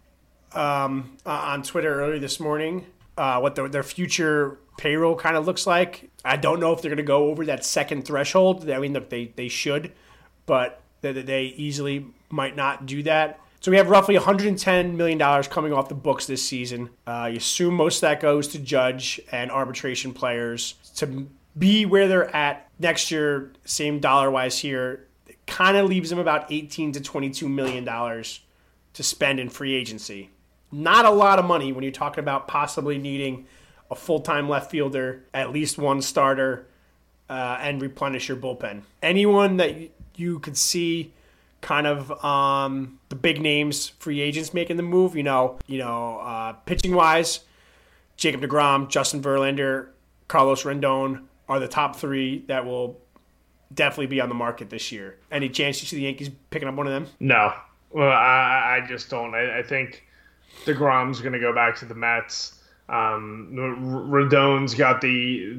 um, 0.53 1.17
on 1.27 1.65
Twitter 1.65 2.01
earlier 2.01 2.21
this 2.21 2.38
morning 2.38 2.87
uh, 3.16 3.38
what 3.40 3.55
the, 3.55 3.68
their 3.68 3.83
future 3.83 4.59
payroll 4.77 5.16
kind 5.16 5.37
of 5.37 5.46
looks 5.46 5.66
like. 5.66 6.11
I 6.25 6.37
don't 6.37 6.61
know 6.61 6.72
if 6.72 6.83
they're 6.83 6.90
going 6.90 6.96
to 6.96 7.03
go 7.03 7.29
over 7.29 7.44
that 7.46 7.64
second 7.64 8.05
threshold. 8.05 8.68
I 8.70 8.79
mean, 8.79 8.96
they, 9.09 9.33
they 9.37 9.48
should, 9.48 9.92
but 10.46 10.81
they, 11.01 11.12
they 11.12 11.44
easily 11.44 12.07
might 12.31 12.57
not 12.57 12.87
do 12.87 13.03
that. 13.05 13.38
So 13.61 13.70
we 13.70 13.77
have 13.77 13.88
roughly 13.88 14.16
$110 14.16 14.94
million 14.94 15.42
coming 15.44 15.72
off 15.72 15.88
the 15.88 15.94
books 15.94 16.27
this 16.27 16.42
season. 16.42 16.90
Uh, 17.07 17.29
you 17.31 17.37
assume 17.37 17.75
most 17.75 17.98
of 17.98 18.01
that 18.03 18.18
goes 18.18 18.48
to 18.48 18.59
judge 18.59 19.20
and 19.31 19.53
arbitration 19.53 20.12
players 20.12 20.75
to 20.96 21.29
be 21.57 21.87
where 21.87 22.09
they're 22.09 22.35
at 22.35 22.68
next 22.81 23.12
year, 23.12 23.53
same 23.64 24.01
dollar 24.01 24.33
wise 24.33 24.59
here. 24.59 25.07
Kind 25.46 25.77
of 25.77 25.88
leaves 25.88 26.11
them 26.11 26.18
about 26.18 26.51
18 26.51 26.90
to 26.92 27.01
22 27.01 27.48
million 27.48 27.85
dollars 27.85 28.40
to 28.94 29.05
spend 29.05 29.38
in 29.38 29.48
free 29.48 29.75
agency. 29.75 30.31
Not 30.72 31.04
a 31.04 31.11
lot 31.11 31.38
of 31.38 31.44
money 31.44 31.72
when 31.72 31.85
you're 31.85 31.92
talking 31.92 32.20
about 32.20 32.48
possibly 32.48 32.98
needing 32.98 33.46
a 33.90 33.94
full 33.94 34.20
time 34.20 34.48
left 34.48 34.70
fielder, 34.70 35.22
at 35.35 35.52
least 35.52 35.78
one 35.78 36.00
starter, 36.00 36.66
uh, 37.28 37.58
and 37.61 37.80
replenish 37.80 38.28
your 38.28 38.38
bullpen. 38.38 38.82
Anyone 39.02 39.58
that 39.58 39.76
you 40.16 40.38
could 40.38 40.56
see 40.56 41.12
kind 41.61 41.87
of 41.87 42.11
um, 42.24 42.98
the 43.11 43.14
big 43.14 43.40
names, 43.40 43.88
free 43.88 44.20
agents 44.20 44.52
making 44.52 44.76
the 44.76 44.82
move, 44.82 45.14
you 45.14 45.22
know, 45.22 45.58
you 45.66 45.78
know, 45.78 46.18
uh, 46.18 46.52
pitching 46.52 46.94
wise, 46.94 47.40
Jacob 48.16 48.40
DeGrom, 48.40 48.88
Justin 48.88 49.22
Verlander, 49.22 49.88
Carlos 50.28 50.64
Rodón 50.64 51.24
are 51.48 51.61
the 51.61 51.68
top 51.68 51.96
three 51.96 52.44
that 52.48 52.64
will 52.64 52.98
definitely 53.74 54.06
be 54.06 54.20
on 54.20 54.28
the 54.28 54.35
market 54.35 54.70
this 54.70 54.90
year. 54.90 55.18
Any 55.30 55.48
chance 55.48 55.80
you 55.82 55.88
see 55.88 55.96
the 55.96 56.02
Yankees 56.02 56.30
picking 56.50 56.68
up 56.68 56.74
one 56.74 56.87
of 56.87 56.92
them? 56.92 57.06
No. 57.20 57.52
Well, 57.90 58.11
I, 58.11 58.80
I 58.82 58.87
just 58.87 59.11
don't. 59.11 59.35
I, 59.35 59.58
I 59.58 59.62
think 59.62 60.04
Degrom's 60.65 61.21
going 61.21 61.33
to 61.33 61.41
go 61.41 61.55
back 61.55 61.77
to 61.77 61.85
the 61.85 61.95
Mets. 61.95 62.59
Um, 62.88 63.49
Rodón's 63.53 64.75
got 64.75 65.01
the 65.01 65.59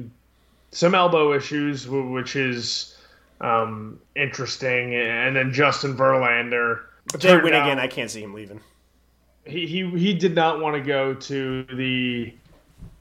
some 0.70 0.94
elbow 0.94 1.34
issues, 1.34 1.88
which 1.88 2.36
is 2.36 2.96
um, 3.40 4.00
interesting, 4.16 4.94
and 4.94 5.34
then 5.34 5.52
Justin 5.52 5.96
Verlander. 5.96 6.82
If 7.12 7.20
they 7.20 7.36
win 7.36 7.54
again, 7.54 7.78
I 7.78 7.86
can't 7.86 8.10
see 8.10 8.22
him 8.22 8.34
leaving. 8.34 8.60
He 9.44 9.66
he 9.66 9.88
he 9.90 10.14
did 10.14 10.34
not 10.34 10.60
want 10.60 10.74
to 10.76 10.80
go 10.80 11.14
to 11.14 11.64
the 11.64 12.32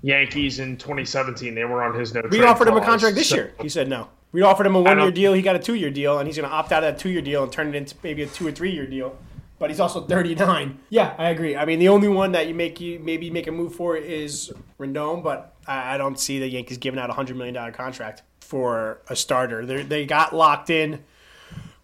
Yankees 0.02 0.60
in 0.60 0.78
2017. 0.78 1.56
They 1.56 1.64
were 1.64 1.84
on 1.84 1.98
his 1.98 2.14
no. 2.14 2.22
We 2.30 2.44
offered 2.44 2.68
him 2.68 2.78
a 2.78 2.82
contract 2.84 3.16
this 3.16 3.30
so. 3.30 3.36
year. 3.36 3.54
He 3.62 3.70
said 3.70 3.88
no. 3.88 4.10
We 4.32 4.42
offered 4.42 4.66
him 4.66 4.76
a 4.76 4.82
one 4.82 5.00
year 5.00 5.12
deal. 5.12 5.34
He 5.34 5.42
got 5.42 5.56
a 5.56 5.60
two 5.60 5.76
year 5.76 5.92
deal, 5.92 6.20
and 6.20 6.28
he's 6.28 6.38
going 6.38 6.50
to 6.50 6.54
opt 6.54 6.72
out 6.72 6.84
of 6.84 6.96
that 6.96 7.00
two 7.00 7.10
year 7.10 7.22
deal 7.22 7.44
and 7.44 7.52
turn 7.52 7.70
it 7.70 7.76
into 7.76 7.96
maybe 8.04 8.24
a 8.24 8.28
two 8.28 8.48
or 8.48 8.52
three 8.52 8.72
year 8.72 8.88
deal 8.88 9.18
but 9.64 9.70
he's 9.70 9.80
also 9.80 10.02
39. 10.02 10.78
Yeah, 10.90 11.16
I 11.18 11.30
agree. 11.30 11.56
I 11.56 11.64
mean, 11.64 11.80
the 11.80 11.88
only 11.88 12.10
one 12.10 12.34
that 12.34 12.50
you 12.50 12.54
make 12.54 12.82
you 12.82 13.00
maybe 13.00 13.30
make 13.30 13.48
a 13.48 13.52
move 13.54 13.74
for 13.74 13.96
is 13.96 14.52
Rodón, 14.78 15.24
but 15.24 15.56
I, 15.66 15.98
don't 15.98 16.20
see 16.20 16.38
the 16.38 16.50
Yankees 16.50 16.78
giving 16.80 17.00
out 17.00 17.10
a 17.10 17.14
hundred 17.14 17.38
million 17.38 17.54
dollar 17.54 17.72
contract 17.72 18.24
for 18.42 19.00
a 19.08 19.16
starter. 19.16 19.66
They 19.66 19.84
they 19.84 20.06
got 20.06 20.36
locked 20.36 20.70
in. 20.70 21.06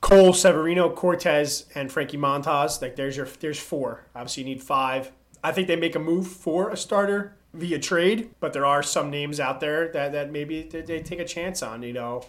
Cole, 0.01 0.33
Severino, 0.33 0.89
Cortes, 0.89 1.67
and 1.73 1.89
Frankie 1.89 2.17
Montas. 2.17 2.81
Like 2.81 2.97
there's 2.97 3.15
your 3.15 3.29
there's 3.39 3.57
four. 3.57 4.03
Obviously, 4.13 4.43
you 4.43 4.49
need 4.49 4.61
five. 4.61 5.13
I 5.41 5.53
think 5.53 5.69
they 5.69 5.77
make 5.77 5.95
a 5.95 5.99
move 5.99 6.27
for 6.27 6.71
a 6.71 6.75
starter 6.75 7.37
via 7.53 7.79
trade, 7.79 8.31
but 8.41 8.51
there 8.51 8.65
are 8.65 8.83
some 8.83 9.09
names 9.09 9.39
out 9.39 9.61
there 9.61 9.87
that, 9.93 10.11
that 10.11 10.33
maybe 10.33 10.63
they, 10.63 10.81
they 10.81 11.01
take 11.01 11.19
a 11.19 11.25
chance 11.25 11.63
on. 11.63 11.83
You 11.83 11.93
know, 11.93 12.25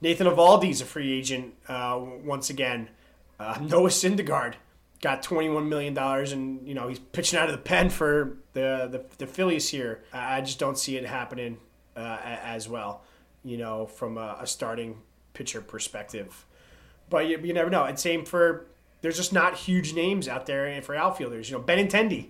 Nathan 0.00 0.26
Eovaldi's 0.26 0.80
a 0.80 0.84
free 0.84 1.12
agent 1.12 1.54
uh, 1.68 1.96
once 2.24 2.50
again. 2.50 2.88
Uh, 3.38 3.56
Noah 3.60 3.90
Syndergaard 3.90 4.54
got 5.00 5.22
$21 5.22 5.66
million 5.66 5.96
and, 5.96 6.66
you 6.66 6.74
know, 6.74 6.88
he's 6.88 6.98
pitching 6.98 7.38
out 7.38 7.48
of 7.48 7.52
the 7.52 7.62
pen 7.62 7.88
for 7.90 8.36
the, 8.52 8.88
the, 8.90 9.04
the 9.18 9.26
Phillies 9.26 9.68
here. 9.68 10.02
I 10.12 10.40
just 10.40 10.58
don't 10.58 10.78
see 10.78 10.96
it 10.96 11.06
happening 11.06 11.58
uh, 11.96 12.18
as 12.22 12.68
well, 12.68 13.02
you 13.42 13.56
know, 13.56 13.86
from 13.86 14.18
a, 14.18 14.38
a 14.40 14.46
starting 14.46 14.98
pitcher 15.32 15.60
perspective. 15.60 16.44
But 17.08 17.28
you, 17.28 17.38
you, 17.42 17.52
never 17.52 17.70
know. 17.70 17.84
And 17.84 17.98
same 17.98 18.24
for, 18.24 18.66
there's 19.00 19.16
just 19.16 19.32
not 19.32 19.56
huge 19.56 19.94
names 19.94 20.28
out 20.28 20.46
there 20.46 20.66
and 20.66 20.84
for 20.84 20.94
outfielders. 20.94 21.50
You 21.50 21.58
know, 21.58 21.62
Benintendi. 21.62 22.28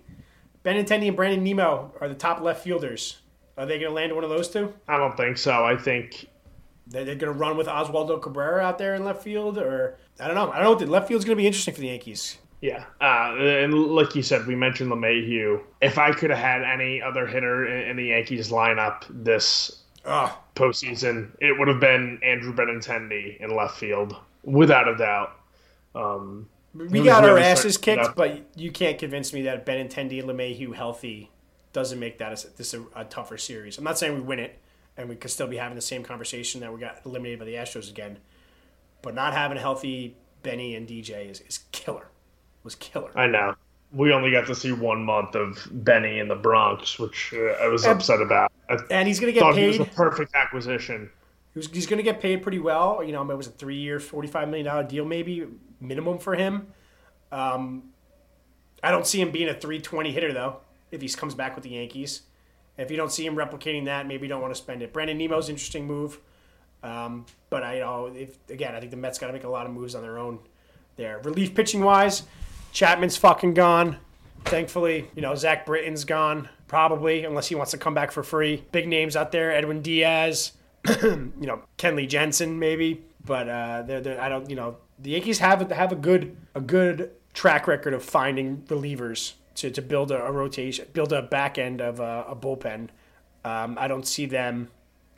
Ben 0.62 0.82
Intendi 0.82 1.08
and 1.08 1.16
Brandon 1.16 1.42
Nimmo 1.42 1.94
are 2.00 2.08
the 2.08 2.14
top 2.14 2.42
left 2.42 2.62
fielders 2.62 3.20
Are 3.56 3.64
they 3.64 3.78
going 3.78 3.90
to 3.90 3.94
land 3.94 4.14
one 4.14 4.24
of 4.24 4.30
those 4.30 4.48
two? 4.48 4.74
I 4.86 4.98
don't 4.98 5.16
think 5.16 5.38
so. 5.38 5.64
I 5.64 5.74
think 5.76 6.28
they're, 6.86 7.04
they're 7.04 7.14
going 7.14 7.32
to 7.32 7.38
run 7.38 7.56
with 7.56 7.66
Oswaldo 7.66 8.20
Cabrera 8.20 8.62
out 8.62 8.76
there 8.76 8.94
in 8.94 9.04
left 9.04 9.22
field, 9.22 9.56
or 9.56 9.96
I 10.20 10.26
don't 10.26 10.34
know. 10.34 10.50
I 10.50 10.60
don't 10.60 10.64
know. 10.64 10.74
The 10.74 10.90
left 10.90 11.08
field's 11.08 11.24
going 11.24 11.36
to 11.36 11.40
be 11.40 11.46
interesting 11.46 11.74
for 11.74 11.80
the 11.80 11.88
Yankees. 11.88 12.38
Yeah, 12.60 12.84
uh, 13.00 13.36
and 13.36 13.72
like 13.72 14.14
you 14.14 14.22
said, 14.22 14.46
we 14.46 14.54
mentioned 14.54 14.92
LeMahieu. 14.92 15.62
If 15.80 15.96
I 15.96 16.12
could 16.12 16.30
have 16.30 16.38
had 16.38 16.62
any 16.62 17.00
other 17.00 17.26
hitter 17.26 17.66
in, 17.66 17.90
in 17.90 17.96
the 17.96 18.06
Yankees 18.06 18.50
lineup 18.50 19.04
this 19.08 19.82
Ugh. 20.04 20.30
postseason, 20.54 21.30
it 21.40 21.58
would 21.58 21.68
have 21.68 21.80
been 21.80 22.20
Andrew 22.22 22.54
Benintendi 22.54 23.40
in 23.40 23.56
left 23.56 23.78
field, 23.78 24.14
without 24.44 24.88
a 24.88 24.96
doubt. 24.96 25.32
Um, 25.94 26.50
we 26.74 27.02
got 27.02 27.24
our 27.24 27.38
asses 27.38 27.78
kicked, 27.78 28.14
but 28.14 28.42
you 28.56 28.70
can't 28.70 28.98
convince 28.98 29.32
me 29.32 29.42
that 29.42 29.64
Benintendi 29.64 30.20
and 30.20 30.28
LeMahieu 30.28 30.74
healthy 30.74 31.30
doesn't 31.72 31.98
make 31.98 32.18
that 32.18 32.44
a, 32.44 32.56
this 32.56 32.74
a, 32.74 32.84
a, 32.94 33.04
tougher 33.04 33.38
series. 33.38 33.78
I'm 33.78 33.84
not 33.84 33.98
saying 33.98 34.14
we 34.14 34.20
win 34.20 34.38
it, 34.38 34.58
and 34.96 35.08
we 35.08 35.16
could 35.16 35.30
still 35.30 35.46
be 35.46 35.56
having 35.56 35.76
the 35.76 35.82
same 35.82 36.02
conversation 36.02 36.60
that 36.60 36.72
we 36.72 36.80
got 36.80 37.00
eliminated 37.06 37.38
by 37.38 37.44
the 37.46 37.54
Astros 37.54 37.88
again, 37.88 38.18
but 39.02 39.14
not 39.14 39.32
having 39.32 39.56
a 39.56 39.60
healthy 39.60 40.16
Benny 40.42 40.74
and 40.74 40.86
DJ 40.86 41.30
is, 41.30 41.40
is 41.40 41.60
killer. 41.72 42.09
Was 42.64 42.74
killer. 42.74 43.10
I 43.14 43.26
know. 43.26 43.54
We 43.92 44.12
only 44.12 44.30
got 44.30 44.46
to 44.46 44.54
see 44.54 44.72
one 44.72 45.04
month 45.04 45.34
of 45.34 45.66
Benny 45.70 46.20
in 46.20 46.28
the 46.28 46.36
Bronx, 46.36 46.98
which 46.98 47.32
uh, 47.34 47.62
I 47.62 47.66
was 47.66 47.84
and, 47.84 47.94
upset 47.94 48.20
about. 48.20 48.52
I 48.68 48.78
and 48.90 49.08
he's 49.08 49.18
going 49.18 49.32
to 49.34 49.40
get 49.40 49.54
paid. 49.54 49.72
He 49.72 49.78
was 49.78 49.88
a 49.88 49.90
perfect 49.90 50.34
acquisition. 50.34 51.10
He 51.54 51.58
was, 51.58 51.66
he's 51.68 51.86
going 51.86 51.96
to 51.96 52.04
get 52.04 52.20
paid 52.20 52.42
pretty 52.42 52.60
well. 52.60 53.02
You 53.02 53.12
know, 53.12 53.20
I 53.20 53.24
mean, 53.24 53.32
it 53.32 53.36
was 53.36 53.48
a 53.48 53.52
three-year, 53.52 53.98
forty-five 53.98 54.48
million 54.48 54.66
dollar 54.66 54.84
deal, 54.84 55.04
maybe 55.04 55.46
minimum 55.80 56.18
for 56.18 56.36
him. 56.36 56.68
Um, 57.32 57.90
I 58.82 58.90
don't 58.90 59.06
see 59.06 59.20
him 59.20 59.30
being 59.30 59.48
a 59.48 59.54
320 59.54 60.12
hitter 60.12 60.32
though. 60.32 60.58
If 60.90 61.02
he 61.02 61.08
comes 61.08 61.34
back 61.34 61.54
with 61.54 61.64
the 61.64 61.70
Yankees, 61.70 62.22
if 62.76 62.90
you 62.90 62.96
don't 62.96 63.12
see 63.12 63.24
him 63.24 63.36
replicating 63.36 63.84
that, 63.84 64.06
maybe 64.06 64.26
you 64.26 64.28
don't 64.28 64.40
want 64.40 64.54
to 64.54 64.60
spend 64.60 64.82
it. 64.82 64.92
Brandon 64.92 65.16
Nimmo's 65.18 65.48
interesting 65.48 65.86
move, 65.86 66.18
um, 66.82 67.26
but 67.48 67.62
I 67.62 67.74
you 67.74 67.80
know 67.80 68.06
if 68.06 68.36
again 68.48 68.74
I 68.74 68.80
think 68.80 68.90
the 68.90 68.96
Mets 68.96 69.18
got 69.18 69.28
to 69.28 69.32
make 69.32 69.44
a 69.44 69.48
lot 69.48 69.66
of 69.66 69.72
moves 69.72 69.94
on 69.94 70.02
their 70.02 70.18
own 70.18 70.40
there. 70.96 71.20
Relief 71.22 71.54
pitching 71.54 71.84
wise, 71.84 72.24
Chapman's 72.72 73.16
fucking 73.16 73.54
gone. 73.54 73.96
Thankfully, 74.44 75.08
you 75.14 75.22
know 75.22 75.34
Zach 75.34 75.66
Britton's 75.66 76.04
gone 76.04 76.48
probably 76.66 77.24
unless 77.24 77.48
he 77.48 77.54
wants 77.54 77.72
to 77.72 77.78
come 77.78 77.94
back 77.94 78.10
for 78.10 78.22
free. 78.22 78.64
Big 78.72 78.88
names 78.88 79.16
out 79.16 79.32
there: 79.32 79.52
Edwin 79.52 79.82
Diaz, 79.82 80.52
you 81.02 81.32
know 81.40 81.62
Kenley 81.78 82.08
Jansen, 82.08 82.58
maybe, 82.58 83.04
but 83.24 83.48
uh, 83.48 83.82
they're, 83.82 84.00
they're, 84.00 84.20
I 84.20 84.28
don't 84.28 84.48
you 84.48 84.56
know 84.56 84.76
the 84.98 85.10
Yankees 85.10 85.38
have 85.38 85.70
have 85.70 85.92
a 85.92 85.96
good 85.96 86.36
a 86.54 86.60
good 86.60 87.10
track 87.34 87.66
record 87.66 87.94
of 87.94 88.02
finding 88.02 88.58
relievers 88.62 89.34
to, 89.56 89.70
to 89.70 89.82
build 89.82 90.10
a, 90.10 90.24
a 90.24 90.32
rotation, 90.32 90.86
build 90.92 91.12
a 91.12 91.22
back 91.22 91.58
end 91.58 91.80
of 91.80 92.00
a, 92.00 92.24
a 92.28 92.36
bullpen. 92.36 92.88
Um, 93.44 93.76
I 93.78 93.88
don't 93.88 94.06
see 94.06 94.26
them 94.26 94.70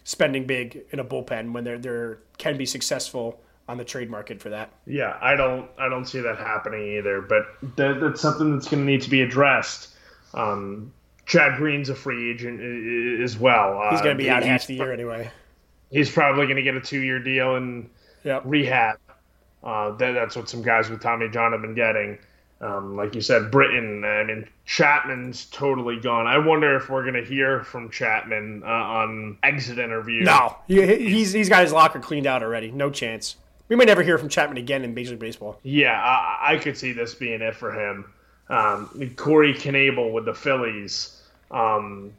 spending 0.05 0.47
big 0.47 0.83
in 0.91 0.99
a 0.99 1.05
bullpen 1.05 1.53
when 1.53 1.65
they're 1.65 1.79
they're 1.79 2.19
can 2.39 2.57
be 2.57 2.67
successful 2.67 3.42
on 3.69 3.79
the 3.79 3.85
trade 3.85 4.11
market 4.11 4.41
for 4.41 4.51
that. 4.51 4.71
Yeah, 4.87 5.17
I 5.21 5.37
don't 5.37 5.69
I 5.79 5.89
don't 5.89 6.05
see 6.05 6.21
that 6.21 6.39
happening 6.39 6.97
either. 6.97 7.21
But 7.21 7.47
that, 7.77 8.01
that's 8.01 8.21
something 8.21 8.55
that's 8.55 8.69
going 8.69 8.85
to 8.85 8.91
need 8.91 9.03
to 9.03 9.11
be 9.11 9.23
addressed. 9.23 9.91
Um, 10.35 10.93
Chad 11.27 11.57
Green's 11.57 11.89
a 11.89 11.95
free 11.95 12.31
agent 12.31 13.21
as 13.23 13.39
well. 13.39 13.89
He's 13.91 14.01
going 14.01 14.17
to 14.17 14.23
be 14.23 14.31
uh, 14.31 14.37
out 14.37 14.43
half 14.43 14.67
the 14.67 14.75
year 14.75 14.93
anyway. 14.93 15.31
He's 15.91 16.11
probably 16.11 16.47
going 16.47 16.57
to 16.57 16.63
get 16.63 16.75
a 16.75 16.81
two 16.81 17.01
year 17.01 17.19
deal 17.19 17.57
in 17.57 17.89
yep. 18.25 18.43
rehab. 18.45 18.99
Uh, 19.63 19.93
that, 19.93 20.13
that's 20.13 20.35
what 20.35 20.49
some 20.49 20.63
guys 20.63 20.91
with 20.91 21.01
Tommy 21.01 21.29
John 21.29 21.53
have 21.53 21.63
been 21.63 21.75
getting. 21.75 22.19
Um, 22.61 22.97
like 22.97 23.15
you 23.15 23.21
said, 23.21 23.51
Britton. 23.51 24.05
I 24.05 24.23
mean, 24.23 24.49
Chapman's 24.65 25.47
totally 25.47 25.99
gone. 25.99 26.27
I 26.27 26.39
wonder 26.39 26.77
if 26.77 26.89
we're 26.89 27.03
going 27.03 27.23
to 27.23 27.25
hear 27.25 27.65
from 27.65 27.91
Chapman 27.91 28.63
uh, 28.65 28.69
on 28.69 29.39
exit 29.43 29.79
interview. 29.79 30.23
No, 30.23 30.57
he, 30.69 30.85
he's 31.09 31.33
he's 31.33 31.49
got 31.49 31.63
his 31.63 31.73
locker 31.73 31.99
cleaned 31.99 32.27
out 32.27 32.43
already. 32.43 32.71
No 32.71 32.89
chance. 32.89 33.37
We 33.73 33.77
may 33.77 33.87
never 33.87 34.03
hear 34.03 34.19
from 34.19 34.29
Chapman 34.29 34.59
again 34.59 34.85
in 34.85 34.93
Major 34.93 35.13
League 35.13 35.21
Baseball. 35.21 35.59
Yeah, 35.63 35.99
I, 35.99 36.53
I 36.53 36.57
could 36.59 36.77
see 36.77 36.93
this 36.93 37.15
being 37.15 37.41
it 37.41 37.57
for 37.57 37.73
him. 37.73 38.05
Um, 38.51 39.15
Corey 39.17 39.55
Knebel 39.55 40.13
with 40.13 40.27
the 40.27 40.35
Phillies. 40.35 41.23
Um, 41.51 42.13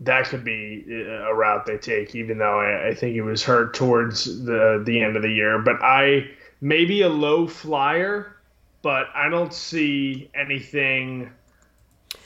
that 0.00 0.24
could 0.24 0.42
be 0.42 0.86
a 0.88 1.34
route 1.34 1.66
they 1.66 1.76
take, 1.76 2.14
even 2.14 2.38
though 2.38 2.60
I, 2.60 2.88
I 2.88 2.94
think 2.94 3.12
he 3.12 3.20
was 3.20 3.42
hurt 3.42 3.74
towards 3.74 4.42
the 4.46 4.82
the 4.86 5.02
end 5.02 5.16
of 5.16 5.22
the 5.22 5.28
year. 5.28 5.58
But 5.58 5.82
I 5.82 6.30
maybe 6.62 7.02
a 7.02 7.10
low 7.10 7.46
flyer, 7.46 8.34
but 8.80 9.08
I 9.14 9.28
don't 9.28 9.52
see 9.52 10.30
anything 10.34 11.30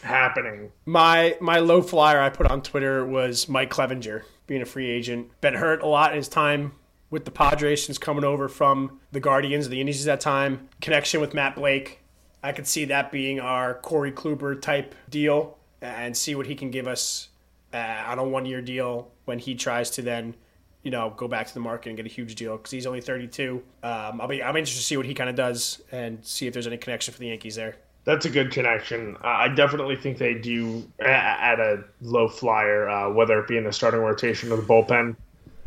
happening. 0.00 0.70
My 0.86 1.36
my 1.40 1.58
low 1.58 1.82
flyer 1.82 2.20
I 2.20 2.30
put 2.30 2.46
on 2.46 2.62
Twitter 2.62 3.04
was 3.04 3.48
Mike 3.48 3.70
Clevinger 3.70 4.22
being 4.46 4.62
a 4.62 4.66
free 4.66 4.88
agent. 4.88 5.28
Been 5.40 5.54
hurt 5.54 5.82
a 5.82 5.88
lot 5.88 6.12
in 6.12 6.18
his 6.18 6.28
time 6.28 6.70
with 7.10 7.24
the 7.24 7.30
Padres 7.30 7.84
since 7.84 7.98
coming 7.98 8.24
over 8.24 8.48
from 8.48 9.00
the 9.12 9.20
Guardians, 9.20 9.68
the 9.68 9.80
Indies 9.80 10.06
at 10.06 10.12
that 10.12 10.20
time. 10.20 10.68
Connection 10.80 11.20
with 11.20 11.34
Matt 11.34 11.56
Blake. 11.56 12.00
I 12.42 12.52
could 12.52 12.66
see 12.66 12.86
that 12.86 13.12
being 13.12 13.40
our 13.40 13.74
Corey 13.74 14.12
Kluber 14.12 14.60
type 14.60 14.94
deal 15.10 15.58
and 15.82 16.16
see 16.16 16.34
what 16.34 16.46
he 16.46 16.54
can 16.54 16.70
give 16.70 16.86
us 16.86 17.28
uh, 17.74 18.04
on 18.06 18.18
a 18.18 18.24
one 18.24 18.46
year 18.46 18.62
deal 18.62 19.10
when 19.24 19.38
he 19.38 19.54
tries 19.54 19.90
to 19.90 20.02
then 20.02 20.34
you 20.82 20.90
know, 20.90 21.12
go 21.16 21.28
back 21.28 21.46
to 21.46 21.54
the 21.54 21.60
market 21.60 21.90
and 21.90 21.96
get 21.96 22.06
a 22.06 22.08
huge 22.08 22.34
deal 22.34 22.56
because 22.56 22.70
he's 22.70 22.86
only 22.86 23.00
32. 23.00 23.62
Um, 23.82 24.20
I'll 24.20 24.28
be 24.28 24.42
I'm 24.42 24.56
interested 24.56 24.80
to 24.80 24.86
see 24.86 24.96
what 24.96 25.06
he 25.06 25.14
kind 25.14 25.28
of 25.28 25.36
does 25.36 25.82
and 25.92 26.24
see 26.24 26.46
if 26.46 26.52
there's 26.52 26.66
any 26.66 26.78
connection 26.78 27.12
for 27.12 27.20
the 27.20 27.26
Yankees 27.26 27.56
there. 27.56 27.76
That's 28.04 28.24
a 28.24 28.30
good 28.30 28.50
connection. 28.50 29.16
Uh, 29.22 29.28
I 29.28 29.48
definitely 29.48 29.94
think 29.94 30.16
they 30.16 30.34
do 30.34 30.90
at 31.00 31.60
a 31.60 31.84
low 32.00 32.28
flyer, 32.28 32.88
uh, 32.88 33.10
whether 33.10 33.38
it 33.38 33.46
be 33.46 33.58
in 33.58 33.64
the 33.64 33.72
starting 33.72 34.00
rotation 34.00 34.50
or 34.50 34.56
the 34.56 34.62
bullpen. 34.62 35.16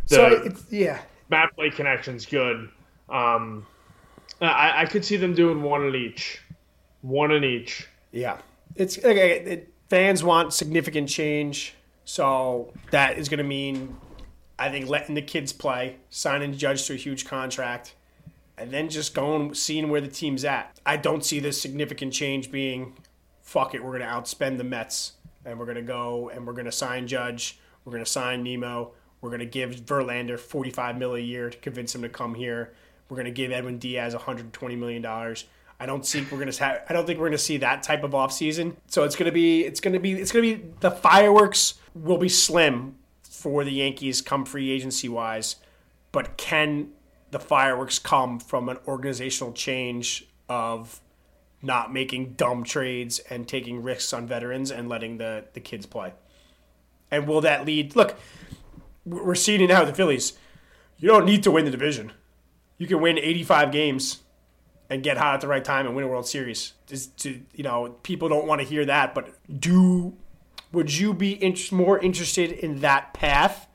The 0.07 0.15
so 0.15 0.27
it's, 0.27 0.65
yeah, 0.71 1.01
Matt 1.33 1.55
Blake 1.55 1.73
connection's 1.73 2.27
good. 2.27 2.69
Um, 3.09 3.65
I, 4.39 4.83
I 4.83 4.85
could 4.85 5.03
see 5.03 5.17
them 5.17 5.33
doing 5.33 5.63
one 5.63 5.83
in 5.83 5.95
each, 5.95 6.39
one 7.01 7.31
in 7.31 7.43
each. 7.43 7.87
Yeah, 8.11 8.37
it's 8.75 8.99
okay. 8.99 9.39
It, 9.39 9.73
fans 9.89 10.23
want 10.23 10.53
significant 10.53 11.09
change, 11.09 11.73
so 12.05 12.71
that 12.91 13.17
is 13.17 13.29
going 13.29 13.39
to 13.39 13.43
mean 13.43 13.97
I 14.59 14.69
think 14.69 14.87
letting 14.87 15.15
the 15.15 15.23
kids 15.23 15.51
play, 15.51 15.95
signing 16.11 16.55
Judge 16.55 16.85
to 16.85 16.93
a 16.93 16.97
huge 16.97 17.25
contract, 17.25 17.95
and 18.55 18.69
then 18.69 18.87
just 18.87 19.15
going 19.15 19.55
seeing 19.55 19.89
where 19.89 20.01
the 20.01 20.07
team's 20.07 20.45
at. 20.45 20.79
I 20.85 20.97
don't 20.97 21.25
see 21.25 21.39
this 21.39 21.59
significant 21.59 22.13
change 22.13 22.51
being, 22.51 22.93
fuck 23.41 23.73
it, 23.73 23.83
we're 23.83 23.97
going 23.97 24.01
to 24.01 24.07
outspend 24.07 24.59
the 24.59 24.63
Mets, 24.63 25.13
and 25.45 25.57
we're 25.57 25.65
going 25.65 25.77
to 25.77 25.81
go 25.81 26.29
and 26.29 26.45
we're 26.45 26.53
going 26.53 26.65
to 26.65 26.71
sign 26.71 27.07
Judge, 27.07 27.59
we're 27.85 27.93
going 27.93 28.05
to 28.05 28.09
sign 28.09 28.43
Nimmo, 28.43 28.91
we're 29.23 29.29
going 29.29 29.39
to 29.39 29.45
give 29.45 29.71
Verlander 29.77 30.37
45 30.37 30.97
mil 30.97 31.15
a 31.15 31.19
year 31.19 31.49
to 31.49 31.57
convince 31.59 31.95
him 31.95 32.01
to 32.01 32.09
come 32.09 32.35
here. 32.35 32.73
We're 33.07 33.15
going 33.15 33.25
to 33.25 33.31
give 33.31 33.53
Edwin 33.53 33.79
Diaz 33.79 34.13
120 34.13 34.75
million 34.75 35.01
dollars. 35.01 35.45
I 35.79 35.85
don't 35.85 36.05
think 36.05 36.31
we're 36.31 36.39
gonna 36.39 36.55
have. 36.57 36.83
I 36.87 36.93
don't 36.93 37.05
think 37.05 37.19
we're 37.19 37.27
gonna 37.27 37.37
see 37.37 37.57
that 37.57 37.83
type 37.83 38.03
of 38.03 38.11
offseason. 38.11 38.75
So 38.87 39.03
it's 39.03 39.17
gonna 39.17 39.33
be. 39.33 39.65
It's 39.65 39.81
gonna 39.81 39.99
be. 39.99 40.13
It's 40.13 40.31
gonna 40.31 40.43
be. 40.43 40.63
The 40.79 40.91
fireworks 40.91 41.73
will 41.93 42.17
be 42.17 42.29
slim 42.29 42.95
for 43.21 43.65
the 43.65 43.71
Yankees 43.71 44.21
come 44.21 44.45
free 44.45 44.71
agency 44.71 45.09
wise, 45.09 45.57
but 46.13 46.37
can 46.37 46.91
the 47.31 47.39
fireworks 47.39 47.99
come 47.99 48.39
from 48.39 48.69
an 48.69 48.77
organizational 48.87 49.51
change 49.51 50.25
of 50.47 51.01
not 51.61 51.91
making 51.91 52.33
dumb 52.33 52.63
trades 52.63 53.19
and 53.29 53.47
taking 53.47 53.83
risks 53.83 54.13
on 54.13 54.27
veterans 54.27 54.71
and 54.71 54.87
letting 54.87 55.17
the, 55.17 55.43
the 55.53 55.59
kids 55.59 55.85
play? 55.85 56.13
And 57.11 57.27
will 57.27 57.41
that 57.41 57.65
lead? 57.65 57.95
Look, 57.95 58.15
we're 59.05 59.35
it 59.35 59.67
now 59.67 59.85
the 59.85 59.93
Phillies. 59.93 60.33
You 60.97 61.09
don't 61.09 61.25
need 61.25 61.43
to 61.43 61.51
win 61.51 61.65
the 61.65 61.71
division. 61.71 62.13
You 62.77 62.87
can 62.87 63.01
win 63.01 63.17
85 63.17 63.71
games 63.71 64.19
and 64.89 65.03
get 65.03 65.17
hot 65.17 65.35
at 65.35 65.41
the 65.41 65.47
right 65.47 65.63
time 65.63 65.85
and 65.85 65.95
win 65.95 66.05
a 66.05 66.07
World 66.07 66.27
Series. 66.27 66.73
Just 66.87 67.17
to, 67.19 67.41
you 67.53 67.63
know, 67.63 67.95
people 68.03 68.29
don't 68.29 68.47
want 68.47 68.61
to 68.61 68.67
hear 68.67 68.85
that, 68.85 69.13
but 69.13 69.33
do 69.59 70.15
would 70.71 70.93
you 70.93 71.13
be 71.13 71.31
in- 71.31 71.55
more 71.71 71.99
interested 71.99 72.51
in 72.51 72.79
that 72.81 73.13
path 73.13 73.67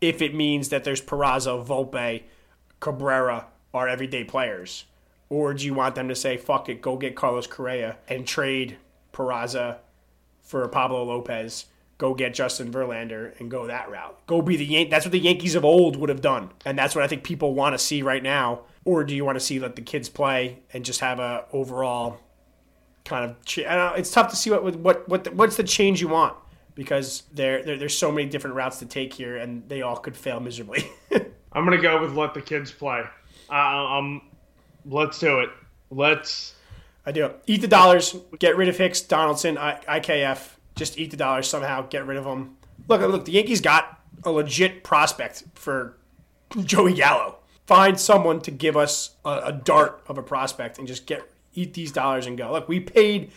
if 0.00 0.22
it 0.22 0.34
means 0.34 0.70
that 0.70 0.82
there's 0.82 1.00
Peraza, 1.00 1.64
Volpe, 1.64 2.22
Cabrera 2.80 3.46
are 3.72 3.86
everyday 3.86 4.24
players? 4.24 4.84
Or 5.28 5.54
do 5.54 5.64
you 5.64 5.74
want 5.74 5.94
them 5.94 6.08
to 6.08 6.14
say, 6.14 6.36
fuck 6.36 6.68
it, 6.68 6.82
go 6.82 6.96
get 6.96 7.14
Carlos 7.14 7.46
Correa 7.46 7.96
and 8.08 8.26
trade 8.26 8.76
Peraza 9.12 9.76
for 10.42 10.66
Pablo 10.68 11.04
Lopez, 11.04 11.66
go 11.98 12.14
get 12.14 12.34
Justin 12.34 12.72
Verlander 12.72 13.38
and 13.38 13.50
go 13.50 13.66
that 13.66 13.90
route? 13.90 14.18
Go 14.26 14.42
be 14.42 14.56
the 14.56 14.64
Yan- 14.64 14.90
That's 14.90 15.04
what 15.04 15.12
the 15.12 15.18
Yankees 15.18 15.54
of 15.54 15.64
old 15.64 15.96
would 15.96 16.08
have 16.08 16.20
done. 16.20 16.50
And 16.64 16.78
that's 16.78 16.94
what 16.94 17.04
I 17.04 17.08
think 17.08 17.24
people 17.24 17.54
want 17.54 17.74
to 17.74 17.78
see 17.78 18.02
right 18.02 18.22
now. 18.22 18.62
Or 18.84 19.04
do 19.04 19.14
you 19.14 19.24
want 19.24 19.36
to 19.36 19.40
see 19.40 19.58
let 19.58 19.76
the 19.76 19.82
kids 19.82 20.08
play 20.08 20.58
and 20.72 20.84
just 20.84 21.00
have 21.00 21.18
a 21.20 21.44
overall 21.52 22.18
kind 23.04 23.24
of 23.24 23.36
it's 23.98 24.12
tough 24.12 24.30
to 24.30 24.36
see 24.36 24.50
what 24.50 24.76
what 24.76 25.08
what 25.08 25.24
the, 25.24 25.30
what's 25.32 25.56
the 25.56 25.64
change 25.64 26.00
you 26.00 26.06
want 26.08 26.36
because 26.74 27.24
there, 27.32 27.62
there 27.62 27.76
there's 27.76 27.96
so 27.96 28.10
many 28.12 28.28
different 28.28 28.56
routes 28.56 28.78
to 28.78 28.86
take 28.86 29.12
here 29.12 29.36
and 29.36 29.68
they 29.68 29.82
all 29.82 29.96
could 29.96 30.16
fail 30.16 30.40
miserably. 30.40 30.90
I'm 31.52 31.64
gonna 31.64 31.80
go 31.80 32.00
with 32.00 32.12
let 32.14 32.34
the 32.34 32.42
kids 32.42 32.72
play. 32.72 33.02
Uh, 33.50 33.54
um, 33.54 34.22
let's 34.86 35.18
do 35.18 35.40
it. 35.40 35.50
Let's. 35.90 36.54
I 37.04 37.12
do 37.12 37.30
Eat 37.46 37.60
the 37.60 37.68
dollars. 37.68 38.16
Get 38.38 38.56
rid 38.56 38.68
of 38.68 38.78
Hicks, 38.78 39.00
Donaldson, 39.00 39.58
I, 39.58 40.00
IKF. 40.00 40.48
Just 40.82 40.98
eat 40.98 41.12
the 41.12 41.16
dollars 41.16 41.46
somehow. 41.46 41.82
Get 41.82 42.04
rid 42.08 42.16
of 42.16 42.24
them. 42.24 42.56
look, 42.88 43.00
look, 43.00 43.24
the 43.24 43.30
Yankees 43.30 43.60
got 43.60 44.00
a 44.24 44.32
legit 44.32 44.82
prospect 44.82 45.44
for 45.54 45.96
Joey 46.64 46.94
Gallo. 46.94 47.38
Find 47.68 48.00
someone 48.00 48.40
to 48.40 48.50
give 48.50 48.76
us 48.76 49.14
a, 49.24 49.42
a 49.44 49.52
dart 49.52 50.02
of 50.08 50.18
a 50.18 50.24
prospect 50.24 50.78
and 50.80 50.88
just 50.88 51.06
get 51.06 51.22
eat 51.54 51.74
these 51.74 51.92
dollars 51.92 52.26
and 52.26 52.36
go. 52.36 52.50
Look, 52.50 52.68
we 52.68 52.80
paid 52.80 53.30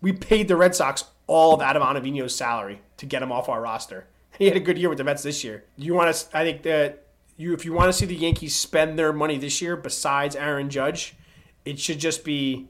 we 0.00 0.14
paid 0.14 0.48
the 0.48 0.56
Red 0.56 0.74
Sox 0.74 1.04
all 1.26 1.52
of 1.52 1.60
Adam 1.60 1.82
Ottavino's 1.82 2.34
salary 2.34 2.80
to 2.96 3.04
get 3.04 3.22
him 3.22 3.30
off 3.30 3.50
our 3.50 3.60
roster. 3.60 4.06
He 4.38 4.46
had 4.46 4.56
a 4.56 4.60
good 4.60 4.78
year 4.78 4.88
with 4.88 4.96
the 4.96 5.04
Mets 5.04 5.22
this 5.22 5.44
year. 5.44 5.64
You 5.76 5.92
want 5.92 6.16
to? 6.16 6.34
I 6.34 6.44
think 6.44 6.62
that 6.62 7.08
you, 7.36 7.52
if 7.52 7.66
you 7.66 7.74
want 7.74 7.90
to 7.90 7.92
see 7.92 8.06
the 8.06 8.16
Yankees 8.16 8.56
spend 8.56 8.98
their 8.98 9.12
money 9.12 9.36
this 9.36 9.60
year, 9.60 9.76
besides 9.76 10.34
Aaron 10.34 10.70
Judge, 10.70 11.14
it 11.66 11.78
should 11.78 11.98
just 11.98 12.24
be 12.24 12.68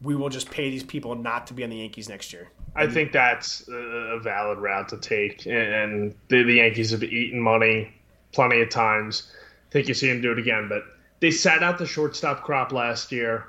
we 0.00 0.14
will 0.14 0.28
just 0.28 0.52
pay 0.52 0.70
these 0.70 0.84
people 0.84 1.16
not 1.16 1.48
to 1.48 1.54
be 1.54 1.64
on 1.64 1.70
the 1.70 1.78
Yankees 1.78 2.08
next 2.08 2.32
year. 2.32 2.50
I 2.74 2.86
think 2.86 3.12
that's 3.12 3.68
a 3.68 4.18
valid 4.22 4.58
route 4.58 4.88
to 4.90 4.96
take, 4.96 5.46
and 5.46 6.14
the, 6.28 6.42
the 6.42 6.54
Yankees 6.54 6.90
have 6.92 7.02
eaten 7.02 7.38
money 7.40 7.92
plenty 8.32 8.60
of 8.62 8.70
times. 8.70 9.30
I 9.68 9.72
think 9.72 9.88
you 9.88 9.94
see 9.94 10.08
them 10.08 10.20
do 10.22 10.32
it 10.32 10.38
again, 10.38 10.68
but 10.68 10.84
they 11.20 11.30
sat 11.30 11.62
out 11.62 11.78
the 11.78 11.86
shortstop 11.86 12.42
crop 12.44 12.72
last 12.72 13.12
year. 13.12 13.46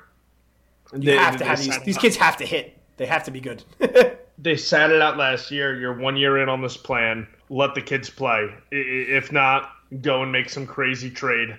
You 0.92 1.00
They- 1.00 1.16
have 1.16 1.36
to 1.38 1.44
have 1.44 1.58
these. 1.58 1.78
These 1.80 1.98
kids 1.98 2.16
have 2.16 2.36
to 2.38 2.44
hit. 2.46 2.78
They 2.96 3.06
have 3.06 3.24
to 3.24 3.30
be 3.30 3.40
good. 3.40 3.62
They 4.36 4.56
sat 4.56 4.90
it 4.90 5.00
out 5.00 5.16
last 5.16 5.52
year. 5.52 5.78
You're 5.78 5.96
one 5.96 6.16
year 6.16 6.42
in 6.42 6.48
on 6.48 6.60
this 6.60 6.76
plan. 6.76 7.24
Let 7.50 7.76
the 7.76 7.80
kids 7.80 8.10
play. 8.10 8.48
I- 8.72 8.74
i- 8.74 9.06
If 9.16 9.30
not, 9.30 9.70
go 10.02 10.22
and 10.24 10.32
make 10.32 10.50
some 10.50 10.66
crazy 10.66 11.08
trade. 11.08 11.56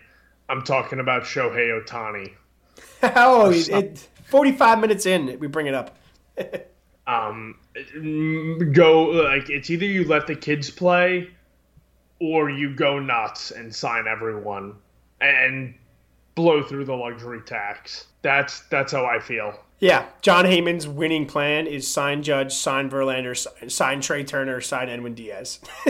I'm 0.50 0.62
talking 0.62 1.00
about 1.00 1.24
Shohei 1.24 1.82
Ohtani. 1.82 2.34
oh, 3.16 3.50
it, 3.50 3.70
it, 3.70 4.10
forty-five 4.26 4.80
minutes 4.80 5.06
in, 5.06 5.40
we 5.40 5.48
bring 5.48 5.68
it 5.68 5.74
up. 5.74 5.98
um, 7.08 7.56
go 8.74 9.04
like 9.06 9.50
it's 9.50 9.70
either 9.70 9.86
you 9.86 10.06
let 10.06 10.28
the 10.28 10.36
kids 10.36 10.70
play 10.70 11.30
or 12.20 12.50
you 12.50 12.74
go 12.74 12.98
nuts 13.00 13.52
and 13.52 13.74
sign 13.74 14.06
everyone 14.08 14.74
and 15.22 15.74
blow 16.36 16.64
through 16.64 16.86
the 16.86 16.94
luxury 16.96 17.42
tax. 17.46 18.08
That's 18.22 18.62
that's 18.70 18.92
how 18.94 19.06
I 19.06 19.20
feel. 19.20 19.60
Yeah, 19.80 20.06
Jon 20.22 20.46
Heyman's 20.46 20.88
winning 20.88 21.26
plan 21.26 21.68
is 21.68 21.86
sign 21.92 22.24
Judge, 22.24 22.54
sign 22.54 22.90
Verlander, 22.90 23.36
sign 23.70 24.00
Trey 24.02 24.24
Turner, 24.24 24.62
sign 24.62 24.88
Edwin 24.90 25.14
Diaz. 25.14 25.60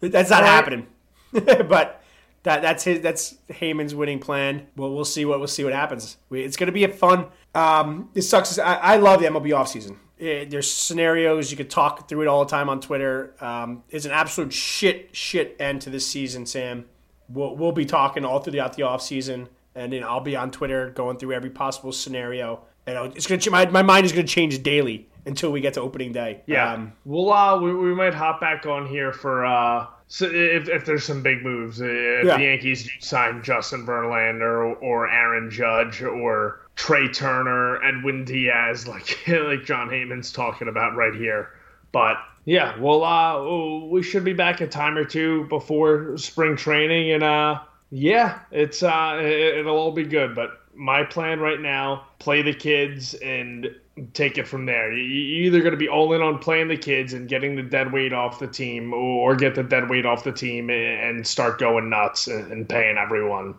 that's 0.00 0.30
not 0.30 0.42
Right. 0.42 0.46
happening, 0.46 0.86
but 1.32 2.02
that 2.44 2.62
that's 2.62 2.84
his 2.84 3.00
that's 3.00 3.34
Heyman's 3.50 3.94
winning 3.94 4.20
plan. 4.20 4.68
Well, 4.76 4.94
we'll 4.94 5.04
see 5.04 5.24
what 5.24 5.38
we'll 5.38 5.48
see 5.48 5.64
what 5.64 5.72
happens. 5.72 6.16
We, 6.30 6.42
it's 6.42 6.56
going 6.56 6.68
to 6.68 6.72
be 6.72 6.84
a 6.84 6.88
fun. 6.88 7.26
Um, 7.54 8.10
it 8.14 8.22
sucks. 8.22 8.58
I, 8.58 8.74
I 8.74 8.96
love 8.96 9.20
the 9.20 9.26
MLB 9.26 9.48
offseason. 9.50 9.96
It, 10.18 10.50
there's 10.50 10.70
scenarios 10.70 11.50
you 11.50 11.56
could 11.56 11.70
talk 11.70 12.08
through 12.08 12.22
it 12.22 12.26
all 12.28 12.44
the 12.44 12.50
time 12.50 12.68
on 12.68 12.80
Twitter. 12.80 13.34
Um, 13.40 13.84
it's 13.90 14.04
an 14.04 14.10
absolute 14.12 14.52
shit 14.52 15.14
shit 15.14 15.56
end 15.60 15.82
to 15.82 15.90
this 15.90 16.06
season, 16.06 16.44
Sam. 16.46 16.86
We'll, 17.28 17.54
we'll 17.56 17.72
be 17.72 17.84
talking 17.84 18.24
all 18.24 18.40
throughout 18.40 18.74
the 18.74 18.82
offseason 18.82 19.48
and 19.74 19.92
then 19.92 20.02
I'll 20.02 20.20
be 20.20 20.34
on 20.34 20.50
Twitter 20.50 20.90
going 20.90 21.18
through 21.18 21.34
every 21.34 21.50
possible 21.50 21.92
scenario. 21.92 22.62
And 22.86 23.14
it's 23.14 23.26
gonna 23.26 23.40
ch- 23.40 23.50
my 23.50 23.66
my 23.66 23.82
mind 23.82 24.06
is 24.06 24.12
gonna 24.12 24.26
change 24.26 24.62
daily 24.62 25.08
until 25.26 25.52
we 25.52 25.60
get 25.60 25.74
to 25.74 25.80
opening 25.82 26.10
day. 26.12 26.40
Yeah, 26.46 26.72
Um, 26.72 26.92
we'll 27.04 27.30
uh, 27.32 27.60
we, 27.60 27.72
we 27.74 27.94
might 27.94 28.14
hop 28.14 28.40
back 28.40 28.64
on 28.66 28.86
here 28.86 29.12
for 29.12 29.44
uh, 29.44 29.86
so 30.08 30.24
if, 30.26 30.68
if 30.68 30.84
there's 30.86 31.04
some 31.04 31.22
big 31.22 31.42
moves, 31.42 31.80
if 31.80 32.24
Yeah. 32.24 32.36
the 32.36 32.42
Yankees 32.44 32.84
do 32.84 32.90
sign 32.98 33.42
Justin 33.42 33.86
Verlander 33.86 34.42
or, 34.42 34.74
or 34.76 35.10
Aaron 35.10 35.50
Judge 35.50 36.02
or 36.02 36.60
Trey 36.76 37.08
Turner, 37.08 37.82
Edwin 37.84 38.24
Diaz, 38.24 38.88
like 38.88 39.18
like 39.28 39.64
Jon 39.64 39.88
Heyman's 39.88 40.32
talking 40.32 40.68
about 40.68 40.96
right 40.96 41.14
here. 41.14 41.50
But 41.92 42.16
yeah, 42.46 42.78
well, 42.78 43.04
uh, 43.04 43.86
we 43.88 44.02
should 44.02 44.24
be 44.24 44.32
back 44.32 44.62
a 44.62 44.66
time 44.66 44.96
or 44.96 45.04
two 45.04 45.44
before 45.48 46.16
spring 46.16 46.56
training, 46.56 47.12
and 47.12 47.22
uh, 47.22 47.60
yeah, 47.90 48.40
it's 48.50 48.82
uh, 48.82 49.18
it, 49.20 49.58
it'll 49.58 49.76
all 49.76 49.92
be 49.92 50.04
good. 50.04 50.34
But 50.34 50.60
my 50.74 51.04
plan 51.04 51.40
right 51.40 51.60
now: 51.60 52.06
play 52.18 52.40
the 52.40 52.54
kids 52.54 53.12
and 53.14 53.68
take 54.14 54.38
it 54.38 54.46
from 54.48 54.66
there. 54.66 54.92
You- 54.92 55.02
You're 55.04 55.46
either 55.46 55.60
going 55.60 55.72
to 55.72 55.76
be 55.78 55.88
all 55.88 56.12
in 56.12 56.22
on 56.22 56.38
playing 56.38 56.68
the 56.68 56.76
kids 56.76 57.12
and 57.12 57.28
getting 57.28 57.56
the 57.56 57.62
dead 57.62 57.92
weight 57.92 58.12
off 58.12 58.38
the 58.38 58.46
team, 58.46 58.92
or 58.92 59.34
get 59.36 59.54
the 59.54 59.62
dead 59.62 59.88
weight 59.90 60.06
off 60.06 60.24
the 60.24 60.32
team 60.32 60.70
and 60.70 61.26
start 61.26 61.58
going 61.58 61.88
nuts 61.90 62.26
and 62.28 62.68
paying 62.68 62.96
everyone. 62.98 63.54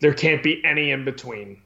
There 0.00 0.14
can't 0.14 0.42
be 0.42 0.64
any 0.64 0.90
in 0.92 1.04
between. 1.04 1.60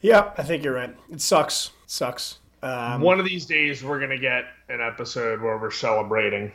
yeah, 0.00 0.32
I 0.36 0.42
think 0.42 0.64
you're 0.64 0.74
right. 0.74 0.94
It 1.10 1.20
sucks. 1.20 1.70
It 1.84 1.90
sucks. 1.90 2.38
Um, 2.62 3.00
One 3.02 3.18
of 3.18 3.26
these 3.26 3.46
days, 3.46 3.82
we're 3.84 4.00
gonna 4.00 4.18
get 4.18 4.44
an 4.68 4.80
episode 4.80 5.40
where 5.42 5.56
we're 5.58 5.70
celebrating 5.70 6.52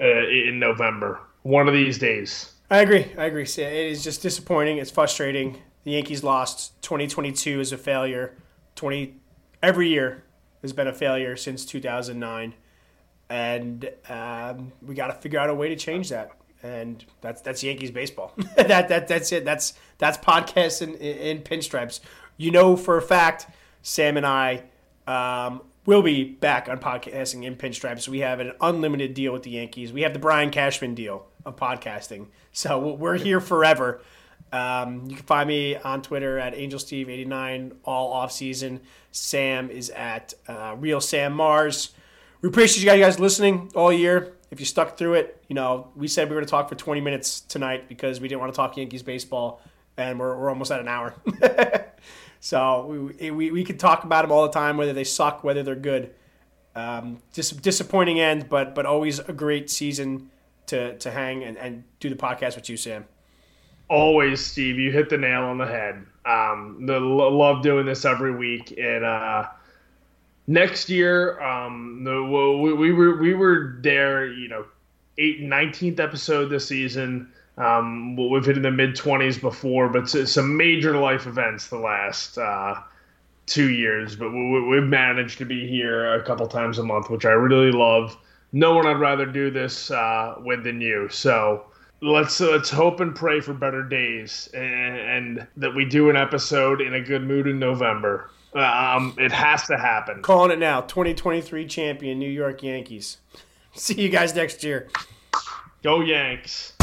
uh, 0.00 0.04
in 0.28 0.58
November. 0.58 1.20
One 1.42 1.68
of 1.68 1.74
these 1.74 1.98
days. 1.98 2.52
I 2.70 2.78
agree. 2.78 3.12
I 3.18 3.26
agree. 3.26 3.44
It 3.44 3.58
is 3.58 4.02
just 4.02 4.22
disappointing. 4.22 4.78
It's 4.78 4.90
frustrating. 4.90 5.58
The 5.84 5.92
Yankees 5.92 6.24
lost. 6.24 6.80
2022 6.82 7.60
is 7.60 7.72
a 7.72 7.76
failure. 7.78 8.34
20 8.76 9.14
every 9.64 9.88
year 9.88 10.22
has 10.62 10.72
been 10.72 10.86
a 10.86 10.92
failure 10.92 11.36
since 11.36 11.64
2009, 11.64 12.54
and 13.28 13.90
um, 14.08 14.72
we 14.82 14.94
got 14.94 15.08
to 15.08 15.14
figure 15.14 15.38
out 15.38 15.50
a 15.50 15.54
way 15.54 15.68
to 15.68 15.76
change 15.76 16.10
that. 16.10 16.30
And 16.62 17.04
that's 17.20 17.42
that's 17.42 17.62
Yankees 17.62 17.90
baseball. 17.90 18.32
that 18.56 18.88
that 18.88 19.08
that's 19.08 19.32
it. 19.32 19.44
That's 19.44 19.74
that's 19.98 20.16
podcast 20.18 20.80
in, 20.80 20.94
in 20.94 21.42
pinstripes. 21.42 22.00
You 22.36 22.50
know 22.50 22.76
for 22.76 22.96
a 22.96 23.02
fact, 23.02 23.46
Sam 23.82 24.16
and 24.16 24.26
I 24.26 24.64
um, 25.06 25.60
will 25.84 26.02
be 26.02 26.24
back 26.24 26.68
on 26.68 26.78
podcasting 26.78 27.44
in 27.44 27.56
pinstripes. 27.56 28.08
We 28.08 28.20
have 28.20 28.40
an 28.40 28.52
unlimited 28.60 29.12
deal 29.12 29.32
with 29.32 29.42
the 29.42 29.50
Yankees. 29.50 29.92
We 29.92 30.02
have 30.02 30.14
the 30.14 30.18
Brian 30.18 30.50
Cashman 30.50 30.94
deal 30.94 31.26
of 31.44 31.56
podcasting. 31.56 32.28
So 32.52 32.78
we're 32.94 33.18
here 33.18 33.40
forever. 33.40 34.00
Um, 34.54 35.06
you 35.08 35.16
can 35.16 35.26
find 35.26 35.48
me 35.48 35.74
on 35.74 36.00
Twitter 36.00 36.38
at 36.38 36.54
AngelSteve89 36.54 37.72
all 37.84 38.12
off 38.12 38.30
season. 38.30 38.80
Sam 39.10 39.68
is 39.68 39.90
at 39.90 40.32
uh, 40.46 40.76
Real 40.78 41.00
Sam 41.00 41.32
Mars. 41.32 41.90
We 42.40 42.50
appreciate 42.50 42.84
you 42.84 43.02
guys 43.02 43.18
listening 43.18 43.72
all 43.74 43.92
year. 43.92 44.34
If 44.52 44.60
you 44.60 44.66
stuck 44.66 44.96
through 44.96 45.14
it, 45.14 45.42
you 45.48 45.56
know, 45.56 45.88
we 45.96 46.06
said 46.06 46.28
we 46.28 46.36
were 46.36 46.40
going 46.40 46.46
to 46.46 46.50
talk 46.52 46.68
for 46.68 46.76
20 46.76 47.00
minutes 47.00 47.40
tonight 47.40 47.88
because 47.88 48.20
we 48.20 48.28
didn't 48.28 48.42
want 48.42 48.52
to 48.52 48.56
talk 48.56 48.76
Yankees 48.76 49.02
baseball, 49.02 49.60
and 49.96 50.20
we're, 50.20 50.38
we're 50.38 50.50
almost 50.50 50.70
at 50.70 50.78
an 50.78 50.86
hour. 50.86 51.16
so 52.38 53.10
we, 53.18 53.30
we, 53.32 53.50
we 53.50 53.64
could 53.64 53.80
talk 53.80 54.04
about 54.04 54.22
them 54.22 54.30
all 54.30 54.44
the 54.44 54.52
time, 54.52 54.76
whether 54.76 54.92
they 54.92 55.02
suck, 55.02 55.42
whether 55.42 55.64
they're 55.64 55.74
good. 55.74 56.14
Um, 56.76 57.18
dis- 57.32 57.50
disappointing 57.50 58.20
end, 58.20 58.48
but 58.48 58.76
but 58.76 58.86
always 58.86 59.18
a 59.18 59.32
great 59.32 59.68
season 59.68 60.30
to, 60.66 60.96
to 60.98 61.10
hang 61.10 61.42
and, 61.42 61.56
and 61.58 61.82
do 61.98 62.08
the 62.08 62.16
podcast 62.16 62.54
with 62.54 62.68
you, 62.68 62.76
Sam. 62.76 63.06
Always, 63.88 64.44
Steve. 64.44 64.78
You 64.78 64.90
hit 64.90 65.10
the 65.10 65.18
nail 65.18 65.42
on 65.42 65.58
the 65.58 65.66
head. 65.66 66.04
Um, 66.24 66.86
the 66.86 66.98
love 66.98 67.62
doing 67.62 67.84
this 67.84 68.04
every 68.04 68.34
week, 68.34 68.74
and 68.78 69.04
uh, 69.04 69.48
next 70.46 70.88
year, 70.88 71.38
um, 71.40 72.02
the, 72.02 72.22
we, 72.22 72.72
we 72.72 72.92
were 72.92 73.16
we 73.18 73.34
were 73.34 73.76
there. 73.80 74.26
You 74.26 74.48
know, 74.48 74.64
eight 75.18 75.40
nineteenth 75.40 76.00
episode 76.00 76.46
this 76.46 76.66
season. 76.66 77.30
Um, 77.58 78.16
we've 78.16 78.44
hit 78.44 78.56
in 78.56 78.62
the 78.62 78.70
mid 78.70 78.96
twenties 78.96 79.38
before, 79.38 79.88
but 79.88 80.08
some 80.08 80.56
major 80.56 80.96
life 80.96 81.26
events 81.26 81.68
the 81.68 81.78
last 81.78 82.38
uh, 82.38 82.76
two 83.46 83.70
years. 83.70 84.16
But 84.16 84.30
we, 84.30 84.62
we've 84.62 84.82
managed 84.82 85.38
to 85.38 85.44
be 85.44 85.68
here 85.68 86.14
a 86.14 86.24
couple 86.24 86.46
times 86.46 86.78
a 86.78 86.82
month, 86.82 87.10
which 87.10 87.26
I 87.26 87.32
really 87.32 87.70
love. 87.70 88.16
No 88.52 88.74
one 88.74 88.86
I'd 88.86 88.98
rather 88.98 89.26
do 89.26 89.50
this 89.50 89.90
uh, 89.90 90.36
with 90.38 90.64
than 90.64 90.80
you. 90.80 91.08
So 91.10 91.66
let's 92.04 92.38
let's 92.40 92.70
hope 92.70 93.00
and 93.00 93.14
pray 93.14 93.40
for 93.40 93.54
better 93.54 93.82
days 93.82 94.48
and, 94.52 94.96
and 94.96 95.46
that 95.56 95.74
we 95.74 95.84
do 95.84 96.10
an 96.10 96.16
episode 96.16 96.80
in 96.80 96.94
a 96.94 97.00
good 97.00 97.22
mood 97.22 97.46
in 97.46 97.58
November. 97.58 98.30
Um, 98.54 99.16
it 99.18 99.32
has 99.32 99.66
to 99.66 99.76
happen. 99.76 100.22
Calling 100.22 100.52
it 100.52 100.58
now 100.58 100.82
2023 100.82 101.66
champion, 101.66 102.18
New 102.18 102.30
York 102.30 102.62
Yankees. 102.62 103.18
See 103.74 104.00
you 104.00 104.08
guys 104.08 104.34
next 104.34 104.62
year. 104.62 104.88
Go 105.82 106.00
Yanks. 106.00 106.74